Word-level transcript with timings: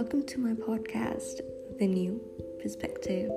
welcome 0.00 0.24
to 0.24 0.40
my 0.40 0.54
podcast, 0.54 1.42
The 1.78 1.86
New 1.86 2.22
Perspective. 2.62 3.30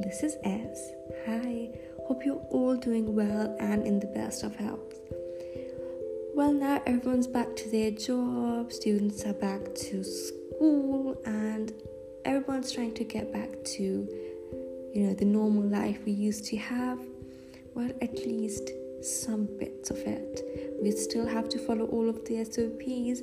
This 0.00 0.24
is 0.24 0.36
S. 0.42 0.90
Hi, 1.26 1.68
hope 2.08 2.24
you're 2.24 2.44
all 2.50 2.74
doing 2.74 3.14
well 3.14 3.56
and 3.60 3.86
in 3.86 4.00
the 4.00 4.08
best 4.08 4.42
of 4.42 4.56
health. 4.56 4.98
Well, 6.34 6.52
now 6.52 6.82
everyone's 6.86 7.28
back 7.28 7.54
to 7.54 7.68
their 7.70 7.92
job, 7.92 8.72
students 8.72 9.24
are 9.24 9.32
back 9.32 9.76
to 9.76 10.02
school, 10.02 11.22
and 11.24 11.72
everyone's 12.24 12.72
trying 12.72 12.94
to 12.94 13.04
get 13.04 13.32
back 13.32 13.62
to, 13.76 13.82
you 14.92 15.06
know, 15.06 15.14
the 15.14 15.24
normal 15.24 15.62
life 15.62 16.00
we 16.04 16.10
used 16.10 16.46
to 16.46 16.56
have. 16.56 16.98
Well, 17.74 17.92
at 18.00 18.14
least 18.14 18.70
some 19.02 19.48
bits 19.56 19.90
of 19.90 19.98
it. 19.98 20.80
We 20.82 20.90
still 20.90 21.28
have 21.28 21.48
to 21.50 21.58
follow 21.60 21.86
all 21.86 22.08
of 22.08 22.24
the 22.24 22.44
SOPs, 22.44 23.22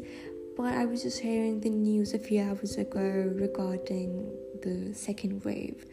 but 0.59 0.73
I 0.73 0.83
was 0.83 1.03
just 1.03 1.21
hearing 1.21 1.61
the 1.61 1.69
news 1.69 2.13
a 2.13 2.19
few 2.19 2.41
hours 2.41 2.75
ago 2.75 3.31
regarding 3.33 4.29
the 4.61 4.93
second 4.93 5.41
wave. 5.45 5.85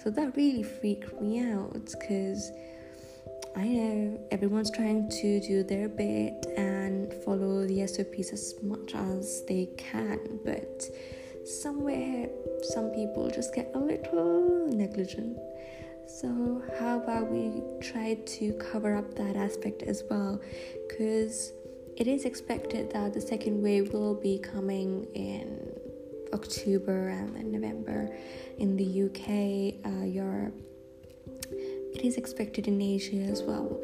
So 0.00 0.10
that 0.10 0.36
really 0.36 0.62
freaked 0.62 1.20
me 1.20 1.40
out 1.40 1.72
because 1.72 2.52
I 3.56 3.66
know 3.66 4.20
everyone's 4.30 4.70
trying 4.70 5.08
to 5.08 5.40
do 5.40 5.64
their 5.64 5.88
bit 5.88 6.46
and 6.56 7.12
follow 7.24 7.66
the 7.66 7.84
SOPs 7.84 8.32
as 8.32 8.54
much 8.62 8.94
as 8.94 9.42
they 9.48 9.68
can, 9.76 10.38
but 10.44 10.84
somewhere 11.44 12.28
some 12.62 12.90
people 12.90 13.28
just 13.28 13.52
get 13.52 13.72
a 13.74 13.78
little 13.80 14.68
negligent. 14.68 15.36
So, 16.06 16.62
how 16.78 16.98
about 16.98 17.28
we 17.28 17.60
try 17.80 18.14
to 18.14 18.52
cover 18.52 18.94
up 18.94 19.14
that 19.16 19.34
aspect 19.34 19.82
as 19.82 20.04
well? 20.08 20.40
Because 20.88 21.52
it 21.96 22.06
is 22.06 22.24
expected 22.24 22.92
that 22.92 23.14
the 23.14 23.20
second 23.20 23.62
wave 23.62 23.92
will 23.92 24.14
be 24.14 24.38
coming 24.38 25.06
in 25.14 25.72
October 26.32 27.08
and 27.08 27.36
then 27.36 27.52
November 27.52 28.14
in 28.58 28.76
the 28.76 29.02
UK, 29.04 29.84
uh, 29.84 30.04
Europe. 30.04 30.54
It 31.94 32.04
is 32.04 32.16
expected 32.16 32.68
in 32.68 32.80
Asia 32.80 33.16
as 33.16 33.42
well. 33.42 33.80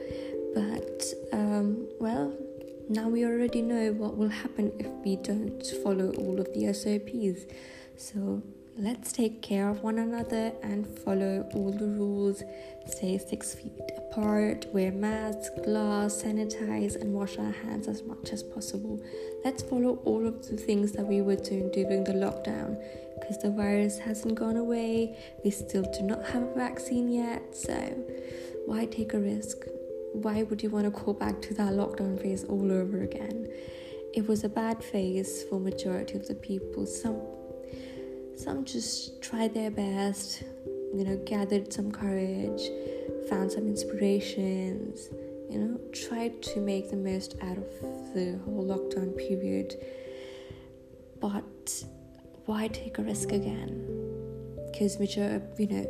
But, 0.55 1.05
um, 1.33 1.86
well, 2.00 2.34
now 2.88 3.08
we 3.08 3.24
already 3.24 3.60
know 3.60 3.92
what 3.92 4.16
will 4.16 4.30
happen 4.30 4.72
if 4.78 4.88
we 5.05 5.16
don't 5.16 5.64
follow 5.83 6.11
all 6.14 6.40
of 6.40 6.52
the 6.55 6.72
SOPs. 6.72 7.44
So, 7.96 8.42
Let's 8.80 9.10
take 9.10 9.42
care 9.42 9.68
of 9.68 9.82
one 9.82 9.98
another 9.98 10.52
and 10.62 10.86
follow 11.00 11.48
all 11.52 11.72
the 11.72 11.88
rules. 11.88 12.44
Stay 12.86 13.18
six 13.18 13.52
feet 13.52 13.72
apart, 13.96 14.66
wear 14.72 14.92
masks, 14.92 15.50
gloves, 15.64 16.22
sanitize, 16.22 16.94
and 16.94 17.12
wash 17.12 17.38
our 17.38 17.50
hands 17.50 17.88
as 17.88 18.04
much 18.04 18.30
as 18.30 18.44
possible. 18.44 19.02
Let's 19.44 19.64
follow 19.64 19.96
all 20.04 20.24
of 20.24 20.46
the 20.46 20.56
things 20.56 20.92
that 20.92 21.04
we 21.04 21.22
were 21.22 21.34
doing 21.34 21.72
during 21.72 22.04
the 22.04 22.12
lockdown 22.12 22.80
because 23.18 23.38
the 23.38 23.50
virus 23.50 23.98
hasn't 23.98 24.36
gone 24.36 24.56
away. 24.56 25.18
We 25.44 25.50
still 25.50 25.82
do 25.98 26.04
not 26.04 26.24
have 26.26 26.44
a 26.44 26.54
vaccine 26.54 27.08
yet, 27.08 27.56
so 27.56 27.74
why 28.66 28.84
take 28.84 29.12
a 29.12 29.18
risk? 29.18 29.58
Why 30.12 30.44
would 30.44 30.62
you 30.62 30.70
want 30.70 30.84
to 30.84 31.04
go 31.04 31.12
back 31.14 31.42
to 31.42 31.54
that 31.54 31.72
lockdown 31.72 32.22
phase 32.22 32.44
all 32.44 32.70
over 32.70 33.02
again? 33.02 33.48
It 34.14 34.28
was 34.28 34.44
a 34.44 34.48
bad 34.48 34.84
phase 34.84 35.42
for 35.50 35.58
majority 35.58 36.16
of 36.16 36.28
the 36.28 36.36
people. 36.36 36.86
Some 36.86 37.20
some 38.39 38.64
just 38.64 39.20
tried 39.20 39.53
their 39.53 39.70
best, 39.70 40.42
you 40.94 41.05
know, 41.05 41.17
gathered 41.27 41.72
some 41.72 41.91
courage, 41.91 42.62
found 43.28 43.50
some 43.50 43.67
inspirations, 43.67 45.08
you 45.50 45.58
know, 45.58 45.80
tried 45.92 46.41
to 46.42 46.61
make 46.61 46.89
the 46.89 46.97
most 46.97 47.34
out 47.42 47.58
of 47.58 48.14
the 48.14 48.39
whole 48.45 48.64
lockdown 48.64 49.17
period. 49.17 49.75
But 51.20 51.84
why 52.46 52.68
take 52.68 52.98
a 52.98 53.02
risk 53.02 53.33
again? 53.33 53.85
Because 54.70 55.01
major, 55.01 55.42
you 55.58 55.67
know, 55.67 55.86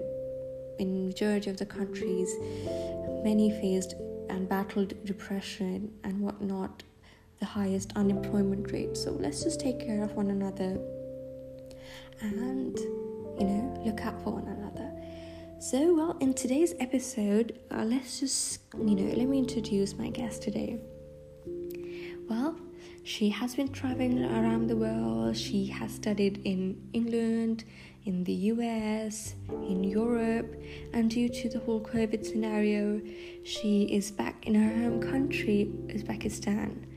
in 0.78 1.06
majority 1.06 1.50
of 1.50 1.58
the 1.58 1.66
countries, 1.66 2.34
many 3.24 3.50
faced 3.60 3.94
and 4.30 4.48
battled 4.48 4.94
depression 5.04 5.92
and 6.02 6.20
whatnot, 6.20 6.82
the 7.40 7.46
highest 7.46 7.92
unemployment 7.94 8.72
rate. 8.72 8.96
So 8.96 9.10
let's 9.10 9.42
just 9.42 9.60
take 9.60 9.80
care 9.80 10.02
of 10.02 10.12
one 10.12 10.30
another 10.30 10.78
and 12.20 12.78
you 12.78 13.46
know 13.46 13.82
look 13.84 14.00
out 14.02 14.22
for 14.22 14.30
one 14.30 14.48
another. 14.48 14.90
So 15.60 15.94
well 15.94 16.16
in 16.20 16.34
today's 16.34 16.74
episode 16.80 17.58
uh, 17.70 17.84
let's 17.84 18.20
just 18.20 18.60
you 18.76 18.94
know 18.94 19.14
let 19.14 19.28
me 19.28 19.38
introduce 19.38 19.94
my 19.96 20.08
guest 20.08 20.42
today. 20.42 20.78
Well 22.28 22.56
she 23.04 23.30
has 23.30 23.54
been 23.54 23.72
traveling 23.72 24.24
around 24.24 24.66
the 24.66 24.76
world. 24.76 25.36
She 25.36 25.66
has 25.66 25.92
studied 25.92 26.42
in 26.44 26.88
england 26.92 27.64
in 28.08 28.24
the 28.24 28.32
US, 28.52 29.34
in 29.50 29.84
Europe, 29.84 30.56
and 30.94 31.10
due 31.10 31.28
to 31.28 31.48
the 31.50 31.58
whole 31.58 31.80
COVID 31.80 32.24
scenario, 32.24 33.02
she 33.44 33.82
is 33.84 34.10
back 34.10 34.46
in 34.46 34.54
her 34.54 34.74
home 34.82 35.00
country, 35.00 35.70
Uzbekistan. 35.88 36.87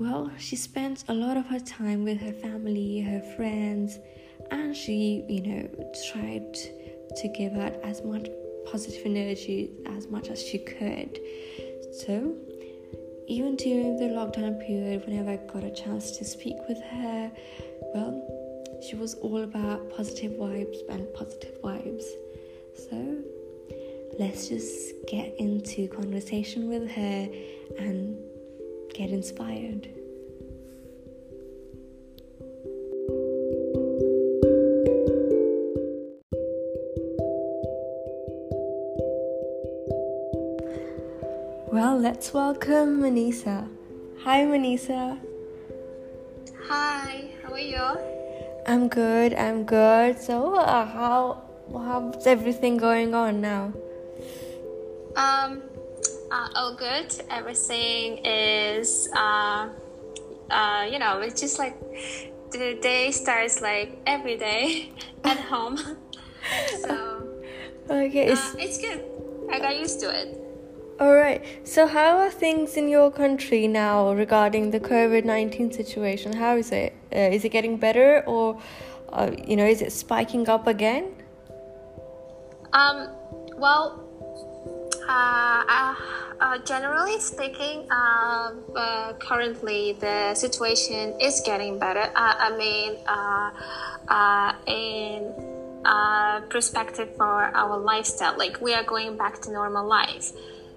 Well, 0.00 0.30
she 0.38 0.56
spends 0.56 1.04
a 1.08 1.12
lot 1.12 1.36
of 1.36 1.44
her 1.48 1.60
time 1.60 2.04
with 2.04 2.22
her 2.22 2.32
family, 2.32 3.02
her 3.02 3.20
friends, 3.36 3.98
and 4.50 4.74
she, 4.74 5.26
you 5.28 5.42
know, 5.42 5.92
tried 6.10 6.54
to 6.54 7.28
give 7.36 7.52
out 7.52 7.74
as 7.84 8.02
much 8.02 8.26
positive 8.64 9.02
energy 9.04 9.72
as 9.84 10.06
much 10.06 10.28
as 10.28 10.42
she 10.42 10.56
could. 10.56 11.20
So, 11.92 12.34
even 13.28 13.56
during 13.56 13.98
the 13.98 14.06
lockdown 14.06 14.58
period, 14.66 15.04
whenever 15.04 15.32
I 15.32 15.36
got 15.52 15.64
a 15.64 15.70
chance 15.70 16.12
to 16.12 16.24
speak 16.24 16.56
with 16.66 16.80
her, 16.80 17.30
well, 17.92 18.80
she 18.88 18.96
was 18.96 19.16
all 19.16 19.42
about 19.42 19.90
positive 19.90 20.32
vibes 20.32 20.78
and 20.88 21.12
positive 21.12 21.60
vibes. 21.60 22.04
So, 22.88 23.18
let's 24.18 24.48
just 24.48 24.94
get 25.08 25.34
into 25.38 25.88
conversation 25.88 26.70
with 26.70 26.90
her 26.90 27.28
and 27.78 28.16
get 28.94 29.10
inspired. 29.10 29.88
Well, 41.72 41.98
let's 41.98 42.34
welcome 42.34 43.00
Manisa. 43.00 43.68
Hi, 44.24 44.42
Manisa. 44.42 45.18
Hi, 46.66 47.30
how 47.42 47.52
are 47.52 47.58
you? 47.58 47.86
I'm 48.66 48.88
good. 48.88 49.34
I'm 49.34 49.64
good. 49.64 50.18
So, 50.18 50.56
uh, 50.56 50.84
how 50.84 51.42
how's 51.72 52.26
everything 52.26 52.76
going 52.76 53.14
on 53.14 53.40
now? 53.40 53.72
Um, 55.16 55.62
uh, 56.30 56.48
all 56.54 56.74
good. 56.74 57.14
Everything 57.28 58.18
is, 58.24 59.08
uh, 59.14 59.68
uh, 60.50 60.86
you 60.90 60.98
know, 60.98 61.20
it's 61.20 61.40
just 61.40 61.58
like 61.58 61.78
the 62.50 62.78
day 62.80 63.10
starts 63.10 63.60
like 63.60 63.98
every 64.06 64.36
day 64.36 64.92
at 65.24 65.38
home. 65.38 65.76
so, 66.80 67.42
okay, 67.88 68.28
it's, 68.28 68.54
uh, 68.54 68.58
it's 68.58 68.78
good. 68.78 69.04
I 69.50 69.58
got 69.58 69.78
used 69.78 70.00
to 70.00 70.10
it. 70.10 70.36
All 71.00 71.14
right. 71.14 71.42
So, 71.64 71.86
how 71.86 72.18
are 72.18 72.30
things 72.30 72.76
in 72.76 72.88
your 72.88 73.10
country 73.10 73.66
now 73.66 74.12
regarding 74.12 74.70
the 74.70 74.80
COVID 74.80 75.24
nineteen 75.24 75.72
situation? 75.72 76.34
How 76.34 76.56
is 76.56 76.72
it? 76.72 76.92
Uh, 77.10 77.32
is 77.32 77.44
it 77.44 77.48
getting 77.48 77.78
better, 77.78 78.22
or 78.26 78.60
uh, 79.08 79.30
you 79.48 79.56
know, 79.56 79.64
is 79.64 79.80
it 79.80 79.92
spiking 79.92 80.46
up 80.48 80.66
again? 80.66 81.14
Um. 82.74 83.08
Well, 83.56 84.09
uh, 85.08 85.64
uh, 85.68 85.94
uh, 86.40 86.58
generally 86.64 87.18
speaking, 87.20 87.86
uh, 87.90 88.52
uh, 88.74 89.12
currently 89.14 89.92
the 90.00 90.34
situation 90.34 91.14
is 91.20 91.42
getting 91.44 91.78
better. 91.78 92.10
Uh, 92.14 92.34
I 92.38 92.56
mean, 92.56 92.96
in 94.66 95.32
perspective 96.48 97.14
for 97.16 97.44
our 97.54 97.78
lifestyle, 97.78 98.36
like 98.36 98.60
we 98.60 98.74
are 98.74 98.84
going 98.84 99.16
back 99.16 99.40
to 99.42 99.52
normal 99.52 99.86
life. 99.86 100.32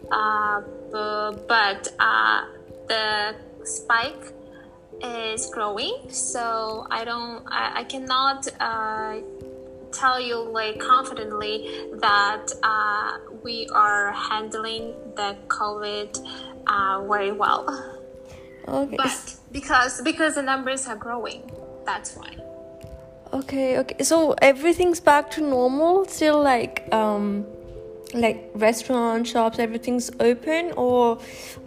but 0.10 1.90
the 2.88 3.36
spike 3.64 4.34
is 5.02 5.48
growing, 5.48 6.10
so 6.10 6.86
I 6.92 7.04
don't, 7.06 7.44
I, 7.48 7.82
I 7.82 7.84
cannot 7.86 8.48
tell 9.94 10.20
you 10.20 10.38
like 10.38 10.80
confidently 10.80 11.88
that 12.00 12.52
uh, 12.64 13.18
we 13.44 13.68
are 13.74 14.12
handling 14.12 14.94
the 15.16 15.36
COVID 15.48 16.18
uh, 16.68 17.06
very 17.08 17.32
well. 17.32 17.68
Okay. 18.68 18.96
But 18.96 19.36
because 19.52 20.02
because 20.02 20.36
the 20.36 20.42
numbers 20.42 20.88
are 20.88 20.96
growing, 20.96 21.52
that's 21.86 22.16
why. 22.16 22.38
Okay. 23.34 23.80
Okay. 23.80 24.04
So 24.04 24.34
everything's 24.42 25.00
back 25.00 25.30
to 25.32 25.42
normal. 25.42 26.06
Still, 26.06 26.42
like 26.42 26.88
um, 26.94 27.46
like 28.14 28.52
restaurant 28.56 29.28
shops, 29.28 29.60
everything's 29.60 30.12
open, 30.20 30.72
or 30.78 31.20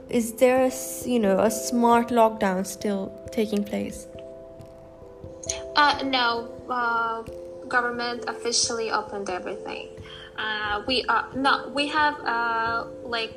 is 0.08 0.32
there 0.34 0.64
a, 0.64 0.72
you 1.04 1.18
know 1.18 1.40
a 1.40 1.50
smart 1.50 2.08
lockdown 2.08 2.66
still 2.66 3.12
taking 3.32 3.64
place? 3.64 4.06
Uh, 5.76 6.02
no, 6.04 6.48
uh, 6.70 7.22
government 7.68 8.24
officially 8.26 8.90
opened 8.90 9.28
everything. 9.28 9.88
Uh, 10.38 10.82
we 10.86 11.04
are 11.08 11.28
not. 11.34 11.72
We 11.74 11.88
have 11.88 12.20
uh, 12.20 12.86
like 13.04 13.32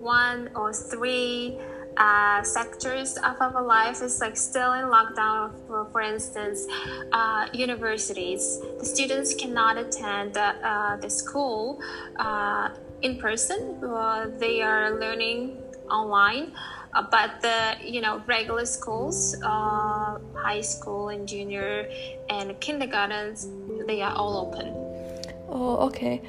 one 0.00 0.50
or 0.54 0.72
three 0.72 1.58
uh, 1.96 2.42
sectors 2.42 3.16
of 3.18 3.40
our 3.40 3.62
life 3.62 4.02
is 4.02 4.20
like 4.20 4.36
still 4.36 4.72
in 4.72 4.86
lockdown. 4.86 5.52
For, 5.66 5.86
for 5.92 6.00
instance, 6.00 6.66
uh, 7.12 7.46
universities, 7.52 8.60
the 8.78 8.84
students 8.84 9.34
cannot 9.34 9.76
attend 9.76 10.36
uh, 10.36 10.96
the 11.00 11.10
school 11.10 11.80
uh, 12.16 12.70
in 13.02 13.18
person. 13.18 13.78
Uh, 13.84 14.28
they 14.38 14.62
are 14.62 14.98
learning 14.98 15.62
online. 15.90 16.52
Uh, 16.92 17.02
but 17.08 17.40
the 17.40 17.76
you 17.84 18.00
know 18.00 18.20
regular 18.26 18.64
schools, 18.66 19.36
high 19.42 20.60
school 20.60 21.10
and 21.10 21.28
junior 21.28 21.88
and 22.28 22.58
kindergartens, 22.60 23.48
they 23.86 24.02
are 24.02 24.12
all 24.16 24.36
open. 24.48 24.74
Oh, 25.48 25.86
okay. 25.86 26.22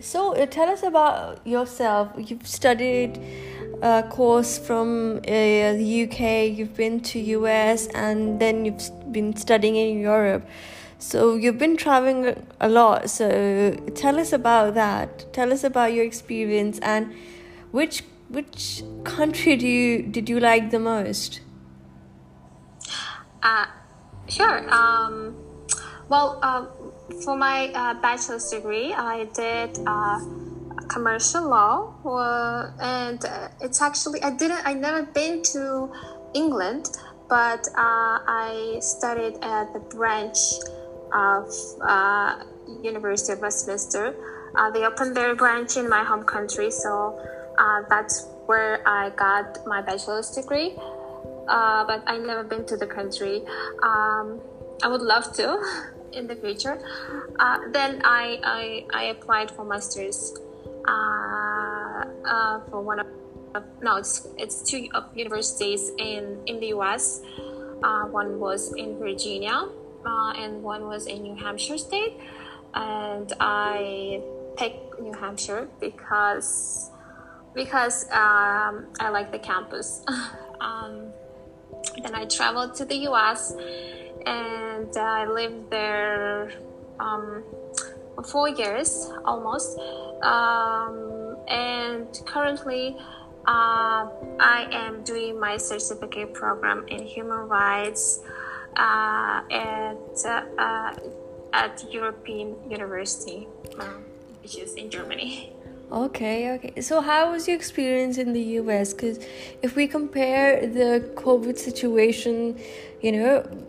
So 0.00 0.34
tell 0.46 0.68
us 0.70 0.82
about 0.82 1.46
yourself. 1.46 2.12
You've 2.16 2.46
studied 2.46 3.20
a 3.82 4.02
course 4.02 4.58
from 4.58 5.18
uh, 5.18 5.22
the 5.22 6.08
UK, 6.08 6.56
you've 6.56 6.74
been 6.74 7.00
to 7.00 7.18
US, 7.18 7.86
and 7.88 8.40
then 8.40 8.64
you've 8.64 9.12
been 9.12 9.36
studying 9.36 9.76
in 9.76 10.00
Europe. 10.00 10.46
So 10.98 11.34
you've 11.34 11.58
been 11.58 11.76
traveling 11.76 12.46
a 12.60 12.68
lot. 12.68 13.10
So 13.10 13.74
tell 13.94 14.18
us 14.18 14.32
about 14.32 14.74
that. 14.74 15.32
Tell 15.32 15.52
us 15.52 15.64
about 15.64 15.92
your 15.92 16.04
experience 16.04 16.78
and 16.80 17.14
which 17.70 18.04
which 18.28 18.82
country 19.04 19.56
do 19.56 19.66
you 19.66 20.02
did 20.02 20.28
you 20.28 20.40
like 20.40 20.70
the 20.70 20.78
most? 20.78 21.40
Uh, 23.42 23.66
sure. 24.28 24.70
Um, 24.70 25.36
well, 26.08 26.38
uh, 26.42 26.66
for 27.24 27.36
my 27.36 27.68
uh, 27.74 27.94
bachelor's 27.94 28.50
degree, 28.50 28.92
I 28.92 29.24
did 29.34 29.78
uh, 29.86 30.20
commercial 30.90 31.48
law 31.48 31.94
uh, 32.04 32.72
and 32.82 33.24
uh, 33.24 33.48
it's 33.60 33.80
actually 33.80 34.20
i 34.22 34.30
didn't 34.30 34.60
i 34.66 34.74
never 34.74 35.02
been 35.02 35.40
to 35.42 35.90
england 36.34 36.88
but 37.28 37.68
uh, 37.76 38.18
i 38.26 38.76
studied 38.80 39.34
at 39.42 39.72
the 39.72 39.78
branch 39.94 40.38
of 41.14 41.48
uh, 41.82 42.42
university 42.82 43.32
of 43.32 43.40
westminster. 43.40 44.14
They 44.72 44.84
opened 44.84 45.16
their 45.16 45.34
branch 45.34 45.76
in 45.76 45.88
my 45.88 46.04
home 46.04 46.24
country 46.24 46.70
so 46.70 47.18
that's 47.88 48.26
where 48.46 48.86
i 48.86 49.10
got 49.10 49.66
my 49.66 49.80
bachelor's 49.82 50.30
degree. 50.30 50.76
But 51.46 52.02
i 52.06 52.18
never 52.18 52.44
been 52.44 52.64
to 52.66 52.76
the 52.76 52.86
country. 52.86 53.42
Um, 53.82 54.40
i 54.84 54.88
would 54.88 55.02
love 55.02 55.32
to 55.34 55.46
in 56.12 56.26
the 56.26 56.36
future 56.36 56.78
then 57.72 58.00
I, 58.04 58.40
I, 58.42 58.86
I 58.92 59.02
applied 59.04 59.50
for 59.50 59.64
master's 59.64 60.34
uh, 60.86 62.04
uh, 62.24 62.60
for 62.70 62.80
one 62.80 63.00
of 63.00 63.06
no, 63.82 63.96
it's 63.96 64.28
it's 64.36 64.62
two 64.62 64.88
universities 65.14 65.90
in 65.98 66.38
in 66.46 66.60
the 66.60 66.68
U.S. 66.68 67.22
Uh, 67.82 68.04
one 68.04 68.38
was 68.38 68.72
in 68.74 68.98
Virginia, 68.98 69.68
uh, 70.04 70.32
and 70.36 70.62
one 70.62 70.86
was 70.86 71.06
in 71.06 71.22
New 71.22 71.34
Hampshire 71.34 71.78
State. 71.78 72.14
And 72.74 73.32
I 73.40 74.22
picked 74.56 75.00
New 75.00 75.12
Hampshire 75.12 75.68
because 75.80 76.90
because 77.54 78.04
um, 78.10 78.86
I 79.00 79.08
like 79.10 79.32
the 79.32 79.38
campus. 79.38 80.04
um, 80.60 81.12
then 82.02 82.14
I 82.14 82.26
traveled 82.26 82.74
to 82.76 82.84
the 82.84 82.96
U.S. 83.10 83.54
and 84.26 84.96
I 84.96 85.26
lived 85.26 85.70
there 85.70 86.52
um, 86.98 87.44
four 88.24 88.48
years 88.48 89.10
almost 89.24 89.78
um, 90.22 91.36
and 91.48 92.08
currently 92.26 92.96
uh, 93.46 94.06
I 94.38 94.68
am 94.70 95.02
doing 95.02 95.40
my 95.40 95.56
certificate 95.56 96.34
program 96.34 96.86
in 96.88 97.02
human 97.02 97.48
rights 97.48 98.20
uh, 98.76 99.40
at 99.50 100.24
uh, 100.58 100.94
at 101.52 101.84
European 101.92 102.54
University, 102.70 103.48
um, 103.78 104.04
which 104.42 104.56
is 104.56 104.74
in 104.74 104.90
Germany. 104.90 105.52
Okay, 105.90 106.52
okay. 106.52 106.80
So, 106.80 107.00
how 107.00 107.32
was 107.32 107.48
your 107.48 107.56
experience 107.56 108.16
in 108.18 108.32
the 108.32 108.42
US? 108.60 108.94
Because 108.94 109.18
if 109.62 109.74
we 109.74 109.88
compare 109.88 110.64
the 110.66 111.10
COVID 111.16 111.58
situation, 111.58 112.60
you 113.00 113.12
know, 113.12 113.66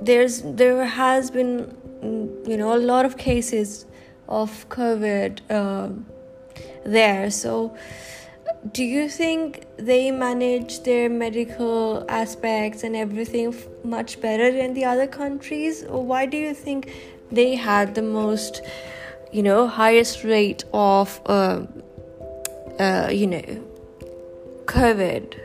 there's 0.00 0.42
there 0.42 0.84
has 0.84 1.30
been, 1.30 1.76
you 2.46 2.56
know, 2.56 2.74
a 2.74 2.78
lot 2.78 3.04
of 3.04 3.16
cases 3.16 3.86
of 4.28 4.68
COVID 4.68 5.50
um, 5.50 6.06
there. 6.84 7.30
So, 7.30 7.76
do 8.72 8.84
you 8.84 9.08
think 9.08 9.64
they 9.76 10.10
manage 10.10 10.82
their 10.82 11.08
medical 11.08 12.04
aspects 12.08 12.82
and 12.82 12.96
everything 12.96 13.48
f- 13.48 13.66
much 13.84 14.20
better 14.20 14.50
than 14.52 14.74
the 14.74 14.84
other 14.84 15.06
countries? 15.06 15.84
Or 15.84 16.04
why 16.04 16.26
do 16.26 16.36
you 16.36 16.54
think 16.54 16.92
they 17.30 17.54
had 17.54 17.94
the 17.94 18.02
most, 18.02 18.62
you 19.32 19.42
know, 19.42 19.66
highest 19.66 20.24
rate 20.24 20.64
of, 20.72 21.20
uh, 21.26 21.62
uh, 22.78 23.08
you 23.10 23.26
know, 23.26 23.64
COVID? 24.66 25.40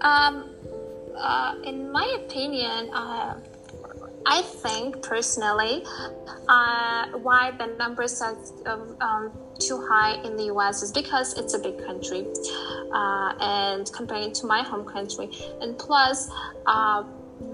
Um, 0.00 0.51
uh, 1.22 1.54
in 1.64 1.90
my 1.90 2.06
opinion, 2.24 2.90
uh, 2.92 3.34
I 4.26 4.42
think 4.42 5.02
personally, 5.02 5.84
uh, 6.48 7.06
why 7.22 7.52
the 7.58 7.66
numbers 7.78 8.20
are 8.20 8.36
um, 9.00 9.32
too 9.58 9.84
high 9.88 10.14
in 10.24 10.36
the 10.36 10.44
US 10.54 10.82
is 10.82 10.92
because 10.92 11.34
it's 11.38 11.54
a 11.54 11.58
big 11.58 11.78
country, 11.84 12.26
uh, 12.92 13.34
and 13.40 13.90
comparing 13.92 14.32
to 14.34 14.46
my 14.46 14.62
home 14.62 14.84
country, 14.84 15.30
and 15.60 15.78
plus. 15.78 16.28
Uh, 16.66 17.04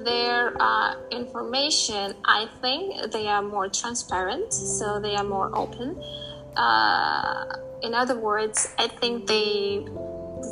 their 0.05 0.55
uh, 0.61 0.95
information, 1.11 2.15
I 2.27 2.47
think 2.61 3.11
they 3.11 3.27
are 3.27 3.43
more 3.43 3.69
transparent, 3.69 4.53
so 4.53 5.01
they 5.01 5.17
are 5.17 5.25
more 5.25 5.51
open. 5.57 5.99
Uh, 6.57 7.45
in 7.83 7.95
other 7.95 8.19
words, 8.19 8.69
I 8.79 8.89
think 8.89 9.27
they 9.27 9.87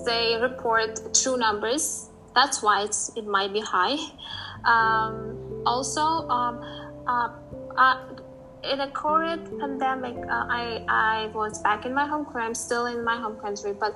they 0.04 0.38
report 0.40 1.14
true 1.14 1.37
numbers. 1.37 2.05
That's 2.36 2.62
why 2.62 2.84
it's, 2.84 3.10
it 3.16 3.26
might 3.26 3.52
be 3.52 3.60
high. 3.60 3.96
Um, 4.64 5.62
also, 5.66 6.02
um, 6.28 6.54
uh, 7.08 7.30
uh, 7.76 7.98
in 8.62 8.80
a 8.80 8.88
COVID 8.88 9.58
pandemic, 9.58 10.16
uh, 10.16 10.44
I, 10.48 10.84
I 10.88 11.30
was 11.34 11.60
back 11.62 11.86
in 11.86 11.94
my 11.94 12.06
home 12.06 12.24
country. 12.24 12.42
I'm 12.42 12.54
still 12.54 12.86
in 12.86 13.02
my 13.02 13.16
home 13.16 13.36
country, 13.40 13.72
but 13.72 13.94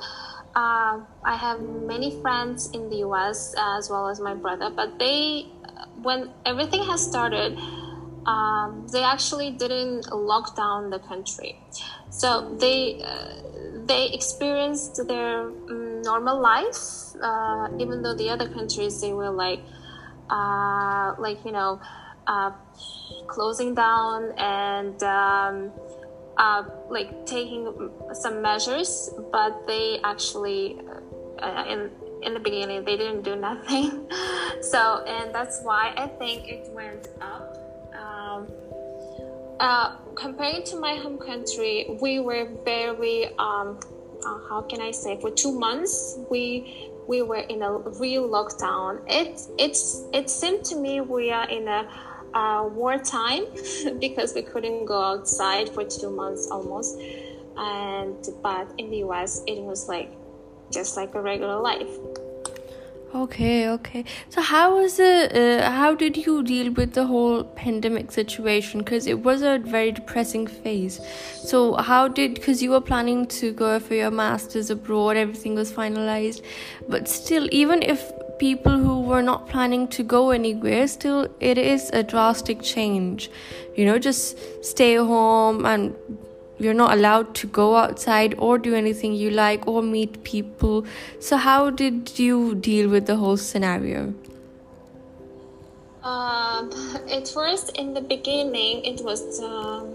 uh, 0.57 1.01
I 1.23 1.37
have 1.37 1.61
many 1.61 2.21
friends 2.23 2.71
in 2.73 2.89
the 2.89 2.99
US 3.09 3.55
as 3.59 3.91
well 3.91 4.09
as 4.09 4.21
my 4.21 4.35
brother. 4.35 4.71
But 4.71 4.99
they, 4.99 5.47
when 6.03 6.31
everything 6.47 6.83
has 6.85 7.05
started, 7.07 7.59
um, 8.27 8.87
they 8.93 9.03
actually 9.03 9.51
didn't 9.51 10.11
lock 10.13 10.57
down 10.57 10.91
the 10.91 10.99
country. 10.99 11.61
So 12.11 12.57
they 12.59 13.03
uh, 13.03 13.87
they 13.87 14.11
experienced 14.13 15.07
their 15.09 15.49
um, 15.49 15.90
normal 16.03 16.41
life, 16.41 17.15
uh, 17.23 17.69
even 17.79 18.03
though 18.03 18.15
the 18.15 18.31
other 18.31 18.49
countries 18.49 19.01
they 19.01 19.13
were 19.13 19.31
like 19.31 19.61
uh, 20.31 21.15
like 21.19 21.45
you 21.45 21.53
know 21.53 21.81
uh, 22.27 22.51
closing 23.29 23.75
down 23.75 24.33
and 24.39 25.03
um, 25.03 25.73
uh, 26.37 26.63
like 26.89 27.27
taking 27.27 27.91
some 28.13 28.43
measures, 28.43 29.11
but 29.33 29.67
they 29.67 30.01
actually 30.05 30.79
uh, 31.43 31.65
in 31.69 31.91
in 32.23 32.35
the 32.35 32.41
beginning 32.41 32.85
they 32.85 32.97
didn't 32.97 33.23
do 33.23 33.37
nothing. 33.37 34.09
so 34.63 35.05
and 35.07 35.35
that's 35.35 35.61
why 35.63 35.93
I 35.97 36.07
think 36.07 36.49
it 36.49 36.71
went 36.73 37.09
up. 37.21 37.57
Um, 37.95 38.47
uh, 39.61 39.97
comparing 40.15 40.65
to 40.65 40.81
my 40.81 40.95
home 40.95 41.19
country, 41.19 41.99
we 42.01 42.19
were 42.19 42.49
very 42.65 43.29
um, 43.39 43.79
uh, 44.25 44.39
how 44.49 44.63
can 44.63 44.81
I 44.81 44.91
say 44.91 45.19
for 45.21 45.31
two 45.31 45.53
months 45.59 46.19
we 46.31 46.91
we 47.07 47.23
were 47.23 47.45
in 47.49 47.63
a 47.63 47.73
real 47.99 48.29
lockdown. 48.29 49.03
It 49.09 49.41
it's 49.59 50.05
it 50.13 50.31
seemed 50.31 50.65
to 50.67 50.77
me 50.77 51.01
we 51.01 51.31
are 51.31 51.49
in 51.49 51.67
a 51.67 51.87
uh, 52.35 52.69
wartime 52.71 53.43
because 53.99 54.33
we 54.35 54.43
couldn't 54.43 54.85
go 54.85 55.03
outside 55.03 55.69
for 55.75 55.85
two 55.85 56.11
months 56.11 56.49
almost. 56.51 56.97
And 57.57 58.17
but 58.43 58.73
in 58.79 58.91
the 58.91 58.99
US, 59.09 59.43
it 59.47 59.61
was 59.61 59.89
like 59.89 60.13
just 60.73 60.97
like 60.97 61.15
a 61.15 61.21
regular 61.21 61.61
life. 61.61 61.91
Okay, 63.13 63.69
okay. 63.69 64.05
So 64.29 64.41
how 64.41 64.77
was 64.77 65.01
it? 65.01 65.35
Uh, 65.35 65.69
how 65.69 65.97
did 65.97 66.17
you 66.17 66.45
deal 66.45 66.73
with 66.73 66.93
the 66.93 67.07
whole 67.07 67.43
pandemic 67.43 68.13
situation? 68.13 68.81
Because 68.81 69.09
it 69.09 69.25
was 69.25 69.43
a 69.43 69.59
very 69.59 69.91
depressing 69.91 70.47
phase. 70.47 71.01
So 71.43 71.75
how 71.75 72.07
did? 72.07 72.35
Because 72.35 72.63
you 72.63 72.71
were 72.71 72.81
planning 72.81 73.27
to 73.27 73.51
go 73.51 73.81
for 73.81 73.95
your 73.95 74.13
masters 74.13 74.71
abroad, 74.71 75.17
everything 75.17 75.57
was 75.57 75.73
finalized, 75.73 76.45
but 76.89 77.09
still, 77.09 77.49
even 77.51 77.83
if 77.83 78.13
people 78.39 78.79
who 78.79 79.01
were 79.01 79.23
not 79.23 79.49
planning 79.49 79.89
to 79.89 80.05
go 80.05 80.31
anywhere, 80.31 80.87
still 80.87 81.27
it 81.41 81.59
is 81.59 81.91
a 81.93 82.05
drastic 82.05 82.63
change. 82.63 83.29
You 83.75 83.87
know, 83.87 83.99
just 83.99 84.65
stay 84.65 84.95
home 84.95 85.67
and 85.67 85.97
you're 86.61 86.75
not 86.75 86.93
allowed 86.93 87.35
to 87.37 87.47
go 87.47 87.77
outside 87.77 88.35
or 88.39 88.59
do 88.59 88.75
anything 88.75 89.15
you 89.15 89.31
like 89.31 89.67
or 89.67 89.83
meet 89.83 90.23
people. 90.25 90.85
So, 91.19 91.37
how 91.37 91.71
did 91.71 92.19
you 92.19 92.55
deal 92.55 92.89
with 92.89 93.07
the 93.07 93.17
whole 93.17 93.39
scenario? 93.39 94.15
Um, 96.03 96.71
at 97.11 97.29
first, 97.29 97.77
in 97.77 97.95
the 97.95 98.01
beginning, 98.01 98.85
it 98.85 99.03
was 99.03 99.41
um, 99.43 99.95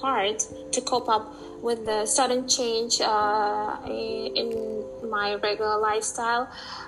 hard 0.00 0.38
to 0.72 0.80
cope 0.82 1.08
up 1.08 1.34
with 1.62 1.86
the 1.86 2.06
sudden 2.06 2.48
change 2.48 3.00
uh, 3.00 3.76
in 3.86 4.84
my 5.18 5.34
regular 5.36 5.78
lifestyle. 5.78 6.44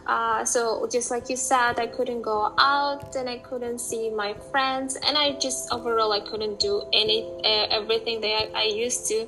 Uh, 0.06 0.44
so 0.44 0.88
just 0.90 1.10
like 1.10 1.28
you 1.28 1.36
said, 1.36 1.78
I 1.78 1.86
couldn't 1.96 2.22
go 2.22 2.54
out 2.58 3.14
and 3.14 3.28
I 3.28 3.38
couldn't 3.48 3.80
see 3.90 4.10
my 4.10 4.34
friends, 4.50 4.96
and 4.96 5.14
I 5.16 5.26
just 5.46 5.72
overall 5.76 6.12
I 6.12 6.22
couldn't 6.30 6.58
do 6.58 6.82
any 6.92 7.18
uh, 7.44 7.78
everything 7.78 8.20
that 8.22 8.32
I, 8.34 8.62
I 8.62 8.66
used 8.86 9.06
to. 9.12 9.18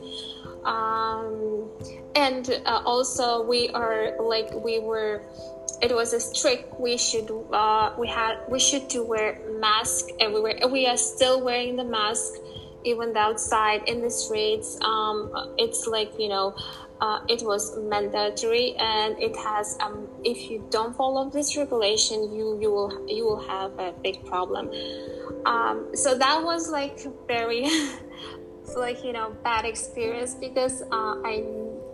Um, 0.65 1.71
and 2.17 2.45
uh, 2.65 2.83
also 2.85 3.43
we 3.43 3.69
are 3.69 4.17
like 4.21 4.50
we 4.65 4.81
were 4.81 5.23
it 5.83 5.95
was 5.95 6.12
a 6.12 6.21
strict 6.21 6.81
we 6.81 6.97
should 6.97 7.31
uh, 7.53 7.93
we 7.99 8.09
had 8.09 8.38
we 8.49 8.59
should 8.59 8.88
to 8.91 9.03
wear 9.03 9.38
mask 9.61 10.07
everywhere 10.19 10.59
we 10.71 10.87
are 10.87 10.97
still 10.97 11.45
wearing 11.45 11.76
the 11.76 11.85
mask 11.85 12.33
even 12.85 13.17
outside 13.17 13.83
in 13.87 14.00
the 14.00 14.11
streets 14.11 14.79
um, 14.81 15.31
it's 15.59 15.87
like 15.87 16.11
you 16.19 16.29
know 16.29 16.57
uh, 17.00 17.21
it 17.29 17.43
was 17.43 17.76
mandatory 17.79 18.75
and 18.79 19.21
it 19.21 19.37
has 19.37 19.76
um, 19.81 20.09
if 20.25 20.50
you 20.50 20.65
don't 20.71 20.97
follow 20.97 21.29
this 21.29 21.57
regulation 21.57 22.35
you 22.35 22.59
you 22.61 22.71
will 22.71 23.07
you 23.09 23.25
will 23.25 23.47
have 23.47 23.79
a 23.79 23.93
big 24.03 24.25
problem. 24.25 24.71
Um, 25.45 25.91
so 25.95 26.17
that 26.17 26.43
was 26.43 26.71
like 26.71 27.07
very 27.26 27.69
like 28.76 29.05
you 29.05 29.12
know 29.12 29.37
bad 29.45 29.65
experience 29.65 30.35
because 30.35 30.83
uh, 30.83 31.21
I 31.25 31.45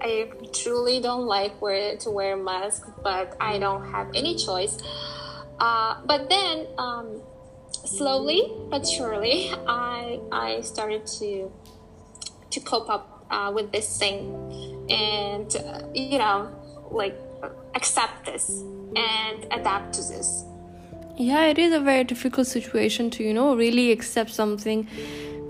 I 0.00 0.30
truly 0.52 1.00
don't 1.00 1.26
like 1.26 1.60
wear 1.60 1.96
to 1.98 2.10
wear 2.10 2.36
mask 2.36 2.86
but 3.02 3.36
I 3.40 3.58
don't 3.58 3.90
have 3.90 4.08
any 4.14 4.36
choice. 4.36 4.78
Uh, 5.58 6.00
but 6.06 6.28
then 6.28 6.66
um, 6.78 7.22
slowly 7.72 8.52
but 8.70 8.86
surely 8.86 9.50
I 9.66 10.20
I 10.30 10.60
started 10.60 11.06
to 11.18 11.50
to 12.50 12.60
cope 12.60 12.88
up 12.88 13.26
uh, 13.30 13.50
with 13.54 13.72
this 13.72 13.98
thing 13.98 14.71
and 14.88 15.56
uh, 15.56 15.82
you 15.94 16.18
know 16.18 16.48
like 16.90 17.16
accept 17.74 18.26
this 18.26 18.48
and 18.96 19.46
adapt 19.50 19.94
to 19.94 20.02
this 20.02 20.44
yeah 21.16 21.44
it 21.44 21.58
is 21.58 21.72
a 21.72 21.80
very 21.80 22.04
difficult 22.04 22.46
situation 22.46 23.10
to 23.10 23.22
you 23.22 23.34
know 23.34 23.54
really 23.56 23.90
accept 23.92 24.30
something 24.30 24.86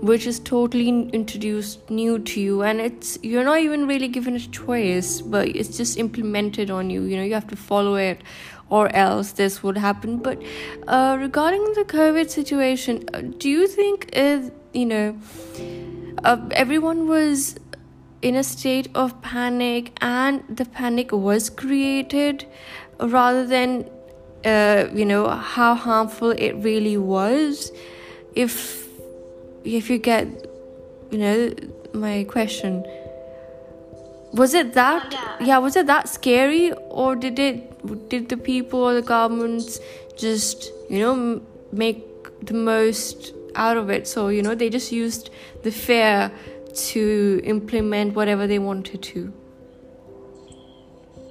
which 0.01 0.27
is 0.27 0.39
totally 0.39 0.89
introduced 0.89 1.89
new 1.89 2.19
to 2.19 2.41
you 2.41 2.61
and 2.61 2.81
it's 2.81 3.17
you're 3.23 3.43
not 3.43 3.59
even 3.59 3.87
really 3.87 4.07
given 4.07 4.35
a 4.35 4.39
choice 4.39 5.21
but 5.21 5.47
it's 5.47 5.77
just 5.77 5.97
implemented 5.97 6.69
on 6.69 6.89
you 6.89 7.03
you 7.03 7.15
know 7.15 7.23
you 7.23 7.33
have 7.33 7.47
to 7.47 7.55
follow 7.55 7.95
it 7.95 8.21
or 8.73 8.93
else 8.95 9.33
this 9.33 9.61
would 9.61 9.77
happen. 9.77 10.17
But 10.17 10.41
uh, 10.87 11.17
regarding 11.19 11.63
the 11.73 11.85
COVID 11.85 12.29
situation, 12.29 13.07
uh, 13.13 13.21
do 13.37 13.49
you 13.49 13.67
think 13.67 14.09
is 14.13 14.51
you 14.73 14.85
know 14.87 15.17
uh, 16.23 16.37
everyone 16.51 17.07
was 17.07 17.55
in 18.23 18.35
a 18.35 18.43
state 18.43 18.87
of 18.95 19.21
panic 19.21 19.91
and 20.01 20.43
the 20.49 20.65
panic 20.65 21.11
was 21.11 21.49
created 21.49 22.45
rather 22.99 23.45
than 23.45 23.89
uh, 24.45 24.85
you 24.93 25.05
know 25.05 25.27
how 25.29 25.75
harmful 25.75 26.31
it 26.31 26.53
really 26.67 26.97
was 26.97 27.71
if 28.33 28.87
if 29.63 29.89
you 29.89 29.97
get 29.97 30.27
you 31.11 31.17
know 31.17 31.53
my 31.93 32.23
question 32.23 32.83
was 34.31 34.53
it 34.53 34.73
that 34.73 35.11
yeah. 35.11 35.47
yeah 35.49 35.57
was 35.57 35.75
it 35.75 35.85
that 35.85 36.09
scary 36.09 36.71
or 37.03 37.15
did 37.15 37.37
it 37.37 38.09
did 38.09 38.29
the 38.29 38.37
people 38.37 38.79
or 38.79 38.93
the 38.93 39.01
governments 39.01 39.79
just 40.17 40.71
you 40.89 40.99
know 40.99 41.41
make 41.71 42.01
the 42.45 42.53
most 42.53 43.33
out 43.55 43.77
of 43.77 43.89
it 43.89 44.07
so 44.07 44.27
you 44.29 44.41
know 44.41 44.55
they 44.55 44.69
just 44.69 44.91
used 44.91 45.29
the 45.63 45.71
fear 45.71 46.31
to 46.75 47.41
implement 47.43 48.15
whatever 48.15 48.47
they 48.47 48.59
wanted 48.59 49.01
to 49.01 49.33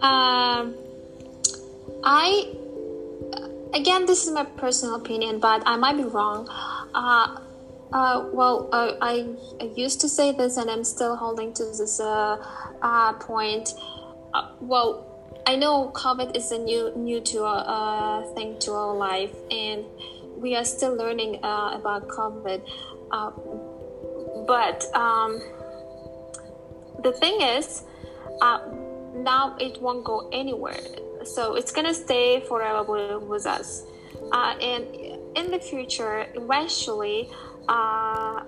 um 0.00 0.74
i 2.04 2.48
again 3.74 4.06
this 4.06 4.26
is 4.26 4.32
my 4.32 4.44
personal 4.44 4.94
opinion 4.96 5.38
but 5.38 5.62
i 5.66 5.76
might 5.76 5.96
be 5.96 6.04
wrong 6.04 6.48
uh 6.94 7.38
uh, 7.92 8.26
well, 8.32 8.68
uh, 8.72 8.94
I, 9.00 9.26
I 9.60 9.64
used 9.76 10.00
to 10.00 10.08
say 10.08 10.32
this, 10.32 10.56
and 10.56 10.70
I'm 10.70 10.84
still 10.84 11.14
holding 11.14 11.52
to 11.54 11.64
this 11.64 12.00
uh, 12.00 12.42
uh 12.80 13.12
point. 13.14 13.74
Uh, 14.32 14.48
well, 14.60 15.06
I 15.46 15.56
know 15.56 15.92
COVID 15.94 16.34
is 16.34 16.52
a 16.52 16.58
new 16.58 16.92
new 16.96 17.20
to 17.20 18.32
thing 18.34 18.58
to 18.60 18.72
our 18.72 18.94
life, 18.94 19.34
and 19.50 19.84
we 20.38 20.56
are 20.56 20.64
still 20.64 20.94
learning 20.96 21.36
about 21.42 22.08
COVID. 22.08 22.62
But 24.46 24.84
um, 24.94 25.40
the 27.02 27.12
thing 27.12 27.40
is, 27.40 27.84
now 28.40 29.56
it 29.60 29.80
won't 29.80 30.04
go 30.04 30.28
anywhere. 30.32 30.80
So 31.24 31.54
it's 31.54 31.72
gonna 31.72 31.94
stay 31.94 32.40
forever 32.48 33.18
with 33.18 33.46
us, 33.46 33.84
and 34.32 34.86
in 35.36 35.50
the 35.50 35.60
future, 35.60 36.26
eventually 36.34 37.30
uh, 37.68 38.42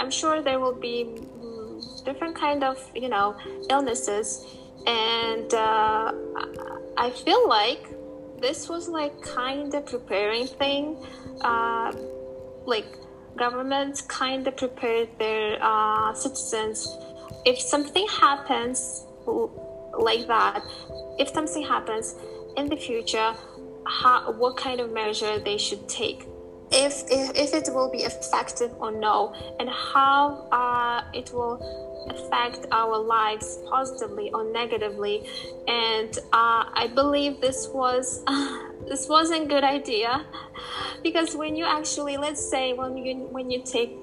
I'm 0.00 0.10
sure 0.10 0.42
there 0.42 0.60
will 0.60 0.74
be 0.74 1.04
mm, 1.04 2.04
different 2.04 2.36
kind 2.36 2.62
of 2.62 2.78
you 2.94 3.08
know 3.08 3.36
illnesses, 3.70 4.46
and 4.86 5.52
uh, 5.52 6.12
I 6.96 7.10
feel 7.10 7.48
like 7.48 7.88
this 8.40 8.68
was 8.68 8.88
like 8.88 9.20
kind 9.20 9.74
of 9.74 9.86
preparing 9.86 10.46
thing, 10.46 10.96
uh, 11.40 11.92
like 12.64 12.86
governments 13.36 14.00
kind 14.02 14.46
of 14.46 14.56
prepared 14.56 15.08
their 15.18 15.58
uh, 15.60 16.14
citizens. 16.14 16.96
If 17.44 17.58
something 17.58 18.06
happens 18.08 19.04
like 19.26 20.26
that, 20.26 20.62
if 21.18 21.28
something 21.28 21.62
happens 21.62 22.14
in 22.56 22.68
the 22.68 22.76
future, 22.76 23.34
how, 23.86 24.32
what 24.32 24.56
kind 24.56 24.80
of 24.80 24.92
measure 24.92 25.38
they 25.38 25.56
should 25.56 25.88
take 25.88 26.26
if, 26.70 27.04
if, 27.10 27.30
if 27.34 27.54
it 27.54 27.72
will 27.72 27.90
be 27.90 27.98
effective 27.98 28.72
or 28.78 28.90
no, 28.90 29.34
and 29.58 29.68
how 29.70 30.46
uh, 30.52 31.02
it 31.14 31.32
will 31.32 31.58
affect 32.10 32.66
our 32.70 32.98
lives 32.98 33.58
positively 33.70 34.30
or 34.32 34.44
negatively. 34.52 35.26
And 35.66 36.16
uh, 36.32 36.68
I 36.72 36.90
believe 36.94 37.40
this 37.40 37.68
was 37.68 38.22
this 38.88 39.08
wasn't 39.08 39.44
a 39.44 39.46
good 39.46 39.64
idea. 39.64 40.24
Because 41.02 41.36
when 41.36 41.54
you 41.54 41.64
actually, 41.64 42.16
let's 42.16 42.42
say, 42.50 42.72
when 42.72 42.96
you 42.96 43.28
when 43.30 43.50
you 43.50 43.62
take 43.62 43.94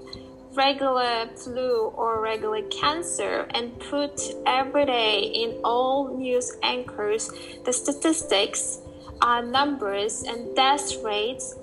regular 0.54 1.28
flu 1.36 1.92
or 1.96 2.22
regular 2.22 2.62
cancer 2.70 3.46
and 3.54 3.78
put 3.80 4.22
every 4.46 4.86
day 4.86 5.20
in 5.20 5.60
all 5.64 6.16
news 6.18 6.54
anchors 6.64 7.30
the 7.66 7.74
statistics, 7.74 8.80
uh, 9.22 9.42
numbers, 9.42 10.24
and 10.24 10.56
death 10.56 11.04
rates 11.04 11.56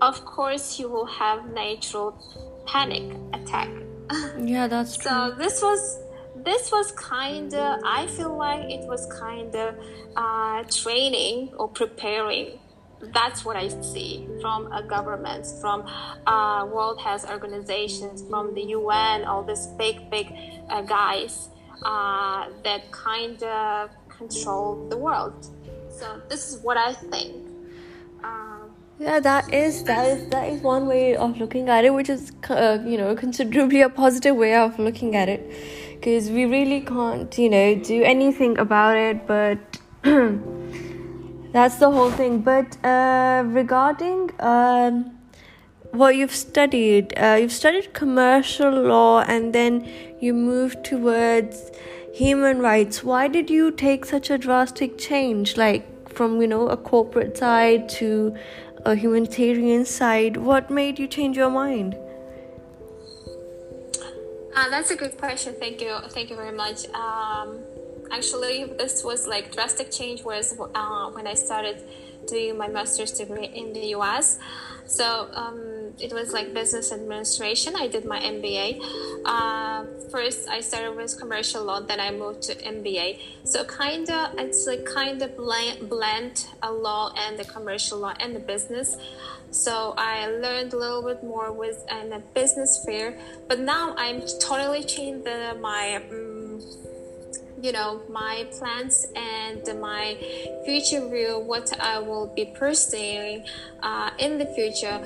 of 0.00 0.24
course 0.24 0.78
you 0.78 0.88
will 0.88 1.06
have 1.06 1.50
natural 1.52 2.14
panic 2.66 3.04
attack. 3.32 3.68
Yeah 4.38 4.68
that's 4.68 4.96
true. 4.96 5.10
so 5.10 5.34
this 5.36 5.62
was 5.62 5.98
this 6.36 6.70
was 6.70 6.92
kind 6.92 7.52
of 7.54 7.80
i 7.84 8.06
feel 8.06 8.36
like 8.36 8.70
it 8.70 8.86
was 8.86 9.02
kind 9.18 9.52
of 9.56 9.74
uh, 10.16 10.62
training 10.70 11.50
or 11.58 11.68
preparing 11.68 12.58
that's 13.12 13.44
what 13.44 13.56
i 13.56 13.68
see 13.68 14.26
from 14.40 14.70
a 14.72 14.82
government 14.82 15.46
from 15.60 15.86
uh, 16.26 16.66
world 16.66 17.00
health 17.00 17.28
organizations 17.30 18.24
from 18.28 18.54
the 18.54 18.62
un 18.62 19.24
all 19.24 19.42
these 19.42 19.66
big 19.78 20.10
big 20.10 20.32
uh, 20.68 20.82
guys 20.82 21.48
uh, 21.84 22.46
that 22.64 22.90
kind 22.90 23.42
of 23.42 23.90
control 24.08 24.88
the 24.88 24.96
world. 24.96 25.46
So 25.90 26.20
this 26.28 26.52
is 26.52 26.62
what 26.62 26.76
i 26.76 26.92
think. 26.92 27.42
Yeah 28.98 29.20
that 29.20 29.52
is 29.52 29.84
that 29.84 30.06
is 30.08 30.28
that 30.30 30.48
is 30.48 30.62
one 30.62 30.86
way 30.86 31.16
of 31.16 31.36
looking 31.38 31.68
at 31.68 31.84
it 31.84 31.92
which 31.92 32.08
is 32.08 32.32
uh, 32.48 32.78
you 32.82 32.96
know 32.96 33.14
considerably 33.24 33.82
a 33.82 33.90
positive 33.90 34.36
way 34.36 34.54
of 34.54 34.78
looking 34.78 35.14
at 35.16 35.28
it. 35.28 35.42
Because 35.94 36.30
we 36.30 36.46
really 36.46 36.80
can't 36.80 37.36
you 37.38 37.50
know 37.50 37.74
do 37.74 38.02
anything 38.02 38.58
about 38.58 38.96
it 38.96 39.26
but 39.26 39.58
that's 41.56 41.76
the 41.76 41.90
whole 41.90 42.10
thing. 42.10 42.40
But 42.40 42.76
uh, 42.84 43.42
regarding 43.46 44.30
um, 44.40 45.18
what 45.92 46.16
you've 46.16 46.34
studied 46.34 47.14
uh, 47.18 47.38
you've 47.40 47.52
studied 47.52 47.94
commercial 47.94 48.70
law 48.70 49.20
and 49.22 49.52
then 49.52 49.88
you 50.20 50.34
moved 50.34 50.84
towards 50.84 51.70
human 52.14 52.60
rights. 52.60 53.02
Why 53.02 53.28
did 53.28 53.50
you 53.50 53.70
take 53.70 54.04
such 54.04 54.30
a 54.30 54.38
drastic 54.38 54.98
change? 54.98 55.56
Like 55.56 56.10
from 56.10 56.40
you 56.40 56.48
know 56.48 56.68
a 56.68 56.76
corporate 56.76 57.36
side 57.36 57.88
to 58.00 58.34
a 58.84 58.94
humanitarian 58.94 59.84
side 59.84 60.36
what 60.36 60.70
made 60.70 60.98
you 60.98 61.06
change 61.06 61.36
your 61.36 61.50
mind? 61.50 61.96
Uh, 64.54 64.70
that's 64.70 64.90
a 64.90 64.96
good 64.96 65.18
question. 65.18 65.54
Thank 65.60 65.82
you. 65.82 65.98
Thank 66.08 66.30
you 66.30 66.36
very 66.36 66.56
much. 66.56 66.88
Um, 66.94 67.58
actually 68.10 68.64
this 68.78 69.04
was 69.04 69.26
like 69.26 69.52
drastic 69.52 69.90
change 69.90 70.22
was 70.24 70.58
uh, 70.74 71.10
when 71.10 71.26
i 71.26 71.34
started 71.34 71.76
doing 72.26 72.56
my 72.58 72.68
master's 72.68 73.12
degree 73.12 73.46
in 73.46 73.72
the 73.72 73.80
us 73.94 74.38
so 74.86 75.28
um, 75.32 75.92
it 75.98 76.12
was 76.12 76.32
like 76.32 76.54
business 76.54 76.92
administration. 76.92 77.74
I 77.76 77.88
did 77.88 78.04
my 78.04 78.20
MBA. 78.20 78.80
Uh, 79.24 79.84
first, 80.10 80.48
I 80.48 80.60
started 80.60 80.96
with 80.96 81.18
commercial 81.18 81.64
law, 81.64 81.80
then 81.80 81.98
I 81.98 82.12
moved 82.12 82.42
to 82.42 82.54
MBA. 82.54 83.18
So 83.44 83.64
kind 83.64 84.08
of, 84.08 84.38
it's 84.38 84.66
like 84.66 84.84
kind 84.84 85.20
of 85.22 85.36
blend, 85.36 85.88
blend 85.88 86.46
a 86.62 86.72
law 86.72 87.12
and 87.16 87.36
the 87.36 87.44
commercial 87.44 87.98
law 87.98 88.14
and 88.20 88.34
the 88.34 88.40
business. 88.40 88.96
So 89.50 89.94
I 89.96 90.28
learned 90.28 90.72
a 90.72 90.76
little 90.76 91.02
bit 91.02 91.22
more 91.24 91.52
with 91.52 91.84
in 91.90 92.12
a 92.12 92.20
business 92.20 92.82
fair, 92.84 93.18
but 93.48 93.58
now 93.58 93.94
I'm 93.96 94.22
totally 94.40 94.84
changed 94.84 95.24
the, 95.24 95.56
my. 95.60 95.96
Um, 95.96 96.35
you 97.62 97.72
know 97.72 98.02
my 98.10 98.46
plans 98.58 99.06
and 99.14 99.62
my 99.80 100.16
future 100.64 101.08
view 101.08 101.38
what 101.38 101.72
i 101.80 101.98
will 101.98 102.26
be 102.34 102.44
pursuing 102.44 103.44
uh, 103.82 104.10
in 104.18 104.38
the 104.38 104.46
future. 104.46 105.00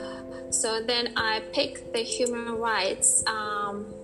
So 0.50 0.83
then 0.83 1.12
i 1.16 1.40
picked 1.52 1.92
the 1.92 2.02
human 2.02 2.59
rights. 2.59 3.23
Um, 3.26 3.95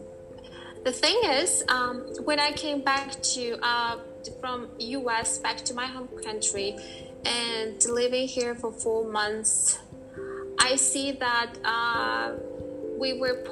the 0.85 0.93
thing 0.93 1.19
is 1.25 1.65
um, 1.69 2.07
when 2.25 2.38
i 2.38 2.53
came 2.53 2.81
back 2.81 3.21
to 3.35 3.59
uh, 3.61 3.99
from 4.41 4.69
us 4.79 5.38
back 5.38 5.57
to 5.65 5.75
my 5.75 5.87
home 5.87 6.09
country 6.25 6.76
and 7.25 7.85
living 7.87 8.29
here 8.29 8.55
for 8.55 8.73
four 8.73 9.11
months 9.11 9.81
i 10.61 10.76
see 10.76 11.11
that 11.11 11.59
uh, 11.65 12.35
we 12.99 13.12
were 13.12 13.45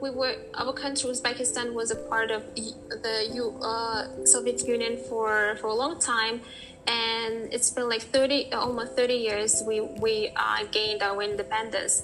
we 0.00 0.10
were 0.10 0.36
our 0.54 0.72
country 0.72 1.10
Uzbekistan 1.10 1.72
was 1.72 1.90
a 1.90 1.96
part 1.96 2.30
of 2.30 2.42
the 2.54 3.30
U, 3.34 3.54
uh, 3.62 4.24
Soviet 4.24 4.66
Union 4.66 4.98
for 5.08 5.56
for 5.60 5.68
a 5.68 5.74
long 5.74 5.98
time 5.98 6.40
and 6.86 7.52
it's 7.52 7.70
been 7.70 7.88
like 7.88 8.02
30 8.02 8.52
almost 8.52 8.96
30 8.96 9.14
years 9.14 9.62
we 9.66 9.80
we 9.80 10.32
uh, 10.36 10.64
gained 10.70 11.02
our 11.02 11.22
independence. 11.22 12.02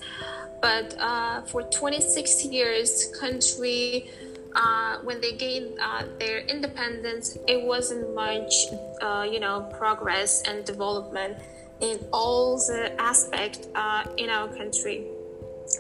But 0.61 0.97
uh, 0.99 1.43
for 1.43 1.63
26 1.63 2.47
years 2.47 3.13
country 3.21 4.11
uh, 4.55 4.99
when 5.05 5.21
they 5.21 5.33
gained 5.33 5.79
uh, 5.81 6.05
their 6.19 6.41
independence 6.41 7.37
it 7.47 7.63
wasn't 7.63 8.15
much 8.15 8.55
uh, 9.03 9.27
you 9.31 9.41
know 9.41 9.69
progress 9.79 10.43
and 10.49 10.65
development 10.65 11.39
in 11.81 11.99
all 12.13 12.57
the 12.57 12.91
aspect 13.01 13.69
in 14.17 14.31
our 14.31 14.49
country 14.57 15.07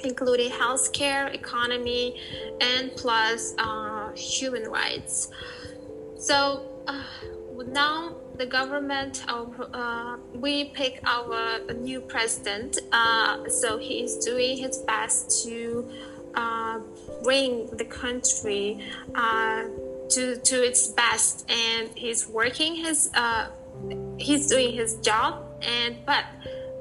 including 0.03 0.51
healthcare, 0.51 1.33
economy, 1.35 2.21
and 2.61 2.93
plus 2.97 3.55
uh, 3.59 4.13
human 4.13 4.65
rights. 4.71 5.31
So 6.17 6.65
uh, 6.87 7.03
now 7.67 8.17
the 8.37 8.47
government, 8.47 9.25
uh, 9.29 10.17
we 10.35 10.67
pick 10.67 11.01
our 11.05 11.61
new 11.75 12.01
president. 12.01 12.79
Uh, 12.93 13.49
so 13.49 13.79
he 13.79 14.05
is 14.05 14.17
doing 14.25 14.57
his 14.57 14.79
best 14.79 15.45
to 15.45 15.89
uh, 16.35 16.79
bring 17.23 17.67
the 17.77 17.85
country 17.85 18.81
uh, 19.15 19.65
to 20.11 20.37
to 20.37 20.57
its 20.65 20.89
best, 20.89 21.51
and 21.51 21.91
he's 21.95 22.29
working 22.29 22.75
his 22.77 23.11
he's 24.19 24.47
doing 24.47 24.73
his 24.73 24.97
job. 24.97 25.45
And 25.63 25.97
but 26.07 26.25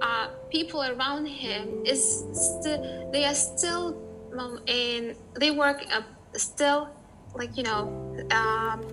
uh, 0.02 0.30
people 0.50 0.82
around 0.84 1.26
him 1.26 1.86
is 1.86 2.26
still 2.34 3.10
they 3.12 3.26
are 3.26 3.36
still 3.36 3.98
um, 4.38 4.60
in 4.68 5.16
they 5.40 5.52
work 5.52 5.84
uh, 5.92 6.02
still 6.34 6.90
like 7.36 7.56
you 7.58 7.64
know 7.64 7.88
um, 8.32 8.84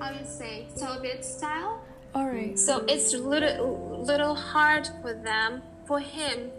how 0.00 0.12
do 0.12 0.18
you 0.18 0.26
say 0.26 0.66
Soviet 0.74 1.24
style. 1.24 1.82
All 2.14 2.26
right. 2.26 2.58
So 2.58 2.84
it's 2.88 3.12
little 3.12 4.02
little 4.04 4.34
hard 4.34 4.88
for 5.02 5.12
them 5.12 5.62
for 5.86 6.00
him, 6.00 6.50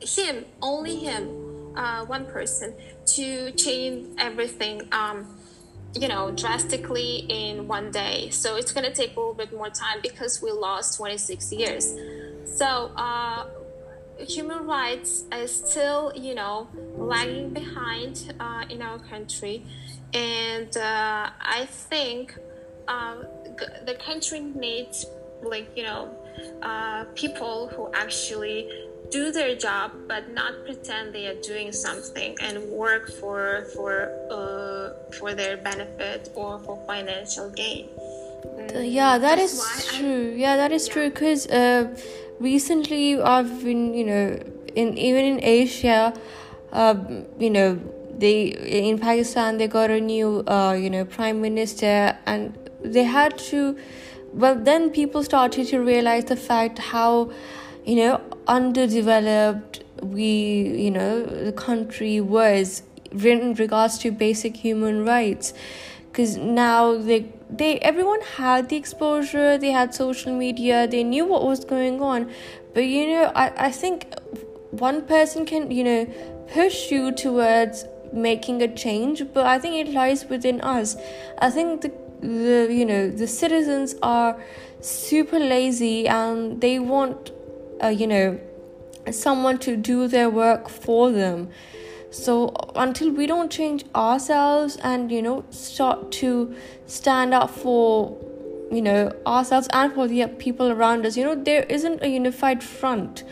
him 0.00 0.44
only 0.60 0.96
him, 0.96 1.76
uh, 1.76 2.04
one 2.04 2.26
person 2.26 2.74
to 3.06 3.52
change 3.52 4.08
everything. 4.18 4.82
Um, 4.92 5.38
you 5.94 6.08
know, 6.08 6.32
drastically 6.32 7.24
in 7.28 7.68
one 7.68 7.92
day. 7.92 8.28
So 8.30 8.56
it's 8.56 8.72
going 8.72 8.84
to 8.84 8.92
take 8.92 9.14
a 9.16 9.20
little 9.20 9.32
bit 9.32 9.52
more 9.52 9.70
time 9.70 10.00
because 10.02 10.42
we 10.42 10.50
lost 10.50 10.96
26 10.96 11.52
years. 11.52 11.94
So, 12.46 12.92
uh, 12.96 13.46
human 14.18 14.66
rights 14.66 15.24
is 15.32 15.52
still, 15.52 16.12
you 16.14 16.34
know, 16.34 16.68
lagging 16.96 17.50
behind 17.50 18.34
uh, 18.40 18.64
in 18.70 18.82
our 18.82 18.98
country. 18.98 19.64
And 20.12 20.74
uh, 20.76 21.30
I 21.40 21.66
think 21.66 22.38
uh, 22.86 23.16
the 23.86 23.94
country 23.94 24.40
needs, 24.40 25.06
like, 25.42 25.68
you 25.76 25.82
know, 25.82 26.16
uh, 26.62 27.04
people 27.14 27.68
who 27.68 27.90
actually 27.94 28.68
do 29.10 29.30
their 29.30 29.54
job 29.54 29.92
but 30.08 30.32
not 30.32 30.52
pretend 30.64 31.14
they 31.14 31.26
are 31.26 31.40
doing 31.42 31.70
something 31.72 32.36
and 32.40 32.68
work 32.70 33.10
for 33.20 33.66
for 33.74 34.10
uh, 34.30 35.12
for 35.12 35.34
their 35.34 35.56
benefit 35.56 36.30
or 36.34 36.58
for 36.60 36.82
financial 36.86 37.50
gain 37.50 37.86
mm. 37.88 38.92
yeah 38.92 39.18
that 39.18 39.38
is 39.38 39.62
true 39.98 40.32
I, 40.32 40.36
yeah 40.36 40.56
that 40.56 40.72
is 40.72 40.88
yeah. 40.88 40.94
true 40.94 41.10
because 41.10 41.46
uh, 41.48 41.94
recently 42.40 43.20
i've 43.20 43.64
been 43.64 43.94
you 43.94 44.04
know 44.04 44.38
in 44.74 44.96
even 44.98 45.24
in 45.24 45.40
asia 45.42 46.12
um, 46.72 47.24
you 47.38 47.50
know 47.50 47.78
they 48.18 48.46
in 48.82 48.98
pakistan 48.98 49.58
they 49.58 49.68
got 49.68 49.90
a 49.90 50.00
new 50.00 50.42
uh, 50.46 50.72
you 50.72 50.90
know 50.90 51.04
prime 51.04 51.40
minister 51.40 52.16
and 52.26 52.58
they 52.82 53.04
had 53.04 53.38
to 53.38 53.76
well 54.32 54.54
then 54.54 54.90
people 54.90 55.22
started 55.22 55.66
to 55.66 55.78
realize 55.78 56.24
the 56.24 56.36
fact 56.36 56.78
how 56.78 57.30
you 57.84 57.96
know 57.96 58.20
underdeveloped 58.48 59.82
we 60.02 60.24
you 60.84 60.90
know 60.90 61.24
the 61.24 61.52
country 61.52 62.20
was 62.20 62.82
in 63.22 63.54
regards 63.54 63.98
to 63.98 64.10
basic 64.10 64.56
human 64.56 65.04
rights. 65.04 65.54
Because 66.10 66.36
now 66.36 66.96
they 66.96 67.32
they 67.50 67.78
everyone 67.80 68.20
had 68.36 68.68
the 68.68 68.76
exposure 68.76 69.58
they 69.58 69.70
had 69.70 69.94
social 69.94 70.32
media 70.32 70.86
they 70.86 71.04
knew 71.04 71.24
what 71.24 71.44
was 71.44 71.64
going 71.64 72.00
on. 72.00 72.30
But 72.74 72.86
you 72.86 73.06
know 73.08 73.32
i 73.34 73.52
i 73.66 73.70
think 73.70 74.12
one 74.70 75.02
person 75.02 75.46
can 75.46 75.70
you 75.70 75.84
know 75.84 76.06
push 76.52 76.90
you 76.90 77.12
towards 77.12 77.84
making 78.12 78.62
a 78.62 78.68
change 78.68 79.22
but 79.32 79.46
i 79.46 79.58
think 79.58 79.74
it 79.86 79.92
lies 79.92 80.24
within 80.26 80.60
us. 80.60 80.96
I 81.38 81.50
think 81.50 81.82
the 81.82 81.92
the 82.24 82.68
you 82.70 82.86
know 82.86 83.10
the 83.10 83.26
citizens 83.26 83.94
are 84.02 84.40
super 84.80 85.38
lazy 85.38 86.08
and 86.08 86.60
they 86.60 86.78
want 86.78 87.32
uh, 87.82 87.88
you 87.88 88.06
know 88.06 88.40
someone 89.10 89.58
to 89.58 89.76
do 89.76 90.08
their 90.08 90.30
work 90.30 90.68
for 90.68 91.10
them 91.10 91.50
so 92.14 92.54
until 92.76 93.10
we 93.10 93.26
don't 93.26 93.50
change 93.50 93.84
ourselves 93.94 94.76
and 94.76 95.10
you 95.10 95.20
know 95.20 95.44
start 95.50 96.12
to 96.12 96.54
stand 96.86 97.34
up 97.34 97.50
for 97.50 98.16
you 98.70 98.80
know 98.80 99.12
ourselves 99.26 99.68
and 99.72 99.92
for 99.92 100.06
the 100.06 100.26
people 100.38 100.70
around 100.70 101.04
us 101.04 101.16
you 101.16 101.24
know 101.24 101.34
there 101.34 101.64
isn't 101.64 102.02
a 102.02 102.08
unified 102.08 102.62
front. 102.62 103.24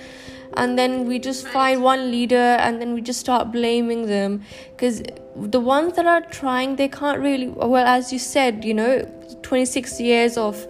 And 0.55 0.79
then 0.79 1.07
we 1.07 1.19
just 1.19 1.49
find 1.49 1.83
one 1.83 2.11
leader 2.11 2.37
and 2.37 2.79
then 2.79 2.93
we 2.93 3.01
just 3.01 3.21
start 3.21 3.53
blaming 3.53 4.07
them. 4.07 4.43
Because 4.73 5.03
the 5.35 5.61
ones 5.61 5.95
that 5.95 6.05
are 6.05 6.21
trying 6.21 6.77
they 6.77 6.89
can't 6.89 7.21
really 7.21 7.49
well 7.49 7.87
as 7.87 8.13
you 8.13 8.19
said 8.19 8.63
you 8.63 8.75
know 8.75 9.01
26 9.43 9.99
years 9.99 10.37
of 10.37 10.67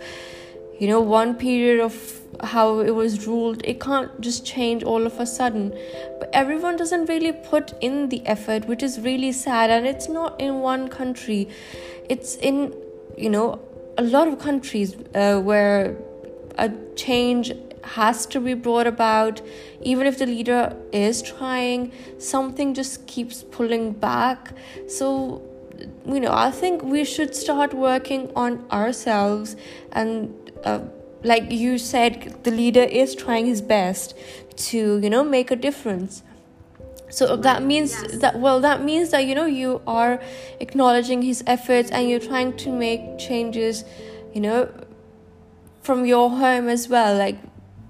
you 0.79 0.87
know 0.87 1.01
one 1.01 1.35
period 1.35 1.81
of 1.81 2.22
how 2.40 2.81
it 2.81 2.90
was 2.90 3.27
ruled 3.27 3.61
it 3.64 3.81
can't 3.81 4.21
just 4.21 4.45
change 4.45 4.83
all 4.83 5.07
of 5.07 5.18
a 5.21 5.27
sudden. 5.27 5.75
But 6.18 6.31
everyone 6.33 6.77
doesn't 6.77 7.07
really 7.07 7.33
put 7.33 7.75
in 7.81 8.09
the 8.09 8.25
effort 8.27 8.66
which 8.66 8.83
is 8.83 9.01
really 9.01 9.33
sad 9.33 9.71
and 9.71 9.87
it's 9.87 10.09
not 10.09 10.40
in 10.40 10.61
one 10.61 10.88
country. 10.88 11.49
It's 12.09 12.37
in 12.37 12.75
you 13.16 13.31
know 13.31 13.61
a 13.99 14.03
lot 14.03 14.29
of 14.29 14.38
countries 14.38 14.97
uh, 15.14 15.38
where 15.40 15.97
a 16.59 16.71
change 16.97 17.53
has 17.85 18.27
to 18.27 18.40
be 18.40 18.55
brought 18.55 18.87
about. 18.87 19.42
Even 19.83 20.07
if 20.07 20.18
the 20.18 20.27
leader 20.27 20.77
is 20.92 21.23
trying 21.23 21.92
something 22.18 22.75
just 22.75 23.07
keeps 23.07 23.42
pulling 23.42 23.92
back. 23.92 24.53
So 24.88 25.42
you 26.07 26.21
know 26.21 26.33
i 26.33 26.51
think 26.51 26.83
we 26.83 27.05
should 27.05 27.35
start 27.35 27.75
working 27.75 28.31
on 28.37 28.64
ourselves 28.71 29.57
and 29.92 30.53
uh, 30.64 30.79
like 31.25 31.51
you 31.51 31.79
said 31.79 32.39
the 32.43 32.51
leader 32.51 32.83
is 32.83 33.15
trying 33.15 33.47
his 33.47 33.63
best 33.63 34.15
to 34.57 34.99
you 34.99 35.11
know 35.11 35.25
make 35.25 35.51
a 35.51 35.57
difference. 35.57 36.23
So 37.11 37.37
that 37.37 37.63
means 37.63 37.93
yes. 37.93 38.19
that 38.19 38.39
well 38.41 38.61
that 38.61 38.83
means 38.83 39.11
that 39.11 39.27
you 39.27 39.35
know 39.35 39.47
you 39.47 39.83
are 39.87 40.21
acknowledging 40.61 41.23
his 41.23 41.45
efforts 41.47 41.91
and 41.91 42.09
you're 42.09 42.21
trying 42.21 42.57
to 42.59 42.71
make 42.71 43.19
changes 43.19 43.85
you 44.35 44.41
know 44.41 44.73
from 45.83 46.07
your 46.07 46.31
home 46.31 46.69
as 46.69 46.89
well. 46.89 47.17
Like 47.17 47.39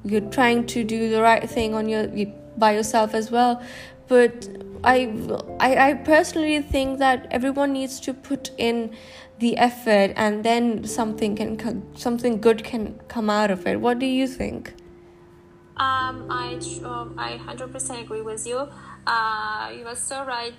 you're 0.05 0.29
trying 0.31 0.67
to 0.67 0.83
do 0.83 1.09
the 1.09 1.23
right 1.23 1.49
thing 1.49 1.75
on 1.75 1.89
your 1.89 2.09
by 2.57 2.73
yourself 2.73 3.15
as 3.15 3.31
well. 3.31 3.63
But 4.09 4.49
I, 4.85 5.13
I 5.61 5.91
i 5.91 5.95
personally 5.95 6.61
think 6.61 6.99
that 6.99 7.27
everyone 7.31 7.73
needs 7.73 8.01
to 8.01 8.13
put 8.13 8.51
in 8.59 8.95
the 9.45 9.57
effort 9.59 10.13
and 10.17 10.45
then 10.45 10.85
something 10.85 11.35
can 11.37 11.83
something 11.97 12.41
good 12.41 12.63
can 12.65 12.99
come 13.09 13.29
out 13.29 13.51
of 13.51 13.67
it 13.67 13.81
what 13.81 13.99
do 13.99 14.07
you 14.07 14.27
think 14.27 14.75
um, 15.77 16.27
I 16.31 16.61
um, 16.85 17.15
I 17.19 17.37
hundred 17.39 17.73
percent 17.73 18.03
agree 18.03 18.21
with 18.21 18.47
you. 18.47 18.69
Uh, 19.07 19.73
you 19.77 19.87
are 19.87 19.97
so 19.97 20.25
right. 20.25 20.55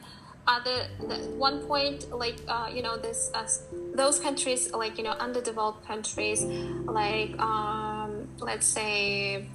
Uh, 0.45 0.59
the, 0.63 0.87
the 1.07 1.15
one 1.37 1.59
point 1.65 2.11
like 2.11 2.41
uh, 2.47 2.67
you 2.73 2.81
know 2.81 2.97
this 2.97 3.31
uh, 3.33 3.47
those 3.95 4.19
countries 4.19 4.71
like 4.73 4.97
you 4.97 5.03
know 5.03 5.11
underdeveloped 5.11 5.85
countries 5.87 6.43
like 6.87 7.39
um, 7.39 8.27
let's 8.39 8.65
say 8.65 9.47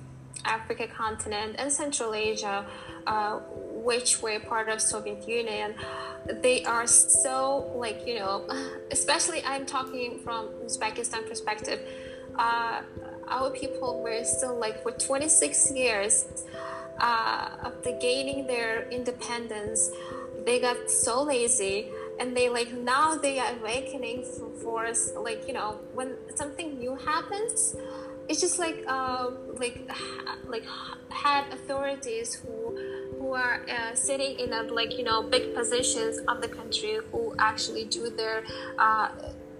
Africa 0.45 0.87
continent 0.87 1.57
and 1.59 1.71
Central 1.73 2.15
Asia, 2.15 2.65
uh, 3.07 3.41
which 3.89 4.21
were 4.23 4.39
part 4.39 4.69
of 4.69 4.79
Soviet 4.83 5.27
Union, 5.27 5.75
they 6.43 6.63
are 6.65 6.87
so 6.87 7.73
like 7.85 8.07
you 8.07 8.17
know, 8.21 8.47
especially 8.91 9.41
I'm 9.45 9.65
talking 9.65 10.21
from 10.25 10.41
Uzbekistan 10.67 11.27
perspective. 11.27 11.81
Uh, 12.37 12.83
our 13.27 13.51
people 13.51 14.03
were 14.03 14.23
still 14.25 14.57
like 14.59 14.83
for 14.83 14.93
26 14.93 15.73
years 15.73 16.15
uh, 17.01 17.69
after 17.69 17.93
gaining 18.01 18.47
their 18.47 18.89
independence, 18.91 19.91
they 20.45 20.61
got 20.61 20.91
so 20.91 21.23
lazy 21.23 21.89
and 22.21 22.37
they 22.37 22.49
like 22.49 22.73
now 22.73 23.17
they 23.17 23.39
are 23.39 23.53
awakening 23.61 24.25
for, 24.25 24.51
for 24.63 24.87
us 24.87 25.13
like 25.29 25.47
you 25.49 25.55
know 25.55 25.79
when 25.95 26.17
something 26.35 26.79
new 26.79 26.95
happens 26.97 27.77
it's 28.29 28.41
just 28.41 28.59
like 28.59 28.85
uh, 28.87 29.31
like 29.55 29.89
like 30.47 30.65
had 31.11 31.45
authorities 31.53 32.35
who 32.35 32.68
who 33.29 33.35
are 33.35 33.61
uh, 33.69 33.95
sitting 33.95 34.39
in 34.39 34.53
a 34.55 34.63
like 34.63 34.97
you 34.97 35.05
know 35.05 35.23
big 35.23 35.55
positions 35.55 36.19
of 36.29 36.41
the 36.41 36.49
country 36.49 36.99
who 37.13 37.35
actually 37.39 37.85
do 37.85 38.09
their 38.09 38.43
uh, 38.79 39.09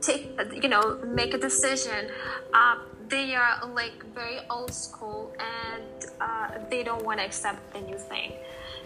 take 0.01 0.31
you 0.63 0.69
know 0.69 0.99
make 1.05 1.35
a 1.35 1.39
decision. 1.39 2.11
Uh, 2.55 2.77
they 3.09 3.35
are 3.35 3.55
like 3.75 3.99
very 4.15 4.39
old 4.51 4.73
school 4.73 5.33
and 5.39 6.07
uh, 6.21 6.49
they 6.71 6.83
don't 6.83 7.05
want 7.05 7.19
to 7.19 7.25
accept 7.25 7.73
the 7.73 7.81
new 7.81 7.99
thing. 7.99 8.33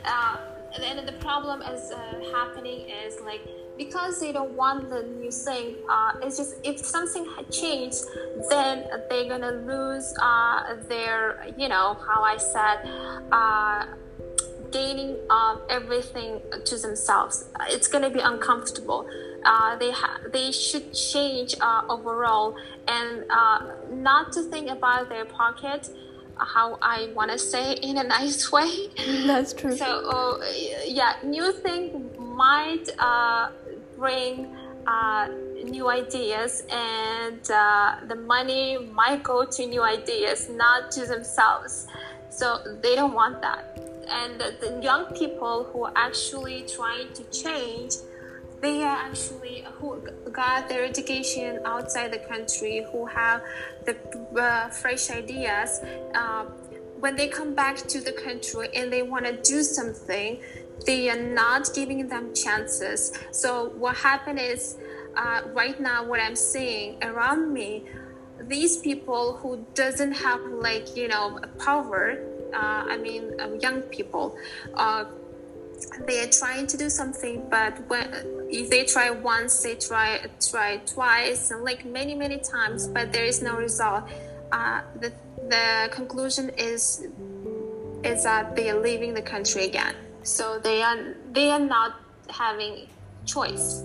Uh, 0.05 0.37
and 0.83 1.07
the 1.07 1.12
problem 1.12 1.62
is 1.62 1.92
uh, 1.92 1.99
happening 2.33 2.88
is 2.88 3.21
like 3.21 3.42
because 3.79 4.21
they 4.21 4.33
don't 4.33 4.53
want 4.53 4.88
the 4.90 5.03
new 5.03 5.31
thing 5.31 5.77
uh, 5.88 6.12
it's 6.23 6.37
just 6.37 6.55
if 6.64 6.79
something 6.79 7.27
had 7.37 7.51
changed 7.51 8.05
then 8.49 8.85
they're 9.09 9.29
gonna 9.29 9.53
lose 9.53 10.14
uh, 10.21 10.75
their 10.88 11.47
you 11.57 11.68
know 11.68 11.97
how 12.07 12.23
i 12.23 12.37
said 12.37 12.79
uh, 13.33 13.85
gaining 14.73 15.17
uh, 15.31 15.57
everything 15.69 16.41
to 16.65 16.77
themselves 16.77 17.45
it's 17.69 17.89
gonna 17.89 18.11
be 18.11 18.21
uncomfortable 18.21 19.07
uh, 19.45 19.77
they 19.77 19.91
ha- 19.91 20.21
they 20.33 20.51
should 20.53 20.93
change 20.93 21.55
uh, 21.61 21.83
overall 21.89 22.57
and 22.89 23.25
not 23.91 24.33
to 24.33 24.43
think 24.43 24.71
about 24.71 25.09
their 25.09 25.25
pocket 25.25 25.89
how 26.39 26.79
I 26.83 27.11
want 27.15 27.31
to 27.31 27.39
say 27.39 27.75
in 27.75 27.99
a 27.99 28.05
nice 28.05 28.51
way. 28.51 28.89
That's 29.27 29.53
true. 29.53 29.77
So 29.77 29.87
uh, 29.87 30.45
yeah, 30.87 31.17
new 31.23 31.53
thing 31.53 32.11
might 32.19 32.89
uh, 32.99 33.51
bring 33.97 34.55
uh, 34.87 35.29
new 35.65 35.89
ideas, 35.89 36.65
and 36.71 37.49
uh, 37.51 37.97
the 38.09 38.17
money 38.17 38.79
might 38.93 39.23
go 39.23 39.45
to 39.45 39.67
new 39.67 39.83
ideas, 39.83 40.49
not 40.49 40.91
to 40.93 41.07
themselves. 41.07 41.87
So 42.31 42.59
they 42.83 42.95
don't 42.95 43.15
want 43.15 43.41
that. 43.43 43.92
And 44.12 44.40
the, 44.40 44.55
the 44.61 44.81
young 44.83 45.07
people 45.14 45.64
who 45.72 45.85
are 45.85 45.92
actually 45.96 46.64
trying 46.68 47.12
to 47.14 47.25
change 47.31 47.94
they 48.62 48.85
are 48.85 48.96
actually 48.96 49.64
who 49.81 50.01
got 50.31 50.68
their 50.68 50.85
education 50.85 51.59
outside 51.64 52.12
the 52.12 52.20
country, 52.20 52.87
who 52.92 53.05
have 53.07 53.42
the 53.85 53.96
uh, 54.40 54.68
fresh 54.70 55.11
ideas. 55.11 55.81
Uh, 56.14 56.44
when 57.01 57.16
they 57.16 57.27
come 57.27 57.55
back 57.55 57.77
to 57.77 58.01
the 58.01 58.12
country 58.12 58.68
and 58.72 58.92
they 58.92 59.03
want 59.03 59.27
to 59.27 59.33
do 59.42 59.64
something, 59.64 60.40
they 60.87 61.11
are 61.11 61.20
not 61.20 61.70
giving 61.75 62.07
them 62.07 62.33
chances. 62.33 63.12
So 63.33 63.70
what 63.70 63.96
happened 63.96 64.38
is, 64.38 64.77
uh, 65.16 65.42
right 65.53 65.79
now, 65.81 66.05
what 66.05 66.20
I'm 66.20 66.37
seeing 66.37 67.03
around 67.03 67.53
me, 67.53 67.85
these 68.42 68.77
people 68.77 69.38
who 69.38 69.66
doesn't 69.75 70.12
have 70.12 70.40
like 70.40 70.96
you 70.96 71.09
know 71.09 71.40
power. 71.59 72.32
Uh, 72.53 72.85
I 72.88 72.97
mean, 72.97 73.41
um, 73.41 73.59
young 73.61 73.83
people 73.83 74.37
uh, 74.75 75.05
they 76.07 76.21
are 76.21 76.29
trying 76.29 76.67
to 76.67 76.77
do 76.77 76.88
something 76.88 77.47
but 77.51 77.79
when 77.88 78.09
if 78.51 78.71
they 78.71 78.85
try 78.85 79.11
once 79.11 79.62
they 79.62 79.75
try 79.75 80.21
try 80.41 80.77
twice 80.87 81.51
and 81.51 81.65
like 81.65 81.85
many 81.85 82.15
many 82.15 82.38
times 82.38 82.87
but 82.87 83.12
there 83.12 83.25
is 83.25 83.43
no 83.43 83.57
result. 83.57 84.05
Uh, 84.53 84.83
the 85.01 85.12
the 85.49 85.88
conclusion 85.91 86.51
is 86.51 87.07
is 88.05 88.25
that 88.25 88.55
they 88.57 88.71
are 88.71 88.81
leaving 88.81 89.15
the 89.15 89.23
country 89.23 89.65
again. 89.65 89.95
So 90.23 90.59
they 90.59 90.83
are 90.83 91.15
they 91.33 91.51
are 91.51 91.61
not 91.61 92.01
having 92.29 92.88
choice. 93.25 93.83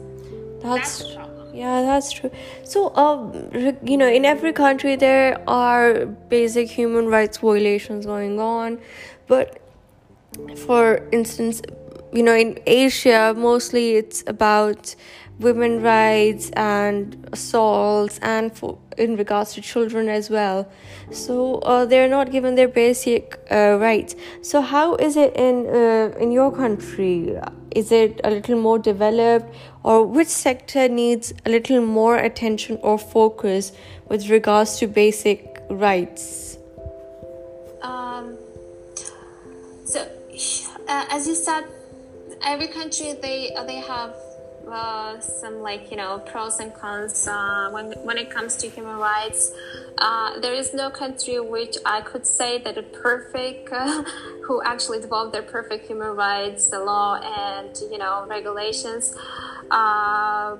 That's, 0.62 1.03
that's 1.03 1.37
yeah 1.58 1.82
that's 1.82 2.12
true. 2.12 2.32
So 2.63 2.96
um 2.96 3.50
you 3.84 3.98
know 3.98 4.08
in 4.08 4.26
every 4.26 4.54
country 4.54 4.96
there 4.96 5.41
are 5.50 6.06
basic 6.06 6.70
human 6.70 7.08
rights 7.08 7.38
violations 7.39 8.06
going 8.06 8.39
on. 8.39 8.80
But 9.28 9.60
for 10.56 11.08
instance 11.12 11.62
you 12.13 12.24
know 12.24 12.36
in 12.36 12.58
asia 12.65 13.34
mostly 13.36 13.96
it's 13.96 14.24
about 14.28 14.96
women 15.39 15.82
rights 15.84 16.50
and 16.52 17.30
assaults 17.32 18.19
and 18.21 18.56
for 18.56 18.78
in 18.97 19.15
regards 19.15 19.54
to 19.54 19.62
children 19.62 20.10
as 20.10 20.30
well. 20.30 20.67
So 21.12 21.60
uh, 21.60 21.86
they're 21.86 22.08
not 22.08 22.32
given 22.32 22.56
their 22.56 22.67
basic 22.67 23.39
uh, 23.52 23.78
rights. 23.80 24.15
So 24.41 24.62
how 24.62 24.95
is 24.95 25.15
it 25.15 25.36
in 25.36 25.67
uh, 25.67 26.17
in 26.19 26.32
your 26.32 26.52
country? 26.52 27.38
Is 27.71 27.91
it 27.91 28.19
a 28.23 28.32
little 28.32 28.60
more 28.60 28.80
developed? 28.80 29.54
Or 29.84 30.06
which 30.06 30.28
sector 30.28 30.89
needs 30.89 31.34
a 31.45 31.50
little 31.50 31.82
more 31.82 32.17
attention 32.17 32.80
or 32.82 32.97
focus 32.97 33.71
with 34.10 34.30
regards 34.30 34.78
to 34.80 34.88
basic 34.88 35.63
rights? 35.69 36.58
Um 37.82 38.38
so 39.86 40.02
uh, 40.88 41.06
as 41.10 41.28
you 41.28 41.36
said 41.36 41.65
every 42.43 42.67
country 42.67 43.13
they 43.21 43.56
they 43.67 43.80
have 43.80 44.13
uh, 44.71 45.19
some 45.19 45.62
like 45.62 45.91
you 45.91 45.97
know 45.97 46.19
pros 46.19 46.60
and 46.60 46.73
cons 46.73 47.27
uh, 47.27 47.69
when 47.71 47.93
when 48.03 48.17
it 48.17 48.30
comes 48.30 48.56
to 48.58 48.69
human 48.69 48.97
rights. 48.97 49.51
Uh, 49.97 50.39
there 50.39 50.53
is 50.53 50.73
no 50.73 50.89
country 50.91 51.39
which 51.39 51.75
I 51.86 52.01
could 52.01 52.25
say 52.25 52.60
that 52.60 52.77
a 52.77 52.84
perfect 52.84 53.69
uh, 53.71 54.03
who 54.45 54.62
actually 54.63 54.99
developed 54.99 55.34
their 55.34 55.41
perfect 55.41 55.88
human 55.88 56.15
rights 56.15 56.71
law 56.71 57.15
and 57.15 57.75
you 57.91 57.97
know 57.97 58.25
regulations. 58.30 59.13
Uh, 59.71 60.58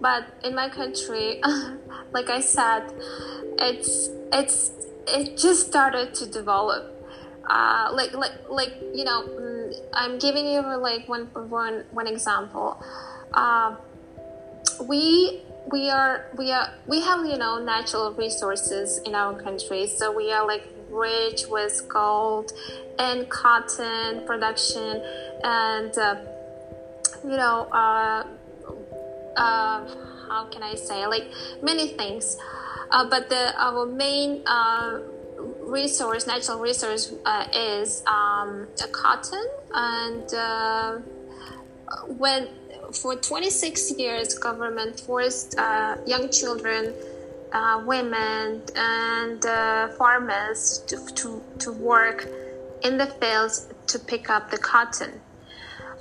but 0.00 0.24
in 0.42 0.54
my 0.54 0.68
country, 0.68 1.40
like 2.12 2.28
I 2.30 2.40
said, 2.40 2.84
it's 3.58 4.10
it's 4.32 4.72
it 5.06 5.36
just 5.36 5.68
started 5.68 6.14
to 6.14 6.26
develop. 6.26 6.88
like 7.92 8.14
like 8.14 8.32
like 8.48 8.72
you 8.94 9.04
know 9.04 9.20
I'm 9.92 10.18
giving 10.18 10.46
you 10.46 10.62
like 10.78 11.08
one 11.08 11.26
one 11.48 11.84
one 11.90 12.06
example. 12.06 12.82
Uh, 13.32 13.76
we 14.88 15.42
we 15.70 15.90
are 15.90 16.26
we 16.36 16.50
are 16.50 16.70
we 16.86 17.00
have 17.00 17.24
you 17.26 17.36
know 17.36 17.62
natural 17.62 18.12
resources 18.12 18.98
in 19.04 19.14
our 19.14 19.34
country, 19.40 19.86
so 19.86 20.12
we 20.12 20.32
are 20.32 20.46
like 20.46 20.66
rich 20.90 21.46
with 21.48 21.88
gold 21.88 22.52
and 22.98 23.28
cotton 23.30 24.26
production 24.26 25.02
and 25.42 25.96
uh, 25.96 26.16
you 27.24 27.36
know 27.36 27.68
uh, 27.72 28.24
uh, 29.36 29.88
how 30.28 30.48
can 30.50 30.62
I 30.62 30.74
say 30.74 31.06
like 31.06 31.30
many 31.62 31.88
things. 31.88 32.36
Uh, 32.90 33.08
but 33.08 33.30
the 33.30 33.54
our 33.58 33.86
main 33.86 34.42
uh, 34.46 35.00
resource, 35.72 36.26
natural 36.26 36.60
resource, 36.60 37.12
uh, 37.24 37.46
is 37.54 38.04
um, 38.06 38.68
cotton. 38.92 39.46
And 39.74 40.34
uh, 40.34 40.98
when 42.06 42.48
for 42.92 43.16
26 43.16 43.92
years, 43.98 44.34
government 44.34 45.00
forced 45.00 45.58
uh, 45.58 45.96
young 46.06 46.30
children, 46.30 46.92
uh, 47.52 47.82
women, 47.86 48.62
and 48.76 49.44
uh, 49.46 49.88
farmers 49.88 50.82
to, 50.86 50.96
to, 51.14 51.42
to 51.58 51.72
work 51.72 52.28
in 52.82 52.98
the 52.98 53.06
fields 53.06 53.68
to 53.86 53.98
pick 53.98 54.28
up 54.30 54.50
the 54.50 54.58
cotton. 54.58 55.20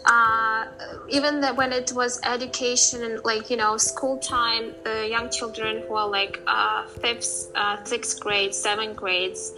Uh, 0.06 0.66
even 1.10 1.42
that 1.42 1.56
when 1.56 1.72
it 1.72 1.92
was 1.94 2.20
education 2.24 3.04
and 3.04 3.24
like 3.24 3.50
you 3.50 3.58
know 3.58 3.78
school 3.78 4.18
time 4.18 4.74
the 4.84 5.08
young 5.08 5.30
children 5.30 5.84
who 5.88 5.94
are 5.94 6.10
like 6.10 6.40
uh, 6.48 6.88
fifth 6.88 7.52
uh, 7.56 7.84
sixth 7.84 8.20
grade 8.20 8.54
seventh 8.54 8.96
grades 8.96 9.54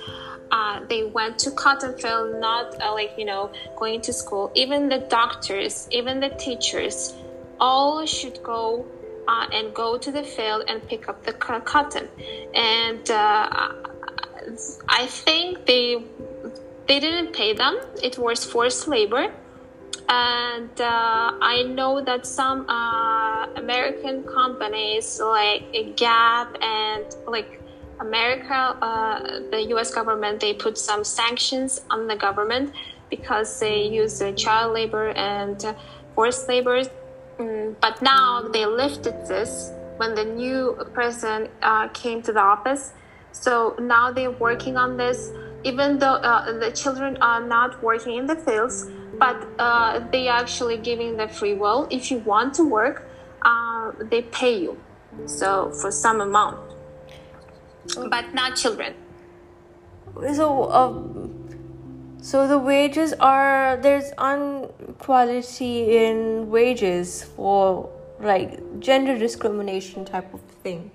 uh, 0.52 0.82
they 0.90 1.04
went 1.04 1.40
to 1.40 1.50
cotton 1.52 1.98
field 1.98 2.40
not 2.42 2.80
uh, 2.82 2.94
like 2.94 3.12
you 3.18 3.26
know 3.26 3.52
going 3.78 4.02
to 4.02 4.14
school. 4.14 4.52
Even 4.54 4.90
the 4.90 5.00
doctors 5.10 5.88
even 5.92 6.20
the 6.20 6.30
teachers 6.30 7.14
all 7.60 8.06
should 8.06 8.42
go 8.44 8.86
and 9.28 9.74
go 9.74 9.98
to 9.98 10.12
the 10.12 10.24
field 10.24 10.64
and 10.68 10.86
pick 10.88 11.08
up 11.08 11.24
the 11.24 11.34
cotton. 11.34 12.10
And 12.54 13.10
i 14.90 15.06
think 15.08 15.66
they 15.66 16.04
they 16.88 17.00
didn't 17.00 17.34
pay 17.34 17.54
them. 17.54 17.80
It 18.04 18.18
was 18.18 18.44
forced 18.44 18.90
labor 18.90 19.34
and 20.10 20.70
uh, 20.82 21.32
I 21.42 21.64
know 21.64 22.02
that 22.04 22.26
some 22.26 22.70
uh, 22.70 23.48
American 23.56 24.24
companies 24.24 25.20
like 25.20 25.96
Gap 25.96 26.56
and 26.62 27.06
like 27.28 27.60
America, 28.00 28.78
uh, 28.82 29.40
the 29.52 29.66
U.S. 29.70 29.94
government, 29.94 30.40
they 30.40 30.54
put 30.54 30.78
some 30.78 31.04
sanctions 31.04 31.82
on 31.90 32.08
the 32.08 32.16
government 32.16 32.74
because 33.10 33.60
they 33.60 33.84
use 33.84 34.22
child 34.36 34.74
labor 34.74 35.10
and 35.10 35.76
forced 36.16 36.48
labor. 36.50 36.84
Mm, 37.40 37.76
but 37.80 38.02
now 38.02 38.48
they 38.52 38.66
lifted 38.66 39.16
this 39.28 39.72
when 39.98 40.16
the 40.16 40.26
new 40.26 40.78
president 40.94 41.50
uh, 41.62 41.88
came 41.90 42.22
to 42.24 42.34
the 42.34 42.40
office. 42.40 42.94
So 43.32 43.76
now 43.80 44.12
they're 44.12 44.32
working 44.32 44.78
on 44.78 44.98
this, 44.98 45.32
even 45.64 45.98
though 45.98 46.16
uh, 46.16 46.60
the 46.60 46.72
children 46.72 47.18
are 47.22 47.42
not 47.46 47.82
working 47.82 48.18
in 48.18 48.26
the 48.26 48.36
fields 48.36 48.90
but 49.20 49.48
uh, 49.60 50.00
they 50.12 50.28
actually 50.28 50.78
giving 50.78 51.18
the 51.18 51.28
free 51.28 51.54
will. 51.54 51.88
If 51.90 52.12
you 52.12 52.20
want 52.20 52.54
to 52.56 52.64
work, 52.64 53.08
uh, 53.42 53.92
they 54.00 54.24
pay 54.24 54.60
you. 54.60 54.78
So 55.26 55.72
for 55.72 55.92
some 55.92 56.22
amount, 56.22 56.58
but 58.10 58.34
not 58.34 58.56
children. 58.56 58.96
So, 60.34 60.72
um, 60.72 62.18
so 62.22 62.48
the 62.48 62.58
wages 62.58 63.14
are 63.14 63.78
there's 63.78 64.12
inequality 64.20 65.98
in 65.98 66.50
wages 66.50 67.24
for 67.36 67.90
like 68.20 68.80
gender 68.80 69.18
discrimination 69.18 70.06
type 70.06 70.34
of 70.34 70.42
thing. 70.64 70.92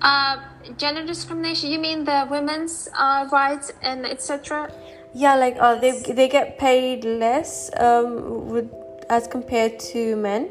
Uh, 0.00 0.40
gender 0.76 1.04
discrimination. 1.04 1.70
You 1.70 1.78
mean 1.78 2.04
the 2.04 2.26
women's 2.30 2.88
uh, 2.96 3.28
rights 3.32 3.72
and 3.82 4.06
etc 4.06 4.70
yeah 5.14 5.34
like 5.34 5.56
uh, 5.58 5.74
they 5.76 5.92
they 6.00 6.28
get 6.28 6.58
paid 6.58 7.04
less 7.04 7.70
um 7.78 8.48
with 8.48 8.70
as 9.10 9.26
compared 9.26 9.78
to 9.80 10.16
men. 10.16 10.50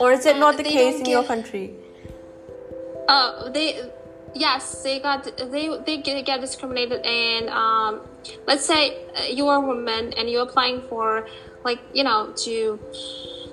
Or 0.00 0.12
is 0.12 0.26
it 0.26 0.38
not 0.38 0.56
the 0.56 0.62
case 0.62 0.98
in 0.98 1.04
get, 1.04 1.10
your 1.10 1.24
country? 1.24 1.74
Uh 3.08 3.48
they 3.50 3.90
yes 4.34 4.82
they 4.82 5.00
got 5.00 5.24
they 5.24 5.68
they 5.86 5.98
get, 5.98 6.24
get 6.24 6.40
discriminated 6.40 7.04
and 7.04 7.48
um 7.48 8.00
let's 8.46 8.64
say 8.64 9.06
uh, 9.16 9.22
you're 9.30 9.54
a 9.54 9.60
woman 9.60 10.12
and 10.14 10.28
you're 10.28 10.42
applying 10.42 10.82
for 10.82 11.26
like 11.64 11.80
you 11.94 12.04
know 12.04 12.32
to 12.36 12.78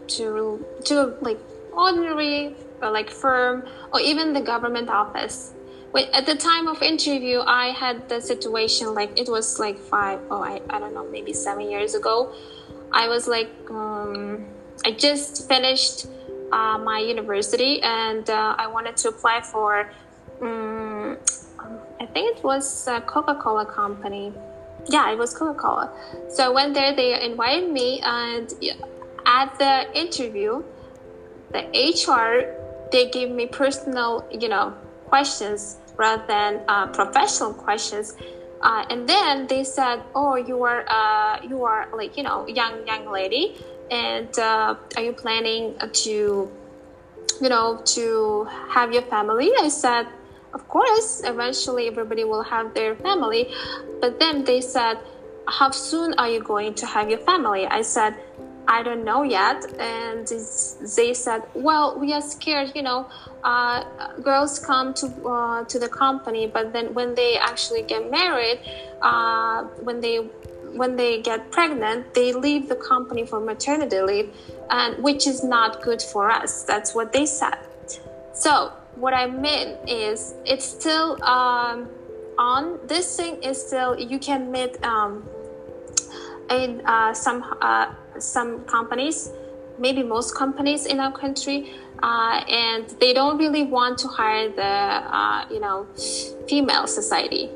to 0.07 0.63
to 0.83 1.15
like 1.21 1.39
ordinary 1.71 2.55
or 2.81 2.91
like 2.91 3.09
firm 3.09 3.63
or 3.93 3.99
even 3.99 4.33
the 4.33 4.41
government 4.41 4.89
office 4.89 5.54
at 6.03 6.25
the 6.25 6.35
time 6.35 6.67
of 6.67 6.81
interview 6.81 7.39
i 7.47 7.67
had 7.67 8.07
the 8.09 8.19
situation 8.19 8.93
like 8.93 9.17
it 9.19 9.29
was 9.29 9.59
like 9.59 9.77
five 9.77 10.19
oh 10.29 10.43
i, 10.43 10.61
I 10.69 10.79
don't 10.79 10.93
know 10.93 11.07
maybe 11.09 11.33
seven 11.33 11.69
years 11.69 11.95
ago. 11.95 12.33
I 12.91 13.07
was 13.07 13.27
like 13.27 13.49
um, 13.69 14.45
i 14.85 14.91
just 14.91 15.47
finished 15.47 16.07
uh, 16.51 16.77
my 16.77 16.99
university 16.99 17.81
and 17.81 18.29
uh, 18.29 18.55
i 18.57 18.67
wanted 18.67 18.97
to 18.97 19.09
apply 19.09 19.41
for 19.41 19.89
um, 20.41 21.17
i 21.99 22.05
think 22.05 22.37
it 22.37 22.43
was 22.43 22.87
a 22.87 23.01
coca-cola 23.01 23.65
company. 23.65 24.33
Yeah 24.87 25.11
it 25.11 25.17
was 25.17 25.33
coca-cola. 25.33 25.89
So 26.29 26.45
i 26.45 26.49
went 26.49 26.73
there 26.73 26.95
they 26.95 27.21
invited 27.23 27.71
me 27.71 28.01
and 28.01 28.53
at 29.25 29.57
the 29.57 29.97
interview 29.97 30.63
the 31.51 31.63
hr 32.07 32.53
they 32.91 33.09
gave 33.09 33.31
me 33.31 33.47
personal 33.47 34.25
you 34.31 34.47
know 34.47 34.73
questions 35.05 35.77
rather 35.97 36.23
than 36.27 36.61
uh, 36.67 36.87
professional 36.87 37.53
questions. 37.53 38.13
Uh, 38.61 38.85
and 38.89 39.07
then 39.07 39.47
they 39.47 39.63
said, 39.63 40.01
"Oh, 40.15 40.35
you 40.35 40.63
are 40.63 40.85
uh, 40.89 41.39
you 41.43 41.63
are 41.63 41.87
like 41.95 42.17
you 42.17 42.23
know 42.23 42.47
young 42.47 42.85
young 42.87 43.11
lady, 43.11 43.57
and 43.91 44.37
uh, 44.39 44.75
are 44.97 45.03
you 45.03 45.13
planning 45.13 45.77
to, 46.03 46.49
you 47.41 47.49
know, 47.49 47.81
to 47.85 48.47
have 48.69 48.91
your 48.93 49.03
family?" 49.03 49.51
I 49.59 49.69
said, 49.69 50.07
"Of 50.53 50.67
course. 50.67 51.21
Eventually, 51.23 51.87
everybody 51.87 52.23
will 52.23 52.43
have 52.43 52.73
their 52.73 52.95
family." 52.95 53.51
But 54.01 54.19
then 54.19 54.45
they 54.45 54.61
said, 54.61 54.97
"How 55.47 55.69
soon 55.71 56.13
are 56.17 56.29
you 56.29 56.41
going 56.41 56.73
to 56.75 56.85
have 56.85 57.09
your 57.09 57.19
family?" 57.19 57.67
I 57.67 57.83
said, 57.83 58.15
I 58.67 58.83
don't 58.83 59.03
know 59.03 59.23
yet. 59.23 59.65
And 59.79 60.27
they 60.27 61.13
said, 61.13 61.43
well, 61.53 61.99
we 61.99 62.13
are 62.13 62.21
scared, 62.21 62.71
you 62.75 62.81
know, 62.81 63.07
uh, 63.43 63.83
girls 64.21 64.59
come 64.59 64.93
to, 64.95 65.07
uh, 65.27 65.63
to 65.65 65.79
the 65.79 65.89
company, 65.89 66.47
but 66.47 66.73
then 66.73 66.93
when 66.93 67.15
they 67.15 67.37
actually 67.37 67.83
get 67.83 68.09
married, 68.09 68.59
uh, 69.01 69.63
when 69.83 70.01
they 70.01 70.27
when 70.75 70.97
they 70.97 71.21
get 71.21 71.51
pregnant, 71.51 72.13
they 72.13 72.33
leave 72.33 72.67
the 72.67 72.75
company 72.75 73.25
for 73.25 73.39
maternity 73.39 74.01
leave, 74.01 74.29
and 74.69 75.01
which 75.01 75.25
is 75.25 75.41
not 75.41 75.81
good 75.81 76.01
for 76.01 76.29
us. 76.29 76.63
That's 76.63 76.93
what 76.93 77.13
they 77.13 77.25
said. 77.25 77.57
So 78.33 78.73
what 78.95 79.13
I 79.13 79.27
mean 79.27 79.77
is, 79.87 80.33
it's 80.45 80.65
still 80.65 81.23
um, 81.23 81.87
on. 82.37 82.79
This 82.87 83.15
thing 83.15 83.41
is 83.41 83.65
still 83.65 83.97
you 83.97 84.19
can 84.19 84.51
meet 84.51 84.83
um, 84.83 85.23
in 86.49 86.81
uh, 86.85 87.13
some 87.13 87.45
uh, 87.61 87.93
some 88.19 88.63
companies, 88.65 89.31
maybe 89.77 90.03
most 90.03 90.35
companies 90.35 90.85
in 90.85 90.99
our 90.99 91.11
country, 91.11 91.73
uh, 92.01 92.43
and 92.49 92.89
they 92.99 93.13
don't 93.13 93.37
really 93.37 93.63
want 93.63 93.97
to 93.99 94.07
hire 94.07 94.49
the 94.49 94.61
uh, 94.63 95.45
you 95.49 95.59
know 95.59 95.87
female 96.47 96.87
society. 96.87 97.49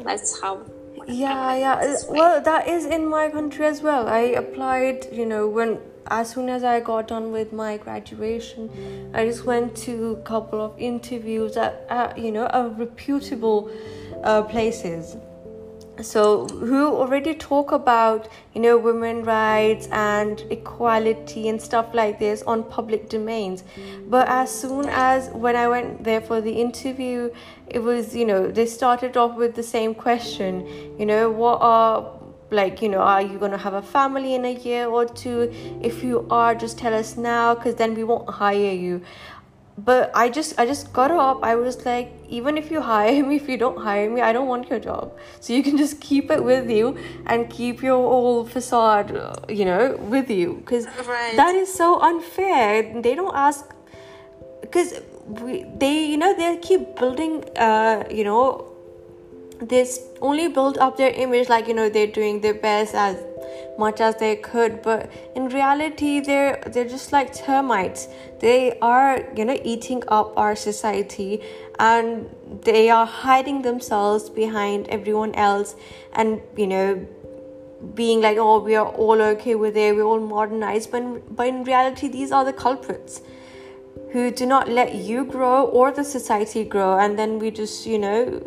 That's 0.00 0.40
how. 0.40 0.62
Yeah, 1.06 1.56
yeah. 1.56 1.96
Well, 2.08 2.42
that 2.42 2.66
is 2.66 2.84
in 2.84 3.06
my 3.06 3.28
country 3.28 3.66
as 3.66 3.80
well. 3.80 4.08
I 4.08 4.34
applied, 4.42 5.06
you 5.12 5.24
know, 5.24 5.46
when 5.46 5.78
as 6.08 6.30
soon 6.30 6.48
as 6.48 6.64
I 6.64 6.80
got 6.80 7.08
done 7.08 7.32
with 7.32 7.52
my 7.52 7.76
graduation, 7.76 9.10
I 9.14 9.26
just 9.26 9.44
went 9.44 9.76
to 9.78 10.12
a 10.12 10.22
couple 10.22 10.60
of 10.60 10.74
interviews 10.78 11.56
at, 11.56 11.86
at 11.88 12.18
you 12.18 12.32
know, 12.32 12.46
a 12.52 12.68
reputable 12.68 13.70
uh, 14.24 14.42
places 14.42 15.16
so 16.02 16.46
who 16.48 16.94
already 16.94 17.34
talk 17.34 17.72
about 17.72 18.28
you 18.54 18.60
know 18.60 18.76
women 18.76 19.24
rights 19.24 19.88
and 19.90 20.44
equality 20.50 21.48
and 21.48 21.60
stuff 21.60 21.94
like 21.94 22.18
this 22.18 22.42
on 22.42 22.64
public 22.64 23.08
domains. 23.08 23.64
But 24.08 24.28
as 24.28 24.50
soon 24.50 24.86
as 24.88 25.28
when 25.30 25.56
i 25.56 25.68
went 25.68 26.04
there 26.04 26.20
for 26.20 26.40
the 26.40 26.52
interview 26.52 27.30
it 27.68 27.80
was 27.80 28.14
you 28.14 28.24
know 28.24 28.50
they 28.50 28.66
started 28.66 29.16
off 29.16 29.36
with 29.36 29.54
the 29.54 29.62
same 29.62 29.94
question 29.94 30.66
you 30.98 31.06
know 31.06 31.30
what 31.30 31.58
are 31.60 32.12
like 32.50 32.80
you 32.80 32.88
know 32.88 33.00
are 33.00 33.22
you 33.22 33.38
going 33.38 33.50
to 33.50 33.58
have 33.58 33.74
a 33.74 33.82
family 33.82 34.34
in 34.34 34.44
a 34.44 34.54
year 34.54 34.86
or 34.86 35.04
two? 35.04 35.52
If 35.82 36.02
you 36.04 36.26
are 36.30 36.54
just 36.54 36.78
tell 36.78 36.94
us 36.94 37.16
now 37.16 37.54
because 37.54 37.74
then 37.74 37.94
we 37.94 38.04
won't 38.04 38.28
hire 38.30 38.72
you 38.72 39.02
but 39.78 40.10
i 40.14 40.28
just 40.28 40.58
i 40.58 40.66
just 40.66 40.92
got 40.92 41.10
up. 41.10 41.40
I 41.42 41.54
was 41.54 41.84
like 41.84 42.12
even 42.28 42.56
if 42.56 42.70
you 42.70 42.80
hire 42.80 43.22
me 43.28 43.36
if 43.36 43.48
you 43.48 43.56
don't 43.56 43.78
hire 43.78 44.10
me 44.10 44.20
i 44.20 44.32
don't 44.32 44.48
want 44.48 44.70
your 44.70 44.80
job. 44.80 45.16
So 45.40 45.52
you 45.52 45.62
can 45.62 45.76
just 45.76 46.00
keep 46.00 46.30
it 46.30 46.42
with 46.42 46.70
you 46.70 46.96
and 47.26 47.50
keep 47.50 47.82
your 47.82 47.96
old 47.96 48.50
facade 48.50 49.10
you 49.48 49.64
know 49.64 49.96
with 49.96 50.30
you. 50.30 50.54
Because 50.54 50.86
right. 51.06 51.36
that 51.36 51.54
is 51.54 51.72
so 51.72 52.00
unfair. 52.00 53.00
They 53.02 53.14
don't 53.14 53.34
ask 53.34 53.74
because 54.60 54.94
we 55.26 55.64
they 55.76 56.06
you 56.06 56.16
know 56.16 56.34
they 56.36 56.56
keep 56.58 56.96
building 56.96 57.44
uh 57.56 58.04
you 58.10 58.24
know 58.24 58.72
this 59.60 60.00
only 60.20 60.48
build 60.48 60.78
up 60.78 60.96
their 60.96 61.10
image 61.10 61.48
like 61.48 61.68
you 61.68 61.74
know 61.74 61.88
they're 61.88 62.06
doing 62.06 62.40
their 62.40 62.54
best 62.54 62.94
as 62.94 63.22
much 63.78 64.00
as 64.00 64.16
they 64.16 64.36
could 64.36 64.80
but 64.82 65.10
in 65.34 65.48
reality 65.48 66.20
they're 66.20 66.62
they're 66.66 66.88
just 66.88 67.12
like 67.12 67.34
termites. 67.34 68.08
They 68.40 68.78
are 68.80 69.24
you 69.36 69.44
know 69.44 69.58
eating 69.64 70.02
up 70.08 70.32
our 70.36 70.56
society 70.56 71.42
and 71.78 72.30
they 72.62 72.88
are 72.90 73.06
hiding 73.06 73.62
themselves 73.62 74.30
behind 74.30 74.88
everyone 74.88 75.34
else 75.34 75.76
and 76.12 76.40
you 76.56 76.66
know 76.66 77.06
being 77.94 78.20
like 78.22 78.38
oh 78.38 78.58
we 78.58 78.74
are 78.74 78.86
all 78.86 79.20
okay 79.20 79.54
with 79.54 79.76
it 79.76 79.94
we're 79.94 80.02
all 80.02 80.20
modernized 80.20 80.90
but, 80.90 81.36
but 81.36 81.46
in 81.46 81.62
reality 81.64 82.08
these 82.08 82.32
are 82.32 82.44
the 82.44 82.52
culprits 82.52 83.20
who 84.12 84.30
do 84.30 84.46
not 84.46 84.68
let 84.68 84.94
you 84.94 85.24
grow 85.24 85.64
or 85.64 85.90
the 85.92 86.04
society 86.04 86.64
grow 86.64 86.98
and 86.98 87.18
then 87.18 87.38
we 87.38 87.50
just 87.50 87.86
you 87.86 87.98
know 87.98 88.42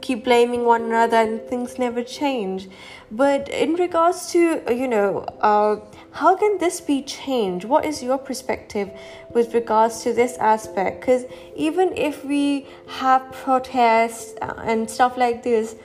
keep 0.00 0.24
blaming 0.24 0.64
one 0.64 0.82
another 0.82 1.16
and 1.16 1.40
things 1.42 1.78
never 1.78 2.02
change. 2.02 2.68
But 3.10 3.48
in 3.48 3.74
regards 3.74 4.30
to 4.32 4.62
you 4.72 4.88
know 4.88 5.20
uh, 5.40 5.76
how 6.12 6.36
can 6.36 6.58
this 6.58 6.80
be 6.80 7.02
changed? 7.02 7.64
What 7.64 7.84
is 7.84 8.02
your 8.02 8.18
perspective 8.18 8.90
with 9.34 9.54
regards 9.54 10.02
to 10.02 10.12
this 10.12 10.36
aspect? 10.38 11.00
Because 11.00 11.24
even 11.56 11.96
if 11.96 12.24
we 12.24 12.66
have 12.86 13.30
protests 13.32 14.34
uh, 14.42 14.54
and 14.64 14.90
stuff 14.90 15.16
like 15.16 15.42
this 15.42 15.76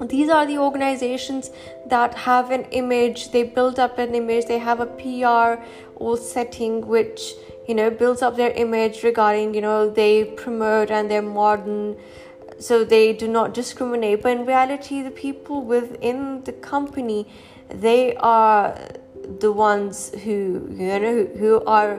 these 0.00 0.28
are 0.28 0.44
the 0.44 0.58
organizations 0.58 1.50
that 1.86 2.14
have 2.14 2.50
an 2.50 2.64
image. 2.72 3.30
They 3.30 3.44
build 3.44 3.78
up 3.78 3.98
an 3.98 4.14
image. 4.14 4.46
They 4.46 4.58
have 4.58 4.80
a 4.80 4.86
pr 4.86 5.62
or 5.96 6.16
setting 6.16 6.86
which 6.86 7.34
you 7.68 7.74
know 7.74 7.90
builds 7.90 8.20
up 8.20 8.36
their 8.36 8.50
image 8.50 9.02
regarding 9.02 9.54
you 9.54 9.60
know 9.60 9.88
they 9.88 10.24
promote 10.24 10.90
and 10.90 11.10
they're 11.10 11.22
modern 11.22 11.96
so 12.66 12.84
they 12.92 13.06
do 13.12 13.28
not 13.36 13.54
discriminate 13.60 14.22
but 14.22 14.32
in 14.36 14.46
reality 14.46 15.02
the 15.08 15.10
people 15.10 15.62
within 15.72 16.42
the 16.44 16.52
company 16.52 17.26
they 17.86 18.14
are 18.16 18.78
the 19.40 19.50
ones 19.52 20.12
who 20.24 20.36
you 20.82 21.00
know 21.04 21.18
who 21.40 21.52
are 21.64 21.98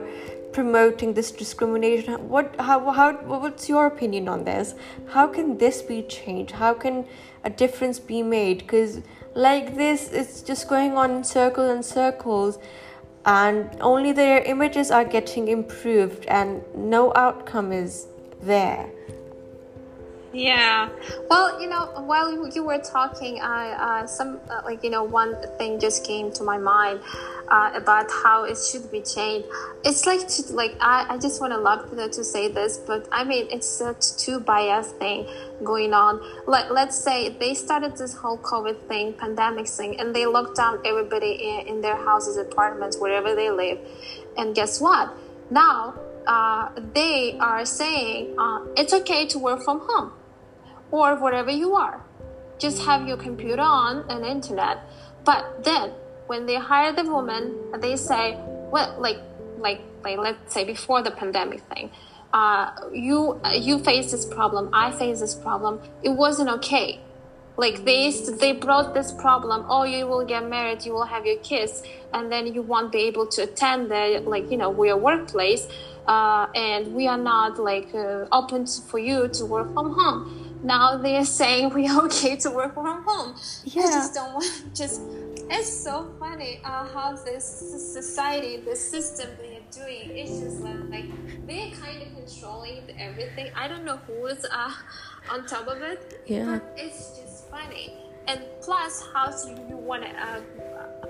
promoting 0.56 1.12
this 1.12 1.30
discrimination. 1.32 2.28
What 2.30 2.58
how, 2.58 2.90
how 2.90 3.12
what's 3.12 3.68
your 3.68 3.86
opinion 3.86 4.26
on 4.34 4.44
this? 4.44 4.74
How 5.14 5.26
can 5.26 5.58
this 5.58 5.82
be 5.82 6.02
changed? 6.02 6.52
How 6.52 6.72
can 6.72 7.04
a 7.44 7.50
difference 7.50 7.98
be 7.98 8.22
made? 8.22 8.58
Because 8.58 9.02
like 9.34 9.76
this 9.76 10.08
it's 10.12 10.40
just 10.40 10.66
going 10.66 10.96
on 10.96 11.10
in 11.16 11.24
circles 11.24 11.70
and 11.70 11.84
circles 11.84 12.58
and 13.26 13.76
only 13.80 14.12
their 14.12 14.42
images 14.54 14.90
are 14.90 15.04
getting 15.04 15.48
improved 15.48 16.24
and 16.26 16.62
no 16.74 17.12
outcome 17.14 17.72
is 17.72 18.06
there 18.40 18.88
yeah. 20.36 20.90
Well, 21.30 21.60
you 21.60 21.66
know, 21.66 21.86
while 22.04 22.50
you 22.50 22.62
were 22.62 22.78
talking, 22.78 23.40
I 23.40 24.02
uh, 24.02 24.06
some 24.06 24.38
uh, 24.50 24.60
like 24.66 24.84
you 24.84 24.90
know 24.90 25.02
one 25.02 25.34
thing 25.56 25.80
just 25.80 26.04
came 26.04 26.30
to 26.32 26.44
my 26.44 26.58
mind 26.58 27.00
uh, 27.48 27.70
about 27.74 28.10
how 28.10 28.44
it 28.44 28.58
should 28.58 28.90
be 28.92 29.00
changed. 29.00 29.48
It's 29.82 30.04
like 30.04 30.28
to, 30.28 30.52
like 30.52 30.76
I, 30.78 31.06
I 31.08 31.18
just 31.18 31.40
want 31.40 31.54
to 31.54 31.58
love 31.58 31.88
to, 31.90 32.08
to 32.10 32.22
say 32.22 32.48
this, 32.48 32.76
but 32.76 33.08
I 33.10 33.24
mean 33.24 33.46
it's 33.50 33.66
such 33.66 34.16
too 34.18 34.38
biased 34.40 34.96
thing 34.96 35.26
going 35.64 35.94
on. 35.94 36.20
Like 36.46 36.70
let's 36.70 36.98
say 36.98 37.30
they 37.30 37.54
started 37.54 37.96
this 37.96 38.12
whole 38.14 38.36
COVID 38.36 38.88
thing, 38.88 39.14
pandemic 39.14 39.68
thing, 39.68 39.98
and 39.98 40.14
they 40.14 40.26
locked 40.26 40.56
down 40.56 40.80
everybody 40.84 41.32
in, 41.32 41.66
in 41.66 41.80
their 41.80 41.96
houses, 41.96 42.36
apartments, 42.36 42.98
wherever 42.98 43.34
they 43.34 43.50
live, 43.50 43.78
and 44.36 44.54
guess 44.54 44.82
what? 44.82 45.16
Now 45.50 45.94
uh, 46.26 46.68
they 46.92 47.38
are 47.40 47.64
saying 47.64 48.34
uh, 48.38 48.66
it's 48.76 48.92
okay 48.92 49.26
to 49.28 49.38
work 49.38 49.62
from 49.62 49.80
home 49.80 50.12
or 50.90 51.16
wherever 51.16 51.50
you 51.50 51.74
are. 51.74 52.00
Just 52.58 52.82
have 52.82 53.06
your 53.06 53.16
computer 53.16 53.62
on 53.62 54.04
and 54.08 54.24
internet. 54.24 54.78
But 55.24 55.64
then 55.64 55.92
when 56.26 56.46
they 56.46 56.56
hire 56.56 56.92
the 56.92 57.04
woman, 57.04 57.54
they 57.80 57.96
say, 57.96 58.38
well, 58.70 58.96
like, 58.98 59.18
like, 59.58 59.80
like, 60.04 60.18
let's 60.18 60.52
say 60.54 60.64
before 60.64 61.02
the 61.02 61.10
pandemic 61.10 61.60
thing, 61.62 61.90
uh, 62.32 62.70
you 62.92 63.40
you 63.54 63.78
face 63.78 64.10
this 64.10 64.26
problem, 64.26 64.68
I 64.72 64.90
face 64.92 65.20
this 65.20 65.34
problem. 65.34 65.80
It 66.02 66.10
wasn't 66.10 66.50
okay. 66.50 67.00
Like 67.56 67.84
they 67.84 68.10
they 68.10 68.52
brought 68.52 68.94
this 68.94 69.12
problem. 69.12 69.64
Oh, 69.68 69.84
you 69.84 70.06
will 70.06 70.24
get 70.24 70.48
married, 70.48 70.84
you 70.84 70.92
will 70.92 71.06
have 71.06 71.24
your 71.24 71.38
kids, 71.38 71.82
and 72.12 72.30
then 72.30 72.52
you 72.52 72.62
won't 72.62 72.92
be 72.92 73.00
able 73.00 73.26
to 73.28 73.42
attend 73.42 73.90
the 73.90 74.22
like 74.26 74.50
you 74.50 74.58
know 74.58 74.70
your 74.84 74.98
workplace, 74.98 75.66
uh, 76.06 76.46
and 76.54 76.94
we 76.94 77.06
are 77.06 77.18
not 77.18 77.58
like 77.58 77.94
uh, 77.94 78.26
open 78.30 78.66
for 78.66 78.98
you 78.98 79.28
to 79.28 79.46
work 79.46 79.72
from 79.72 79.94
home 79.94 80.46
now 80.62 80.96
they're 80.96 81.24
saying 81.24 81.70
we're 81.70 82.00
okay 82.04 82.36
to 82.36 82.50
work 82.50 82.74
from 82.74 83.04
home. 83.04 83.36
Yeah. 83.64 83.82
I 83.82 83.86
just 83.86 84.14
don't 84.14 84.34
want 84.34 84.74
just 84.74 85.00
it's 85.48 85.72
so 85.72 86.12
funny 86.18 86.60
uh, 86.64 86.86
how 86.88 87.14
this 87.14 87.44
society, 87.94 88.56
the 88.56 88.74
system 88.74 89.28
they 89.38 89.58
are 89.58 89.84
doing, 89.84 90.16
it's 90.16 90.40
just 90.40 90.60
like, 90.60 90.76
like 90.90 91.46
they're 91.46 91.70
kind 91.70 92.02
of 92.02 92.08
controlling 92.16 92.82
everything. 92.98 93.52
I 93.54 93.68
don't 93.68 93.84
know 93.84 93.98
who 94.08 94.26
is 94.26 94.44
uh, 94.44 94.72
on 95.30 95.46
top 95.46 95.68
of 95.68 95.82
it. 95.82 96.20
Yeah. 96.26 96.58
But 96.58 96.74
it's 96.76 97.16
just 97.16 97.25
funny. 97.56 97.92
And 98.28 98.40
plus, 98.60 99.02
how 99.12 99.30
do 99.30 99.50
you 99.68 99.76
want 99.76 100.02
to, 100.02 100.10
uh, 100.10 100.40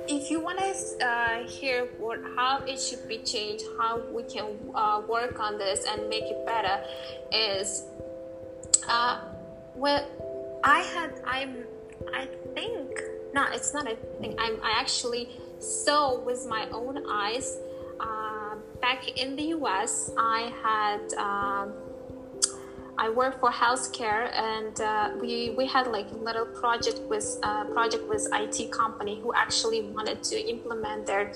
if 0.08 0.30
you 0.30 0.40
want 0.40 0.58
to 0.58 1.06
uh, 1.06 1.48
hear 1.48 1.86
what, 1.98 2.20
how 2.36 2.62
it 2.66 2.78
should 2.78 3.08
be 3.08 3.18
changed, 3.18 3.64
how 3.78 4.02
we 4.12 4.22
can 4.24 4.44
uh, 4.74 5.02
work 5.08 5.40
on 5.40 5.58
this 5.58 5.86
and 5.88 6.08
make 6.08 6.24
it 6.24 6.44
better, 6.44 6.84
is 7.32 7.84
uh, 8.88 9.20
well, 9.74 10.06
I 10.62 10.80
had 10.80 11.20
I'm 11.24 11.64
I 12.12 12.28
think 12.54 13.00
no, 13.34 13.46
it's 13.52 13.72
not 13.72 13.90
a 13.90 13.96
thing. 14.20 14.34
I'm 14.38 14.58
I 14.62 14.72
actually 14.78 15.28
saw 15.58 16.18
with 16.18 16.46
my 16.48 16.68
own 16.70 17.04
eyes. 17.08 17.58
Uh, 17.98 18.56
back 18.82 19.08
in 19.16 19.36
the 19.36 19.44
U.S., 19.58 20.12
I 20.18 20.52
had. 20.62 21.00
I 22.98 23.10
work 23.10 23.40
for 23.40 23.50
healthcare, 23.50 24.32
and 24.32 24.80
uh, 24.80 25.10
we 25.20 25.50
we 25.50 25.66
had 25.66 25.86
like 25.86 26.10
a 26.10 26.16
little 26.16 26.46
project 26.46 27.00
with 27.08 27.38
uh, 27.42 27.64
project 27.64 28.08
with 28.08 28.26
IT 28.32 28.70
company 28.72 29.20
who 29.20 29.32
actually 29.34 29.82
wanted 29.82 30.22
to 30.24 30.36
implement 30.48 31.06
their 31.06 31.32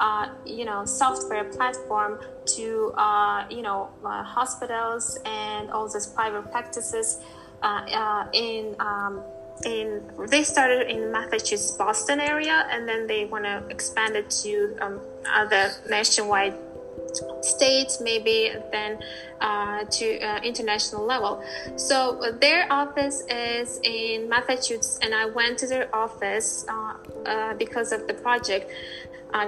uh, 0.00 0.28
you 0.44 0.64
know 0.64 0.84
software 0.84 1.44
platform 1.44 2.18
to 2.56 2.92
uh, 2.96 3.44
you 3.48 3.62
know 3.62 3.90
uh, 4.04 4.22
hospitals 4.22 5.18
and 5.24 5.70
all 5.70 5.88
these 5.88 6.06
private 6.06 6.50
practices 6.50 7.18
uh, 7.62 8.26
in 8.32 8.74
um, 8.80 9.22
in 9.64 10.02
they 10.28 10.42
started 10.42 10.90
in 10.90 11.12
Massachusetts, 11.12 11.72
Boston 11.72 12.20
area, 12.20 12.66
and 12.70 12.88
then 12.88 13.06
they 13.06 13.24
want 13.24 13.44
to 13.44 13.62
expand 13.70 14.16
it 14.16 14.30
to 14.42 14.76
um, 14.80 15.00
other 15.32 15.70
nationwide 15.88 16.54
states, 17.42 18.00
maybe 18.00 18.52
then 18.72 18.98
uh, 19.40 19.84
to 19.84 20.20
uh, 20.20 20.40
international 20.42 21.04
level. 21.04 21.42
So 21.76 22.20
uh, 22.20 22.32
their 22.38 22.70
office 22.72 23.22
is 23.28 23.80
in 23.82 24.28
Massachusetts, 24.28 24.98
and 25.02 25.14
I 25.14 25.26
went 25.26 25.58
to 25.58 25.66
their 25.66 25.94
office 25.94 26.66
uh, 26.68 26.94
uh, 27.24 27.54
because 27.54 27.92
of 27.92 28.06
the 28.06 28.14
project 28.14 28.70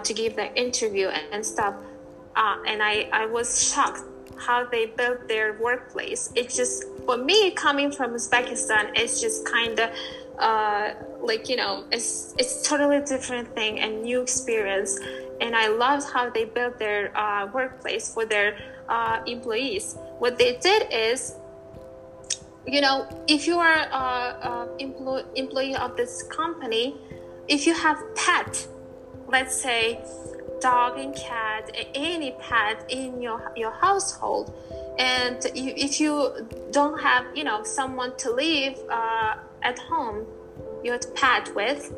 to 0.05 0.13
give 0.13 0.37
the 0.37 0.55
interview 0.55 1.09
and 1.09 1.45
stuff. 1.45 1.75
and 2.37 2.83
I, 2.83 3.09
I 3.13 3.27
was 3.27 3.73
shocked 3.73 4.03
how 4.37 4.65
they 4.65 4.87
built 4.87 5.27
their 5.27 5.59
workplace. 5.61 6.31
It's 6.35 6.57
just 6.57 6.85
for 7.07 7.17
me 7.17 7.51
coming 7.53 7.91
from 7.91 8.13
Uzbekistan, 8.13 8.93
it's 8.95 9.21
just 9.21 9.47
kind 9.47 9.79
of 9.81 9.91
uh, 10.41 10.95
like 11.21 11.49
you 11.49 11.57
know, 11.57 11.85
it's 11.93 12.35
it's 12.39 12.67
totally 12.67 13.01
different 13.01 13.55
thing 13.55 13.79
and 13.81 14.03
new 14.03 14.23
experience. 14.23 14.99
And 15.41 15.57
I 15.57 15.69
loved 15.69 16.07
how 16.13 16.31
they 16.31 16.45
built 16.45 16.79
their 16.79 17.17
uh, 17.17 17.47
workplace 17.47 18.13
for 18.13 18.25
their 18.27 18.59
uh, 18.89 19.21
employees. 19.27 19.97
What 20.19 20.39
they 20.39 20.57
did 20.59 20.89
is 20.93 21.35
you 22.67 22.81
know, 22.81 23.07
if 23.27 23.47
you 23.47 23.59
are 23.59 23.75
a, 23.75 24.69
employee 24.79 25.25
employee 25.35 25.77
of 25.77 25.97
this 25.97 26.23
company, 26.25 26.97
if 27.49 27.67
you 27.67 27.75
have 27.75 27.99
pet, 28.15 28.67
let's 29.29 29.61
say 29.61 30.01
dog 30.61 30.99
and 30.99 31.15
cat, 31.17 31.71
any 31.95 32.33
pet 32.41 32.85
in 32.89 33.21
your 33.23 33.53
your 33.57 33.73
household, 33.73 34.53
and 34.99 35.45
you, 35.55 35.73
if 35.77 36.01
you 36.01 36.47
don't 36.71 37.01
have 37.01 37.25
you 37.35 37.45
know 37.45 37.63
someone 37.65 38.17
to 38.19 38.31
live 38.31 38.79
uh, 38.91 39.37
at 39.63 39.79
home, 39.79 40.27
your 40.85 40.99
pet 41.15 41.55
with, 41.55 41.93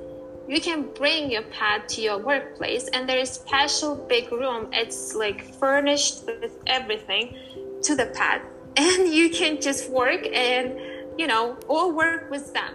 you 0.48 0.60
can 0.60 0.88
bring 0.94 1.30
your 1.30 1.42
pet 1.42 1.88
to 1.90 2.00
your 2.00 2.18
workplace, 2.18 2.88
and 2.88 3.08
there 3.08 3.18
is 3.18 3.30
special 3.30 3.94
big 3.96 4.30
room. 4.32 4.68
It's 4.72 5.14
like 5.14 5.54
furnished 5.54 6.26
with 6.26 6.56
everything 6.66 7.36
to 7.82 7.94
the 7.94 8.06
pet, 8.06 8.42
and 8.76 9.08
you 9.08 9.30
can 9.30 9.60
just 9.60 9.90
work 9.90 10.26
and 10.32 10.78
you 11.18 11.26
know 11.26 11.56
or 11.68 11.92
work 11.92 12.30
with 12.30 12.52
them. 12.52 12.74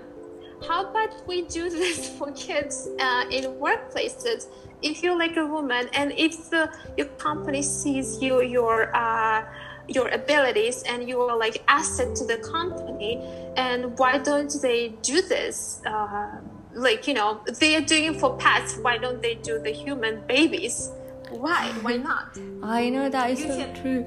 How 0.68 0.90
about 0.90 1.28
we 1.28 1.44
do 1.44 1.70
this 1.84 2.10
for 2.18 2.32
kids 2.32 2.90
uh, 3.00 3.26
in 3.32 3.44
workplaces? 3.56 4.48
If 4.82 5.02
you're 5.02 5.18
like 5.18 5.38
a 5.38 5.46
woman 5.46 5.90
and 5.94 6.12
if 6.12 6.52
the, 6.52 6.72
your 6.98 7.08
company 7.18 7.64
sees 7.64 8.22
you 8.22 8.42
your 8.42 8.96
uh, 8.96 9.44
your 9.88 10.10
abilities 10.10 10.84
and 10.84 11.08
you 11.08 11.22
are 11.22 11.38
like 11.38 11.64
asset 11.68 12.16
to 12.16 12.26
the 12.26 12.38
company 12.38 13.20
and 13.56 13.98
why 13.98 14.18
don't 14.18 14.54
they 14.62 14.90
do 15.02 15.22
this 15.22 15.82
uh, 15.86 16.40
like 16.78 17.08
you 17.08 17.14
know 17.14 17.42
they 17.60 17.76
are 17.76 17.82
doing 17.82 18.14
for 18.18 18.38
pets 18.38 18.78
why 18.78 18.98
don't 18.98 19.22
they 19.22 19.36
do 19.36 19.60
the 19.60 19.72
human 19.72 20.22
babies? 20.28 20.92
Why? 21.30 21.74
Why 21.82 21.98
not? 21.98 22.38
I 22.64 22.90
know 22.90 23.10
that 23.10 23.32
is 23.32 23.42
you 23.42 23.48
so 23.48 23.58
can... 23.58 23.82
true. 23.82 24.06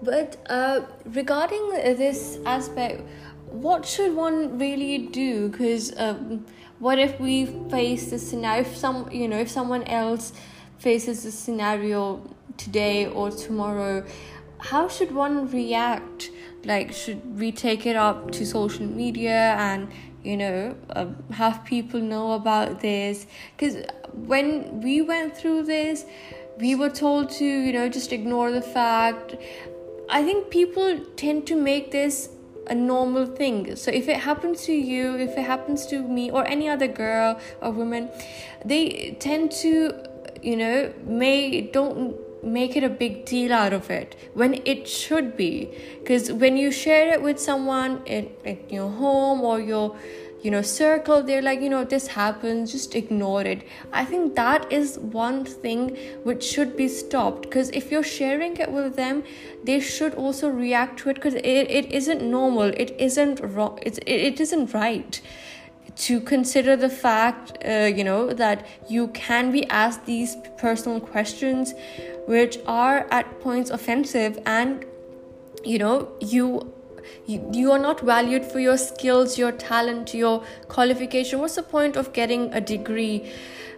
But 0.00 0.36
uh, 0.48 0.82
regarding 1.06 1.70
this 1.70 2.38
aspect 2.46 3.02
what 3.50 3.86
should 3.86 4.14
one 4.14 4.58
really 4.58 4.98
do? 4.98 5.48
Because 5.48 5.92
um, 5.98 6.44
what 6.78 6.98
if 6.98 7.18
we 7.18 7.46
face 7.70 8.10
the 8.10 8.18
scenario 8.18 8.62
if 8.62 8.76
some 8.76 9.10
you 9.10 9.28
know 9.28 9.38
if 9.38 9.50
someone 9.50 9.82
else 9.84 10.32
faces 10.78 11.24
the 11.24 11.32
scenario 11.32 12.22
today 12.56 13.06
or 13.06 13.30
tomorrow 13.30 14.04
how 14.58 14.88
should 14.88 15.12
one 15.12 15.50
react 15.50 16.30
like 16.64 16.92
should 16.92 17.38
we 17.38 17.52
take 17.52 17.86
it 17.86 17.96
up 17.96 18.30
to 18.32 18.44
social 18.44 18.86
media 18.86 19.54
and 19.58 19.88
you 20.22 20.36
know 20.36 20.76
uh, 20.90 21.06
have 21.32 21.64
people 21.64 22.00
know 22.00 22.32
about 22.32 22.80
this? 22.80 23.26
Because 23.56 23.84
when 24.12 24.80
we 24.80 25.00
went 25.00 25.36
through 25.36 25.64
this 25.64 26.04
we 26.58 26.74
were 26.74 26.90
told 26.90 27.30
to 27.30 27.44
you 27.44 27.72
know 27.72 27.88
just 27.88 28.12
ignore 28.12 28.50
the 28.50 28.62
fact. 28.62 29.36
I 30.10 30.22
think 30.24 30.50
people 30.50 31.00
tend 31.16 31.46
to 31.48 31.54
make 31.54 31.90
this 31.90 32.30
a 32.66 32.74
normal 32.74 33.26
thing. 33.26 33.76
So 33.76 33.90
if 33.90 34.08
it 34.08 34.16
happens 34.16 34.64
to 34.64 34.72
you 34.72 35.16
if 35.16 35.36
it 35.36 35.44
happens 35.44 35.86
to 35.86 36.02
me 36.02 36.30
or 36.30 36.46
any 36.46 36.68
other 36.68 36.88
girl 36.88 37.40
or 37.62 37.70
woman 37.70 38.10
they 38.64 39.16
tend 39.20 39.52
to 39.62 39.92
you 40.42 40.56
know 40.56 40.92
may 41.04 41.62
don't 41.62 42.16
make 42.42 42.76
it 42.76 42.84
a 42.84 42.88
big 42.88 43.24
deal 43.24 43.52
out 43.52 43.72
of 43.72 43.90
it 43.90 44.16
when 44.34 44.60
it 44.64 44.88
should 44.88 45.36
be. 45.36 45.70
Because 46.00 46.32
when 46.32 46.56
you 46.56 46.70
share 46.70 47.12
it 47.12 47.22
with 47.22 47.38
someone 47.40 48.02
in, 48.06 48.30
in 48.44 48.58
your 48.68 48.90
home 48.90 49.40
or 49.40 49.60
your 49.60 49.96
you 50.40 50.52
know 50.52 50.62
circle 50.62 51.20
they're 51.20 51.42
like 51.42 51.60
you 51.60 51.68
know 51.68 51.84
this 51.84 52.06
happens 52.06 52.70
just 52.70 52.94
ignore 52.94 53.42
it. 53.42 53.66
I 53.92 54.04
think 54.04 54.36
that 54.36 54.70
is 54.72 54.98
one 54.98 55.44
thing 55.44 55.96
which 56.22 56.44
should 56.44 56.76
be 56.76 56.86
stopped 56.86 57.42
because 57.42 57.70
if 57.70 57.90
you're 57.90 58.04
sharing 58.04 58.56
it 58.56 58.70
with 58.70 58.94
them 58.94 59.24
they 59.64 59.80
should 59.80 60.14
also 60.14 60.48
react 60.48 61.00
to 61.00 61.10
it 61.10 61.14
because 61.14 61.34
it, 61.34 61.44
it 61.44 61.90
isn't 61.90 62.22
normal 62.22 62.72
it 62.76 62.94
isn't 62.98 63.40
wrong 63.40 63.78
it's, 63.82 63.98
it, 63.98 64.06
it 64.06 64.40
isn't 64.40 64.72
right 64.72 65.20
to 65.96 66.20
consider 66.20 66.76
the 66.76 66.88
fact 66.88 67.58
uh, 67.64 67.90
you 67.92 68.04
know 68.04 68.32
that 68.32 68.64
you 68.88 69.08
can 69.08 69.50
be 69.50 69.68
asked 69.68 70.06
these 70.06 70.36
personal 70.56 71.00
questions 71.00 71.74
which 72.28 72.58
are 72.66 73.06
at 73.10 73.40
points 73.40 73.70
offensive 73.70 74.38
and 74.44 74.84
you 75.64 75.78
know 75.78 76.12
you 76.20 76.72
you, 77.26 77.50
you 77.52 77.72
are 77.72 77.78
not 77.78 78.00
valued 78.00 78.44
for 78.44 78.60
your 78.60 78.76
skills 78.76 79.38
your 79.38 79.52
talent 79.52 80.12
your 80.12 80.44
qualification. 80.68 81.40
What's 81.40 81.54
the 81.54 81.62
point 81.62 81.96
of 81.96 82.12
getting 82.12 82.52
a 82.52 82.60
degree 82.60 83.32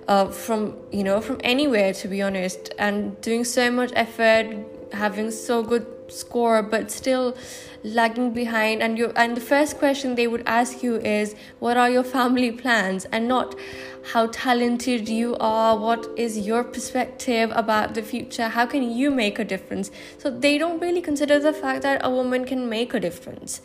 uh, 0.09 0.27
from 0.27 0.77
you 0.91 1.05
know 1.05 1.21
from 1.21 1.41
anywhere 1.45 1.93
to 1.95 2.09
be 2.09 2.21
honest? 2.23 2.75
And 2.79 3.21
doing 3.21 3.45
so 3.45 3.71
much 3.71 3.93
effort 3.95 4.47
having 4.93 5.31
so 5.31 5.63
good 5.63 5.87
score 6.09 6.61
but 6.63 6.91
still 6.91 7.37
lagging 7.83 8.33
behind 8.33 8.83
and 8.83 8.99
you 8.99 9.13
and 9.17 9.37
the 9.37 9.41
first 9.41 9.79
question 9.79 10.15
they 10.15 10.27
would 10.27 10.43
ask 10.47 10.83
you 10.83 10.97
is 10.97 11.35
what 11.59 11.77
are 11.77 11.91
your 11.91 12.05
family 12.05 12.53
plans? 12.53 13.07
And 13.07 13.27
not 13.29 13.55
how 14.13 14.27
talented 14.29 15.09
you 15.09 15.37
are 15.41 15.77
what 15.77 16.09
is 16.17 16.39
your 16.39 16.65
perspective 16.65 17.51
about 17.55 17.95
the 17.95 18.03
future? 18.03 18.49
How 18.49 18.67
can 18.67 18.91
you 18.91 19.11
make 19.11 19.39
a 19.39 19.45
difference? 19.45 19.91
So 20.19 20.31
they 20.31 20.59
don't 20.59 20.81
really 20.81 21.03
consider 21.03 21.39
the 21.39 21.53
fact 21.53 21.83
that 21.83 22.05
a 22.05 22.11
woman 22.11 22.45
can 22.45 22.69
make 22.69 22.95
a 22.95 23.01
difference. 23.01 23.61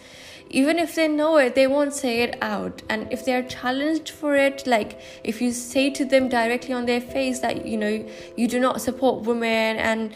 Even 0.49 0.77
if 0.77 0.95
they 0.95 1.07
know 1.07 1.37
it 1.37 1.55
they 1.55 1.67
won't 1.67 1.93
say 1.93 2.21
it 2.21 2.37
out. 2.41 2.83
And 2.89 3.11
if 3.11 3.25
they're 3.25 3.43
challenged 3.43 4.09
for 4.09 4.35
it 4.35 4.65
like 4.65 4.99
if 5.23 5.41
you 5.41 5.51
say 5.51 5.89
to 5.89 6.05
them 6.05 6.29
directly 6.29 6.73
on 6.73 6.85
their 6.85 7.01
face 7.01 7.39
that 7.39 7.65
you 7.65 7.77
know 7.77 8.05
you 8.35 8.47
do 8.47 8.59
not 8.59 8.81
support 8.81 9.23
women 9.23 9.77
and 9.77 10.13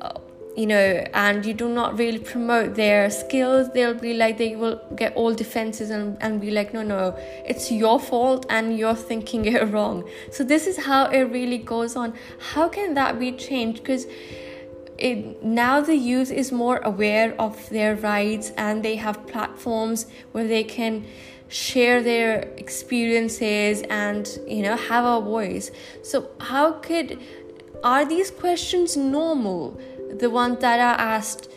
uh, 0.00 0.18
you 0.56 0.66
know 0.66 1.04
and 1.12 1.44
you 1.44 1.52
do 1.52 1.68
not 1.68 1.98
really 1.98 2.18
promote 2.18 2.74
their 2.74 3.10
skills. 3.10 3.70
They'll 3.72 3.94
be 3.94 4.14
like 4.14 4.38
they 4.38 4.56
will 4.56 4.80
get 4.96 5.14
all 5.14 5.34
defenses 5.34 5.90
and, 5.90 6.16
and 6.20 6.40
be 6.40 6.50
like 6.50 6.72
no 6.72 6.82
no 6.82 7.14
it's 7.44 7.70
your 7.70 8.00
fault 8.00 8.46
and 8.48 8.78
you're 8.78 8.94
thinking 8.94 9.44
it 9.54 9.62
wrong. 9.70 10.08
So 10.32 10.44
this 10.44 10.66
is 10.66 10.78
how 10.78 11.06
it 11.06 11.24
really 11.24 11.58
goes 11.58 11.94
on. 11.94 12.14
How 12.52 12.68
can 12.68 12.94
that 12.94 13.18
be 13.18 13.32
changed? 13.32 13.82
Because 13.82 14.06
it, 14.98 15.42
now 15.42 15.82
the 15.82 15.96
youth 15.96 16.30
is 16.30 16.50
more 16.50 16.78
aware 16.78 17.38
of 17.38 17.68
their 17.68 17.96
rights 17.96 18.50
and 18.56 18.82
they 18.82 18.96
have 18.96 19.26
platforms 19.26 20.06
where 20.32 20.46
they 20.46 20.64
can 20.64 21.04
share 21.48 22.02
their 22.02 22.40
experiences 22.56 23.82
and 23.82 24.38
you 24.48 24.62
know 24.62 24.76
have 24.76 25.04
a 25.04 25.20
voice. 25.20 25.70
So 26.02 26.30
how 26.40 26.72
could 26.72 27.18
are 27.84 28.04
these 28.04 28.30
questions 28.30 28.96
normal 28.96 29.78
the 30.18 30.30
ones 30.30 30.60
that 30.60 30.80
are 30.80 30.98
asked 30.98 31.48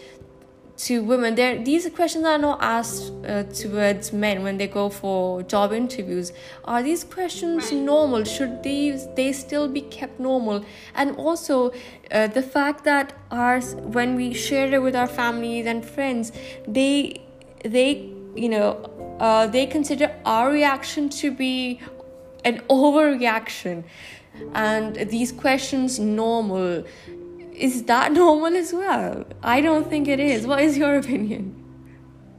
to 0.80 1.04
women. 1.04 1.36
There 1.36 1.62
these 1.64 1.90
questions 1.90 2.26
are 2.26 2.38
not 2.38 2.60
asked 2.62 3.12
uh, 3.26 3.44
towards 3.44 4.14
men 4.14 4.44
when 4.44 4.58
they 4.58 4.68
go 4.68 4.90
for 4.90 5.44
job 5.44 5.74
interviews. 5.74 6.32
Are 6.64 6.82
these 6.82 7.04
questions 7.04 7.72
normal? 7.72 8.24
Should 8.24 8.64
these 8.64 9.08
they 9.16 9.34
still 9.34 9.68
be 9.68 9.82
kept 9.82 10.20
normal? 10.20 10.64
And 10.96 11.18
also 11.18 11.72
uh, 12.12 12.28
the 12.28 12.42
fact 12.42 12.86
that 12.86 13.14
ours 13.30 13.76
when 13.76 14.16
we 14.16 14.34
share 14.34 14.74
it 14.74 14.82
with 14.82 14.96
our 14.96 15.08
families 15.08 15.66
and 15.66 15.84
friends 15.84 16.32
they 16.68 17.22
they 17.64 18.10
you 18.36 18.50
know 18.50 19.18
uh, 19.20 19.48
they 19.48 19.66
consider 19.66 20.16
our 20.26 20.50
reaction 20.52 21.10
to 21.10 21.32
be 21.32 21.82
an 22.46 22.60
overreaction. 22.70 23.84
And 24.54 24.96
these 24.96 25.34
questions 25.34 26.00
normal 26.00 26.86
is 27.60 27.84
that 27.84 28.12
normal 28.22 28.56
as 28.56 28.74
well? 28.74 29.26
I 29.44 29.62
don't 29.62 29.88
think 29.90 30.08
it 30.08 30.20
is. 30.20 30.48
What 30.48 30.62
is 30.62 30.78
your 30.78 30.98
opinion? 30.98 31.56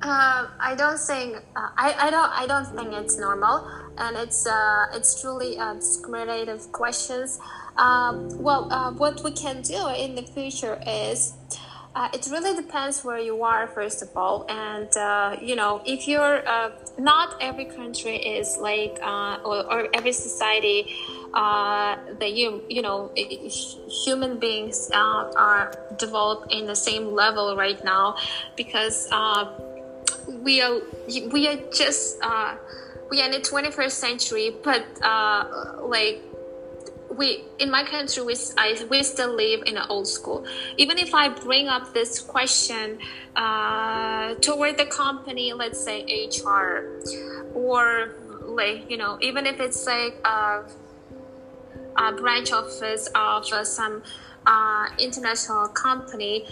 Uh, 0.03 0.49
I 0.59 0.75
don't 0.77 0.99
think 0.99 1.37
uh, 1.55 1.69
I, 1.77 1.95
I 2.07 2.11
don't 2.11 2.31
I 2.33 2.47
don't 2.47 2.67
think 2.75 2.95
it's 2.95 3.19
normal, 3.19 3.69
and 3.99 4.17
it's 4.17 4.47
uh, 4.47 4.87
it's 4.95 5.21
truly 5.21 5.59
uh, 5.59 5.75
discriminative 5.75 6.73
questions. 6.73 7.39
Um, 7.77 8.43
well, 8.43 8.73
uh, 8.73 8.93
what 8.93 9.23
we 9.23 9.33
can 9.33 9.61
do 9.63 9.89
in 9.89 10.15
the 10.15 10.23
future 10.23 10.81
is. 10.87 11.35
Uh, 11.93 12.09
it 12.13 12.29
really 12.31 12.55
depends 12.55 13.05
where 13.05 13.19
you 13.19 13.43
are, 13.43 13.67
first 13.67 14.01
of 14.01 14.17
all, 14.17 14.47
and 14.49 14.97
uh, 14.97 15.37
you 15.43 15.57
know 15.57 15.83
if 15.85 16.07
you're 16.07 16.49
uh, 16.49 16.71
not 16.99 17.35
every 17.41 17.65
country 17.65 18.15
is 18.17 18.57
like 18.59 18.97
uh, 19.03 19.39
or, 19.45 19.67
or 19.73 19.89
every 19.93 20.13
society 20.13 20.87
uh, 21.35 21.97
that 22.21 22.33
you 22.33 22.63
you 22.69 22.81
know 22.81 23.11
human 24.05 24.39
beings 24.39 24.89
uh, 24.95 25.33
are 25.37 25.75
developed 25.99 26.53
in 26.53 26.67
the 26.67 26.77
same 26.77 27.13
level 27.13 27.57
right 27.57 27.83
now 27.85 28.15
because 28.57 29.09
we 30.29 30.63
are 30.63 30.81
we 31.33 31.49
are 31.49 31.57
just 31.73 32.21
we 33.11 33.21
are 33.21 33.27
in 33.27 33.33
the 33.33 33.41
21st 33.41 33.91
century 33.91 34.55
but 34.63 34.87
like 35.83 36.23
we 37.17 37.45
in 37.59 37.71
my 37.71 37.83
country 37.83 38.23
we, 38.23 38.35
I, 38.57 38.87
we 38.89 39.03
still 39.03 39.35
live 39.35 39.63
in 39.67 39.77
an 39.77 39.87
old 39.89 40.07
school 40.07 40.47
even 40.77 40.97
if 40.99 41.13
i 41.13 41.29
bring 41.29 41.67
up 41.69 41.93
this 41.93 42.21
question 42.21 42.99
uh, 43.37 44.35
toward 44.35 44.79
the 44.79 44.87
company 44.87 45.53
let's 45.53 45.83
say 45.83 46.05
hr 46.29 47.01
or 47.55 48.15
like 48.45 48.89
you 48.91 48.97
know 48.97 49.19
even 49.21 49.47
if 49.47 49.61
it's 49.61 49.87
like 49.87 50.15
a, 50.25 50.65
uh, 51.97 52.13
branch 52.13 52.53
office 52.53 53.09
of 53.15 53.47
some 53.67 54.03
uh, 54.47 54.89
international 54.99 55.69
company, 55.69 56.47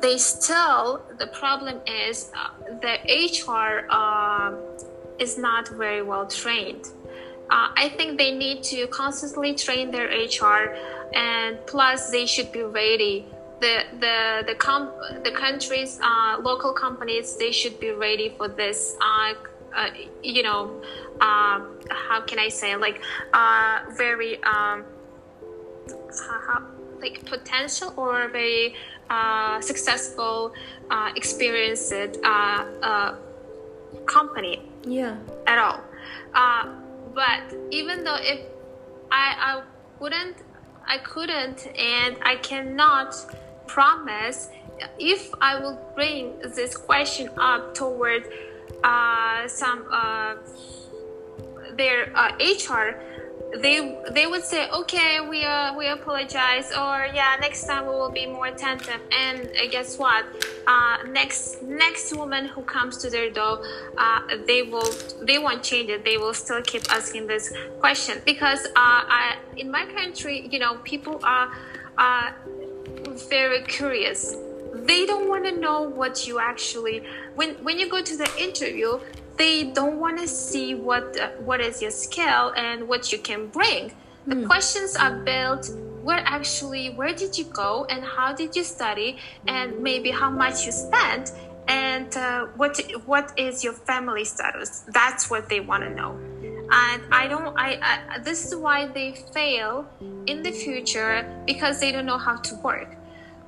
they 0.00 0.16
still 0.16 1.02
the 1.18 1.26
problem 1.28 1.80
is 1.86 2.30
uh, 2.36 2.50
the 2.80 2.98
HR 3.44 3.86
uh, 3.90 4.54
is 5.18 5.36
not 5.36 5.68
very 5.68 6.02
well 6.02 6.26
trained. 6.26 6.88
Uh, 7.50 7.68
I 7.76 7.92
think 7.96 8.18
they 8.18 8.32
need 8.32 8.62
to 8.64 8.86
constantly 8.86 9.54
train 9.54 9.90
their 9.90 10.08
HR, 10.08 10.74
and 11.14 11.58
plus 11.66 12.10
they 12.10 12.26
should 12.26 12.50
be 12.52 12.62
ready. 12.62 13.26
The 13.60 13.84
the 14.00 14.44
the 14.46 14.54
com- 14.54 14.92
the 15.22 15.30
countries 15.30 16.00
local 16.40 16.72
companies 16.72 17.36
they 17.36 17.52
should 17.52 17.78
be 17.80 17.90
ready 17.90 18.34
for 18.36 18.48
this. 18.48 18.96
you 20.22 20.42
know 20.42 20.80
um, 21.20 21.78
how 21.90 22.20
can 22.26 22.38
I 22.38 22.48
say 22.48 22.76
like 22.76 23.02
uh, 23.32 23.80
very 23.96 24.42
um, 24.44 24.84
how, 26.46 26.62
like 27.00 27.24
potential 27.26 27.92
or 27.96 28.28
very 28.28 28.74
uh, 29.10 29.60
successful 29.60 30.52
uh, 30.90 31.10
experienced 31.16 31.92
uh, 31.92 32.64
uh, 32.82 33.14
company 34.06 34.62
yeah 34.86 35.16
at 35.46 35.58
all 35.58 35.80
uh, 36.34 36.66
but 37.14 37.42
even 37.70 38.04
though 38.04 38.18
if 38.20 38.40
I, 39.10 39.34
I 39.38 39.62
wouldn't 40.00 40.36
I 40.86 40.98
couldn't 40.98 41.66
and 41.78 42.16
I 42.22 42.36
cannot 42.36 43.14
promise 43.66 44.50
if 44.98 45.32
I 45.40 45.58
will 45.58 45.78
bring 45.94 46.38
this 46.40 46.76
question 46.76 47.30
up 47.38 47.74
toward 47.74 48.28
uh, 48.82 49.48
some 49.48 49.86
uh, 49.90 50.34
their 51.76 52.16
uh, 52.16 52.32
HR, 52.38 53.00
they 53.52 53.96
they 54.10 54.26
would 54.26 54.42
say, 54.44 54.68
okay, 54.70 55.20
we 55.20 55.44
uh, 55.44 55.76
we 55.76 55.86
apologize, 55.86 56.72
or 56.72 57.06
yeah, 57.14 57.36
next 57.40 57.66
time 57.66 57.84
we 57.86 57.90
will 57.92 58.10
be 58.10 58.26
more 58.26 58.46
attentive. 58.46 59.00
And 59.12 59.46
uh, 59.46 59.70
guess 59.70 59.98
what? 59.98 60.24
Uh, 60.66 60.98
next 61.08 61.62
next 61.62 62.14
woman 62.16 62.46
who 62.46 62.62
comes 62.62 62.96
to 62.98 63.10
their 63.10 63.30
door, 63.30 63.62
uh, 63.96 64.20
they 64.46 64.62
will 64.62 64.90
they 65.22 65.38
won't 65.38 65.62
change 65.62 65.90
it. 65.90 66.04
They 66.04 66.16
will 66.16 66.34
still 66.34 66.62
keep 66.62 66.90
asking 66.90 67.26
this 67.26 67.52
question 67.78 68.20
because 68.24 68.66
uh, 68.66 68.70
I, 68.76 69.38
in 69.56 69.70
my 69.70 69.86
country, 69.86 70.48
you 70.50 70.58
know, 70.58 70.78
people 70.84 71.20
are 71.22 71.52
uh, 71.98 72.32
very 73.28 73.62
curious 73.62 74.36
they 74.74 75.06
don't 75.06 75.28
want 75.28 75.44
to 75.44 75.52
know 75.52 75.82
what 75.82 76.26
you 76.26 76.40
actually 76.40 77.00
when 77.36 77.54
when 77.62 77.78
you 77.78 77.88
go 77.88 78.02
to 78.02 78.16
the 78.16 78.28
interview 78.36 78.98
they 79.36 79.64
don't 79.64 79.98
want 79.98 80.18
to 80.18 80.28
see 80.28 80.74
what 80.74 81.18
uh, 81.18 81.28
what 81.44 81.60
is 81.60 81.82
your 81.82 81.90
skill 81.90 82.52
and 82.56 82.88
what 82.88 83.12
you 83.12 83.18
can 83.18 83.48
bring 83.48 83.92
the 84.26 84.36
mm. 84.36 84.46
questions 84.46 84.96
are 84.96 85.16
built 85.18 85.70
where 86.02 86.22
actually 86.24 86.90
where 86.90 87.12
did 87.14 87.36
you 87.36 87.44
go 87.44 87.86
and 87.90 88.04
how 88.04 88.32
did 88.32 88.54
you 88.54 88.62
study 88.62 89.18
and 89.46 89.78
maybe 89.80 90.10
how 90.10 90.30
much 90.30 90.66
you 90.66 90.72
spent 90.72 91.32
and 91.68 92.16
uh, 92.16 92.46
what 92.56 92.80
what 93.06 93.32
is 93.38 93.64
your 93.64 93.72
family 93.72 94.24
status 94.24 94.84
that's 94.88 95.30
what 95.30 95.48
they 95.48 95.60
want 95.60 95.82
to 95.82 95.90
know 95.90 96.12
and 96.70 97.02
i 97.12 97.26
don't 97.26 97.56
I, 97.56 97.78
I 98.14 98.18
this 98.18 98.46
is 98.46 98.56
why 98.56 98.86
they 98.86 99.12
fail 99.32 99.86
in 100.26 100.42
the 100.42 100.52
future 100.52 101.26
because 101.46 101.80
they 101.80 101.90
don't 101.90 102.06
know 102.06 102.18
how 102.18 102.36
to 102.36 102.54
work 102.56 102.96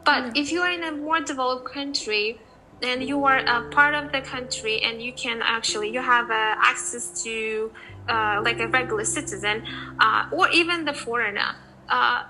but 0.04 0.24
mm. 0.24 0.36
if 0.36 0.50
you 0.50 0.60
are 0.60 0.70
in 0.70 0.84
a 0.84 0.92
more 0.92 1.20
developed 1.20 1.66
country 1.66 2.38
and 2.82 3.02
you 3.02 3.24
are 3.24 3.38
a 3.38 3.68
part 3.70 3.94
of 3.94 4.12
the 4.12 4.20
country 4.20 4.80
and 4.82 5.00
you 5.00 5.12
can 5.12 5.40
actually 5.42 5.90
you 5.90 6.00
have 6.00 6.30
uh, 6.30 6.54
access 6.58 7.22
to 7.22 7.70
uh, 8.08 8.40
like 8.44 8.60
a 8.60 8.68
regular 8.68 9.04
citizen 9.04 9.62
uh, 10.00 10.28
or 10.32 10.48
even 10.50 10.84
the 10.84 10.92
foreigner 10.92 11.56
uh, 11.88 12.22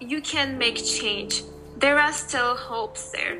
you 0.00 0.20
can 0.20 0.58
make 0.58 0.76
change 0.76 1.42
there 1.76 1.98
are 1.98 2.12
still 2.12 2.56
hopes 2.56 3.10
there 3.12 3.38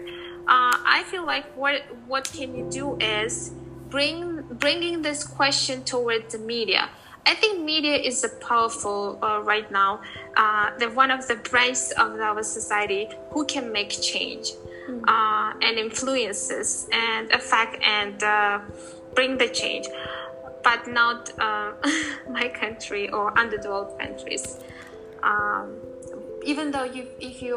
uh, 0.48 0.76
i 0.86 1.02
feel 1.06 1.26
like 1.26 1.44
what 1.56 1.82
what 2.06 2.24
can 2.32 2.54
you 2.54 2.68
do 2.70 2.96
is 2.98 3.52
bring 3.90 4.42
bringing 4.52 5.02
this 5.02 5.24
question 5.24 5.82
towards 5.84 6.32
the 6.32 6.38
media 6.38 6.88
I 7.24 7.34
think 7.34 7.64
media 7.64 7.94
is 7.94 8.24
a 8.24 8.28
powerful 8.28 9.18
uh, 9.22 9.40
right 9.42 9.70
now. 9.70 10.00
Uh, 10.36 10.70
the 10.78 10.90
one 10.90 11.10
of 11.12 11.28
the 11.28 11.36
branches 11.36 11.92
of 11.96 12.18
our 12.18 12.42
society 12.42 13.08
who 13.30 13.44
can 13.44 13.70
make 13.70 13.90
change. 13.90 14.48
Uh, 15.08 15.52
and 15.62 15.78
influences 15.78 16.88
and 16.92 17.30
affect 17.32 17.82
and 17.82 18.22
uh, 18.22 18.60
bring 19.14 19.38
the 19.38 19.48
change 19.48 19.86
but 20.62 20.86
not 20.86 21.32
uh, 21.40 21.72
my 22.28 22.48
country 22.48 23.10
or 23.10 23.36
underdeveloped 23.38 23.98
countries. 23.98 24.58
Um, 25.22 25.76
even 26.44 26.70
though 26.70 26.84
you, 26.84 27.06
if 27.20 27.42
you 27.42 27.56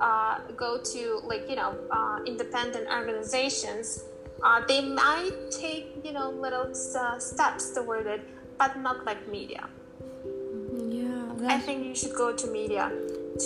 uh, 0.00 0.38
go 0.56 0.80
to 0.82 1.20
like 1.24 1.48
you 1.48 1.56
know 1.56 1.76
uh, 1.90 2.18
independent 2.26 2.88
organizations, 2.88 4.04
uh, 4.42 4.64
they 4.66 4.82
might 4.82 5.32
take 5.50 6.00
you 6.04 6.12
know 6.12 6.30
little 6.30 6.72
uh, 6.98 7.18
steps 7.18 7.72
toward 7.72 8.06
it, 8.06 8.20
but 8.58 8.78
not 8.78 9.04
like 9.04 9.28
media. 9.28 9.68
Yeah, 10.88 11.32
I 11.48 11.58
think 11.58 11.86
you 11.86 11.94
should 11.94 12.14
go 12.14 12.32
to 12.32 12.46
media 12.48 12.90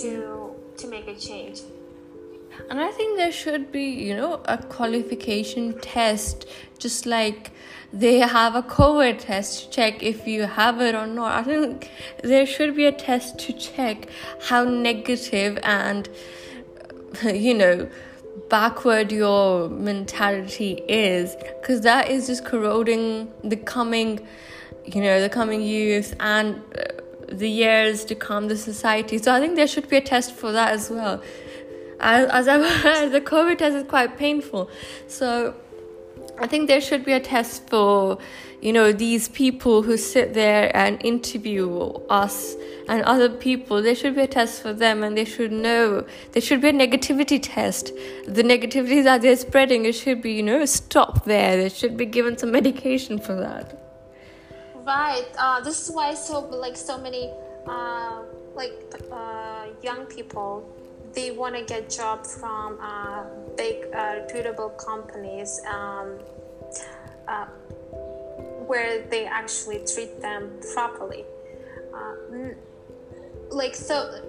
to 0.02 0.54
to 0.78 0.88
make 0.88 1.08
a 1.08 1.14
change. 1.14 1.60
And 2.68 2.80
I 2.80 2.90
think 2.90 3.16
there 3.16 3.32
should 3.32 3.72
be, 3.72 3.84
you 3.84 4.16
know, 4.16 4.40
a 4.44 4.58
qualification 4.58 5.78
test, 5.80 6.46
just 6.78 7.06
like 7.06 7.50
they 7.92 8.18
have 8.18 8.54
a 8.54 8.62
COVID 8.62 9.18
test 9.18 9.64
to 9.64 9.70
check 9.70 10.02
if 10.02 10.26
you 10.26 10.42
have 10.42 10.80
it 10.80 10.94
or 10.94 11.06
not. 11.06 11.32
I 11.32 11.42
think 11.42 11.90
there 12.22 12.46
should 12.46 12.76
be 12.76 12.86
a 12.86 12.92
test 12.92 13.38
to 13.40 13.52
check 13.52 14.08
how 14.42 14.64
negative 14.64 15.58
and, 15.62 16.08
you 17.24 17.54
know, 17.54 17.88
backward 18.48 19.12
your 19.12 19.68
mentality 19.68 20.82
is, 20.88 21.36
because 21.60 21.80
that 21.82 22.10
is 22.10 22.26
just 22.26 22.44
corroding 22.44 23.32
the 23.42 23.56
coming, 23.56 24.26
you 24.84 25.00
know, 25.00 25.20
the 25.20 25.28
coming 25.28 25.62
youth 25.62 26.14
and 26.20 26.60
uh, 26.76 26.84
the 27.28 27.48
years 27.48 28.04
to 28.04 28.14
come, 28.14 28.48
the 28.48 28.56
society. 28.56 29.18
So 29.18 29.32
I 29.32 29.40
think 29.40 29.56
there 29.56 29.68
should 29.68 29.88
be 29.88 29.96
a 29.96 30.00
test 30.00 30.34
for 30.34 30.52
that 30.52 30.72
as 30.72 30.90
well 30.90 31.22
as, 32.00 32.48
I've 32.48 32.64
heard, 32.82 33.10
the 33.12 33.20
COVID 33.20 33.58
test 33.58 33.76
is 33.76 33.84
quite 33.84 34.16
painful. 34.16 34.70
So 35.06 35.54
I 36.38 36.46
think 36.46 36.68
there 36.68 36.80
should 36.80 37.04
be 37.04 37.12
a 37.12 37.20
test 37.20 37.68
for, 37.68 38.18
you 38.60 38.72
know, 38.72 38.92
these 38.92 39.28
people 39.28 39.82
who 39.82 39.96
sit 39.96 40.32
there 40.34 40.74
and 40.74 41.02
interview 41.04 41.68
us 42.08 42.56
and 42.88 43.02
other 43.02 43.28
people. 43.28 43.82
There 43.82 43.94
should 43.94 44.14
be 44.14 44.22
a 44.22 44.26
test 44.26 44.62
for 44.62 44.72
them 44.72 45.02
and 45.02 45.16
they 45.16 45.24
should 45.24 45.52
know. 45.52 46.06
There 46.32 46.42
should 46.42 46.60
be 46.60 46.68
a 46.68 46.72
negativity 46.72 47.38
test. 47.42 47.92
The 48.26 48.42
negativity 48.42 49.04
that 49.04 49.22
they're 49.22 49.36
spreading, 49.36 49.84
it 49.84 49.94
should 49.94 50.22
be, 50.22 50.32
you 50.32 50.42
know, 50.42 50.64
stopped 50.64 51.26
there. 51.26 51.56
They 51.56 51.68
should 51.68 51.96
be 51.96 52.06
given 52.06 52.38
some 52.38 52.50
medication 52.50 53.18
for 53.18 53.34
that. 53.34 53.76
Right. 54.86 55.26
Uh, 55.38 55.60
this 55.60 55.88
is 55.88 55.94
why 55.94 56.14
so 56.14 56.40
like 56.40 56.76
so 56.76 56.98
many 56.98 57.30
uh, 57.66 58.22
like 58.54 58.72
uh, 59.12 59.66
young 59.82 60.06
people 60.06 60.68
they 61.12 61.30
want 61.30 61.54
to 61.56 61.64
get 61.64 61.90
job 61.90 62.26
from 62.26 62.78
uh, 62.80 63.24
big 63.56 63.86
uh, 63.94 64.20
reputable 64.20 64.70
companies 64.70 65.60
um, 65.68 66.18
uh, 67.26 67.46
where 68.66 69.06
they 69.08 69.26
actually 69.26 69.80
treat 69.92 70.20
them 70.20 70.50
properly. 70.74 71.24
Uh, 71.92 72.54
like 73.50 73.74
so 73.74 74.22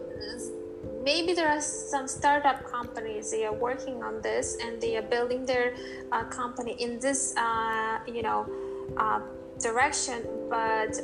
maybe 1.04 1.34
there 1.34 1.50
are 1.50 1.62
some 1.62 2.08
startup 2.08 2.64
companies 2.64 3.32
they 3.32 3.46
are 3.46 3.54
working 3.54 4.02
on 4.02 4.22
this 4.22 4.58
and 4.64 4.82
they 4.82 4.98
are 4.98 5.04
building 5.04 5.46
their 5.46 5.76
uh, 6.12 6.24
company 6.26 6.74
in 6.80 7.00
this 7.00 7.36
uh, 7.38 8.00
you 8.08 8.24
know 8.24 8.48
direction 9.60 10.26
but 10.50 11.00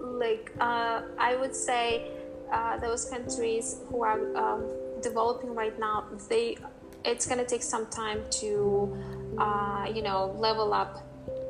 like 0.00 0.52
i 0.60 1.36
would 1.40 1.54
say 1.54 2.10
uh, 2.54 2.76
those 2.78 3.04
countries 3.06 3.76
who 3.88 4.02
are 4.02 4.20
um, 4.36 4.62
developing 5.02 5.54
right 5.54 5.78
now, 5.78 6.04
they 6.28 6.56
it's 7.04 7.26
going 7.26 7.38
to 7.38 7.46
take 7.46 7.62
some 7.62 7.86
time 7.86 8.20
to 8.30 8.96
uh, 9.38 9.86
you 9.94 10.02
know 10.02 10.34
level 10.38 10.72
up 10.72 10.92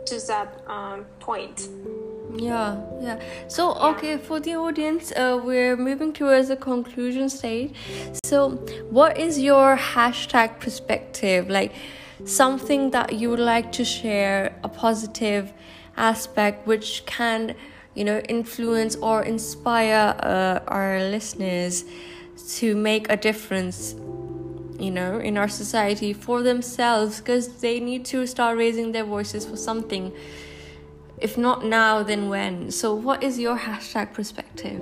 to 0.07 0.19
that 0.27 0.49
um, 0.67 1.05
point. 1.21 1.69
Yeah, 2.37 2.81
yeah. 3.01 3.21
So, 3.47 3.75
okay, 3.91 4.19
for 4.19 4.41
the 4.41 4.57
audience, 4.57 5.13
uh, 5.13 5.41
we're 5.45 5.77
moving 5.77 6.13
towards 6.13 6.49
the 6.49 6.57
conclusion 6.57 7.29
stage. 7.29 7.73
So, 8.25 8.51
what 8.91 9.19
is 9.19 9.39
your 9.39 9.77
hashtag 9.77 10.59
perspective? 10.59 11.49
Like, 11.49 11.73
something 12.25 12.91
that 12.91 13.13
you 13.13 13.31
would 13.31 13.47
like 13.55 13.71
to 13.73 13.85
share, 13.85 14.59
a 14.65 14.69
positive 14.69 15.53
aspect 15.97 16.67
which 16.67 17.07
can 17.07 17.55
you 17.95 18.05
know, 18.05 18.19
influence 18.29 18.97
or 18.97 19.23
inspire 19.23 20.15
uh, 20.21 20.61
our 20.69 20.99
listeners 21.01 21.85
to 22.57 22.75
make 22.75 23.11
a 23.11 23.17
difference, 23.17 23.95
you 24.79 24.91
know, 24.91 25.19
in 25.19 25.39
our 25.39 25.49
society 25.49 26.13
for 26.13 26.43
themselves 26.43 27.21
because 27.21 27.61
they 27.61 27.81
need 27.81 28.05
to 28.07 28.27
start 28.27 28.59
raising 28.59 28.93
their 28.93 29.05
voices 29.05 29.47
for 29.47 29.57
something. 29.57 30.13
If 31.19 31.39
not 31.39 31.65
now, 31.65 32.03
then 32.03 32.29
when? 32.29 32.71
So, 32.71 32.95
what 32.95 33.23
is 33.23 33.39
your 33.39 33.57
hashtag 33.57 34.13
perspective? 34.13 34.81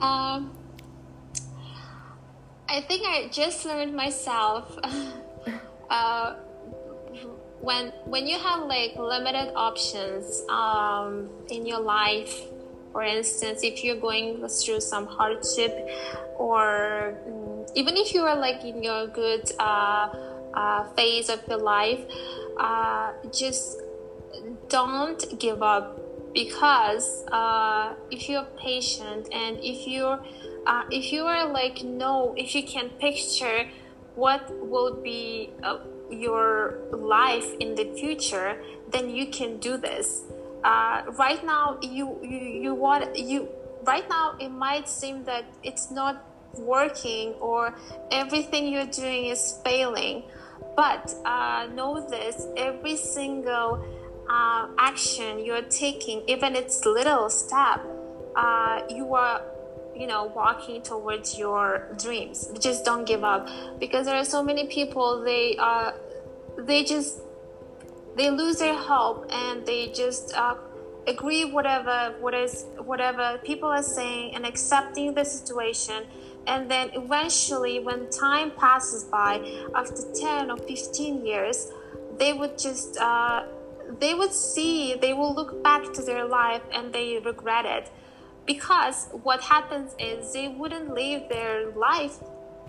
Um, 0.00 0.52
I 2.68 2.80
think 2.80 3.06
I 3.06 3.28
just 3.30 3.66
learned 3.66 3.94
myself. 3.94 4.78
uh, 5.90 6.34
when 7.62 7.92
when 8.04 8.26
you 8.26 8.38
have 8.38 8.66
like 8.66 8.96
limited 8.96 9.52
options 9.54 10.42
um, 10.48 11.30
in 11.48 11.64
your 11.64 11.80
life 11.80 12.42
for 12.92 13.02
instance 13.02 13.62
if 13.62 13.82
you're 13.84 14.00
going 14.00 14.46
through 14.48 14.80
some 14.80 15.06
hardship 15.06 15.72
or 16.36 17.16
um, 17.26 17.64
even 17.74 17.96
if 17.96 18.12
you 18.12 18.22
are 18.22 18.36
like 18.36 18.64
in 18.64 18.82
your 18.82 19.06
good 19.06 19.50
uh, 19.58 20.08
uh, 20.54 20.84
phase 20.94 21.28
of 21.28 21.40
your 21.48 21.58
life 21.58 22.00
uh, 22.58 23.12
just 23.32 23.80
don't 24.68 25.38
give 25.38 25.62
up 25.62 25.98
because 26.34 27.24
uh, 27.30 27.94
if 28.10 28.28
you're 28.28 28.46
patient 28.58 29.28
and 29.32 29.58
if 29.62 29.86
you're 29.86 30.20
uh, 30.66 30.82
if 30.90 31.12
you 31.12 31.22
are 31.22 31.46
like 31.46 31.84
no 31.84 32.34
if 32.36 32.54
you 32.56 32.62
can 32.64 32.88
picture 32.98 33.68
what 34.14 34.42
will 34.68 34.94
be 35.02 35.50
uh, 35.62 35.78
your 36.12 36.78
life 36.92 37.54
in 37.60 37.74
the 37.74 37.84
future, 37.98 38.62
then 38.90 39.10
you 39.10 39.26
can 39.26 39.58
do 39.58 39.76
this. 39.76 40.22
Uh, 40.64 41.02
right 41.18 41.44
now, 41.44 41.78
you, 41.82 42.18
you 42.22 42.38
you 42.38 42.74
want 42.74 43.16
you 43.18 43.48
right 43.84 44.08
now 44.08 44.36
it 44.38 44.48
might 44.48 44.88
seem 44.88 45.24
that 45.24 45.44
it's 45.62 45.90
not 45.90 46.24
working 46.56 47.32
or 47.40 47.74
everything 48.10 48.72
you're 48.72 48.86
doing 48.86 49.26
is 49.26 49.58
failing, 49.64 50.22
but 50.76 51.12
uh, 51.24 51.66
know 51.74 52.06
this: 52.08 52.46
every 52.56 52.96
single 52.96 53.84
uh, 54.28 54.68
action 54.78 55.44
you're 55.44 55.62
taking, 55.62 56.22
even 56.28 56.54
it's 56.54 56.84
little 56.86 57.28
step, 57.28 57.80
uh, 58.36 58.82
you 58.88 59.14
are 59.14 59.42
you 59.94 60.06
know 60.06 60.32
walking 60.34 60.82
towards 60.82 61.38
your 61.38 61.88
dreams. 61.98 62.50
Just 62.58 62.84
don't 62.84 63.04
give 63.04 63.24
up. 63.24 63.48
Because 63.78 64.06
there 64.06 64.16
are 64.16 64.24
so 64.24 64.42
many 64.42 64.66
people 64.66 65.22
they 65.22 65.56
uh, 65.58 65.92
they 66.58 66.84
just 66.84 67.20
they 68.16 68.30
lose 68.30 68.58
their 68.58 68.74
hope 68.74 69.26
and 69.32 69.64
they 69.66 69.88
just 69.88 70.34
uh, 70.36 70.54
agree 71.06 71.44
whatever 71.44 72.14
what 72.20 72.34
is 72.34 72.66
whatever 72.78 73.38
people 73.44 73.68
are 73.68 73.82
saying 73.82 74.34
and 74.34 74.46
accepting 74.46 75.14
the 75.14 75.24
situation. 75.24 76.04
And 76.46 76.68
then 76.70 76.90
eventually 76.94 77.78
when 77.78 78.10
time 78.10 78.50
passes 78.52 79.04
by 79.04 79.40
after 79.74 80.02
10 80.12 80.50
or 80.50 80.56
15 80.56 81.24
years 81.24 81.70
they 82.18 82.32
would 82.32 82.58
just 82.58 82.98
uh, 82.98 83.44
they 84.00 84.14
would 84.14 84.32
see 84.32 84.94
they 84.94 85.12
will 85.12 85.34
look 85.34 85.62
back 85.62 85.92
to 85.92 86.02
their 86.02 86.24
life 86.24 86.62
and 86.72 86.92
they 86.92 87.18
regret 87.18 87.64
it 87.64 87.90
because 88.46 89.08
what 89.22 89.40
happens 89.42 89.94
is 89.98 90.32
they 90.32 90.48
wouldn't 90.48 90.94
live 90.94 91.28
their 91.28 91.70
life. 91.72 92.16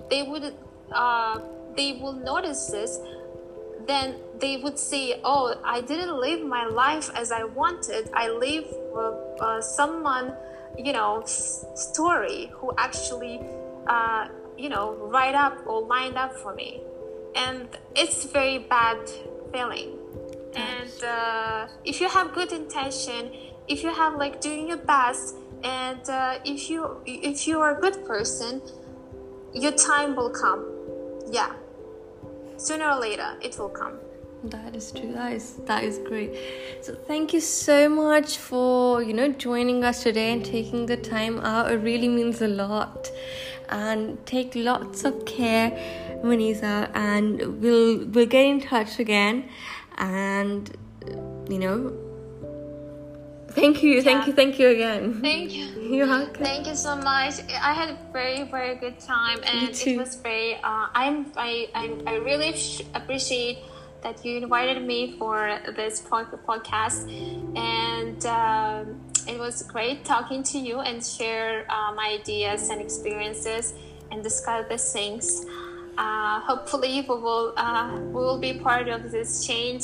They 0.10 0.24
would 0.24 0.54
uh, 0.92 1.40
they 1.76 1.94
will 1.94 2.14
notice 2.14 2.68
this. 2.68 3.00
Then 3.86 4.16
they 4.40 4.58
would 4.58 4.80
say 4.80 5.20
oh 5.24 5.60
i 5.66 5.82
didn't 5.82 6.16
live 6.20 6.46
my 6.46 6.66
life 6.66 7.10
as 7.16 7.32
i 7.32 7.44
wanted. 7.44 8.10
I 8.14 8.30
live 8.30 8.66
uh, 8.96 9.12
uh, 9.42 9.62
someone 9.62 10.36
you 10.78 10.94
know 10.94 11.22
s- 11.22 11.66
story 11.76 12.52
who 12.56 12.72
actually 12.78 13.42
uh, 13.88 14.28
you 14.58 14.70
know 14.70 14.94
write 15.12 15.36
up 15.36 15.58
or 15.66 15.82
lined 15.82 16.18
up 16.18 16.34
for 16.36 16.54
me. 16.54 16.82
And 17.36 17.68
it's 17.96 18.26
very 18.26 18.60
bad 18.60 19.00
feeling. 19.52 19.98
And 20.56 21.04
uh, 21.04 21.68
if 21.84 22.00
you 22.00 22.08
have 22.08 22.34
good 22.34 22.52
intention 22.54 23.32
if 23.68 23.82
you 23.82 23.94
have 23.94 24.16
like 24.16 24.42
doing 24.42 24.68
your 24.68 24.78
best 24.78 25.36
and 25.64 26.10
uh, 26.10 26.40
if 26.46 26.70
you 26.70 27.02
if 27.06 27.48
you 27.48 27.60
are 27.60 27.78
a 27.78 27.82
good 27.82 28.06
person 28.06 28.62
your 29.54 29.72
time 29.72 30.16
will 30.16 30.30
come. 30.30 30.66
Yeah. 31.32 31.52
Sooner 32.58 32.90
or 32.90 33.00
later 33.00 33.38
it 33.42 33.58
will 33.58 33.70
come. 33.70 34.00
That 34.46 34.76
is 34.76 34.92
true. 34.92 35.14
That 35.14 35.34
is 35.34 35.56
that 35.66 35.84
is 35.84 36.00
great. 36.00 36.36
So 36.82 36.96
thank 36.96 37.34
you 37.34 37.40
so 37.40 37.88
much 37.88 38.38
for 38.38 39.02
you 39.02 39.14
know 39.14 39.30
joining 39.30 39.84
us 39.84 40.04
today 40.04 40.34
and 40.34 40.44
taking 40.44 40.86
the 40.86 40.98
time 40.98 41.40
out. 41.40 41.72
It 41.72 41.78
really 41.78 42.10
means 42.10 42.42
a 42.42 42.48
lot. 42.48 43.10
And 43.70 44.24
take 44.28 44.54
lots 44.56 45.04
of 45.06 45.26
care 45.26 45.72
Manisa 46.24 46.92
and 46.94 47.62
we'll 47.62 48.06
we'll 48.08 48.26
get 48.26 48.46
in 48.46 48.60
touch 48.60 49.00
again. 49.00 49.50
And 49.98 50.76
you 51.50 51.60
know 51.60 52.03
Thank 53.56 53.84
you, 53.84 54.02
thank 54.02 54.26
you, 54.26 54.34
thank 54.34 54.58
you 54.58 54.70
again. 54.70 55.22
Thank 55.22 55.54
you. 55.54 55.66
You're 55.94 56.08
welcome. 56.08 56.44
Thank 56.44 56.66
you 56.68 56.76
so 56.76 56.96
much. 56.96 57.36
I 57.62 57.74
had 57.74 57.90
a 57.90 57.98
very, 58.12 58.44
very 58.44 58.76
good 58.76 59.00
time, 59.00 59.42
and 59.46 59.70
it 59.70 59.98
was 59.98 60.16
very. 60.16 60.56
Uh, 60.56 60.88
I'm, 60.94 61.32
I, 61.38 61.70
I, 61.76 61.96
I 62.08 62.16
really 62.16 62.56
appreciate 62.96 63.60
that 64.02 64.26
you 64.26 64.38
invited 64.38 64.84
me 64.84 65.16
for 65.20 65.60
this 65.76 66.02
podcast, 66.02 67.08
and 67.56 68.26
um, 68.26 69.02
it 69.28 69.38
was 69.38 69.62
great 69.64 70.04
talking 70.04 70.42
to 70.44 70.58
you 70.58 70.80
and 70.80 71.06
share 71.06 71.66
uh, 71.70 71.94
my 71.94 72.18
ideas 72.20 72.70
and 72.70 72.82
experiences 72.82 73.74
and 74.12 74.24
discuss 74.24 74.68
these 74.68 74.92
things. 74.92 75.46
Uh, 75.98 76.40
hopefully, 76.40 77.06
we 77.08 77.16
will 77.16 77.54
uh, 77.56 78.00
we 78.00 78.14
will 78.14 78.40
be 78.40 78.54
part 78.60 78.88
of 78.88 79.12
this 79.12 79.46
change 79.46 79.84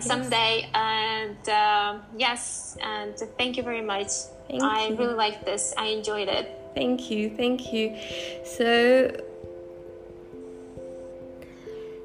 someday. 0.00 0.68
And 0.74 1.48
um, 1.48 2.02
yes, 2.16 2.76
and 2.82 3.16
thank 3.36 3.56
you 3.56 3.62
very 3.62 3.82
much. 3.82 4.08
Thank 4.48 4.62
I 4.62 4.88
you. 4.88 4.96
really 4.96 5.14
like 5.14 5.44
this. 5.44 5.74
I 5.76 5.86
enjoyed 5.86 6.28
it. 6.28 6.54
Thank 6.74 7.10
you, 7.10 7.30
thank 7.30 7.72
you. 7.72 7.96
So, 8.44 9.10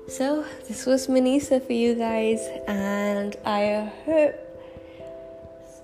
so 0.07 0.45
this 0.67 0.85
was 0.85 1.07
Manisa 1.07 1.65
for 1.65 1.73
you 1.73 1.95
guys, 1.95 2.41
and 2.67 3.35
I 3.45 3.91
hope 4.05 4.35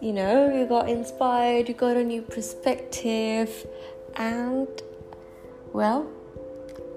you 0.01 0.11
know 0.13 0.53
you 0.53 0.65
got 0.65 0.89
inspired, 0.89 1.67
you 1.67 1.75
got 1.75 1.97
a 1.97 2.03
new 2.03 2.21
perspective, 2.21 3.67
and 4.15 4.67
well, 5.71 6.09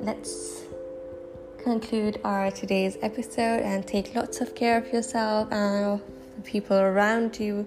let's 0.01 0.62
conclude 1.63 2.21
our 2.25 2.51
today's 2.51 2.97
episode 3.03 3.61
and 3.61 3.87
take 3.87 4.15
lots 4.15 4.41
of 4.41 4.55
care 4.55 4.79
of 4.79 4.93
yourself 4.93 5.49
and 5.53 5.85
of 5.85 6.03
the 6.37 6.43
people 6.43 6.77
around 6.77 7.39
you 7.39 7.67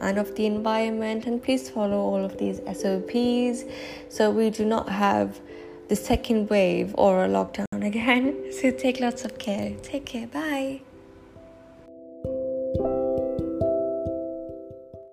and 0.00 0.18
of 0.18 0.34
the 0.36 0.46
environment. 0.46 1.26
And 1.26 1.42
please 1.42 1.68
follow 1.70 1.98
all 1.98 2.24
of 2.24 2.38
these 2.38 2.60
SOPs 2.72 3.64
so 4.08 4.30
we 4.30 4.50
do 4.50 4.64
not 4.64 4.88
have 4.88 5.40
the 5.88 5.96
second 5.96 6.48
wave 6.48 6.94
or 6.96 7.24
a 7.24 7.28
lockdown 7.28 7.66
again. 7.86 8.52
So 8.52 8.70
take 8.70 9.00
lots 9.00 9.24
of 9.24 9.38
care. 9.38 9.74
Take 9.82 10.06
care. 10.06 10.26
Bye. 10.26 10.82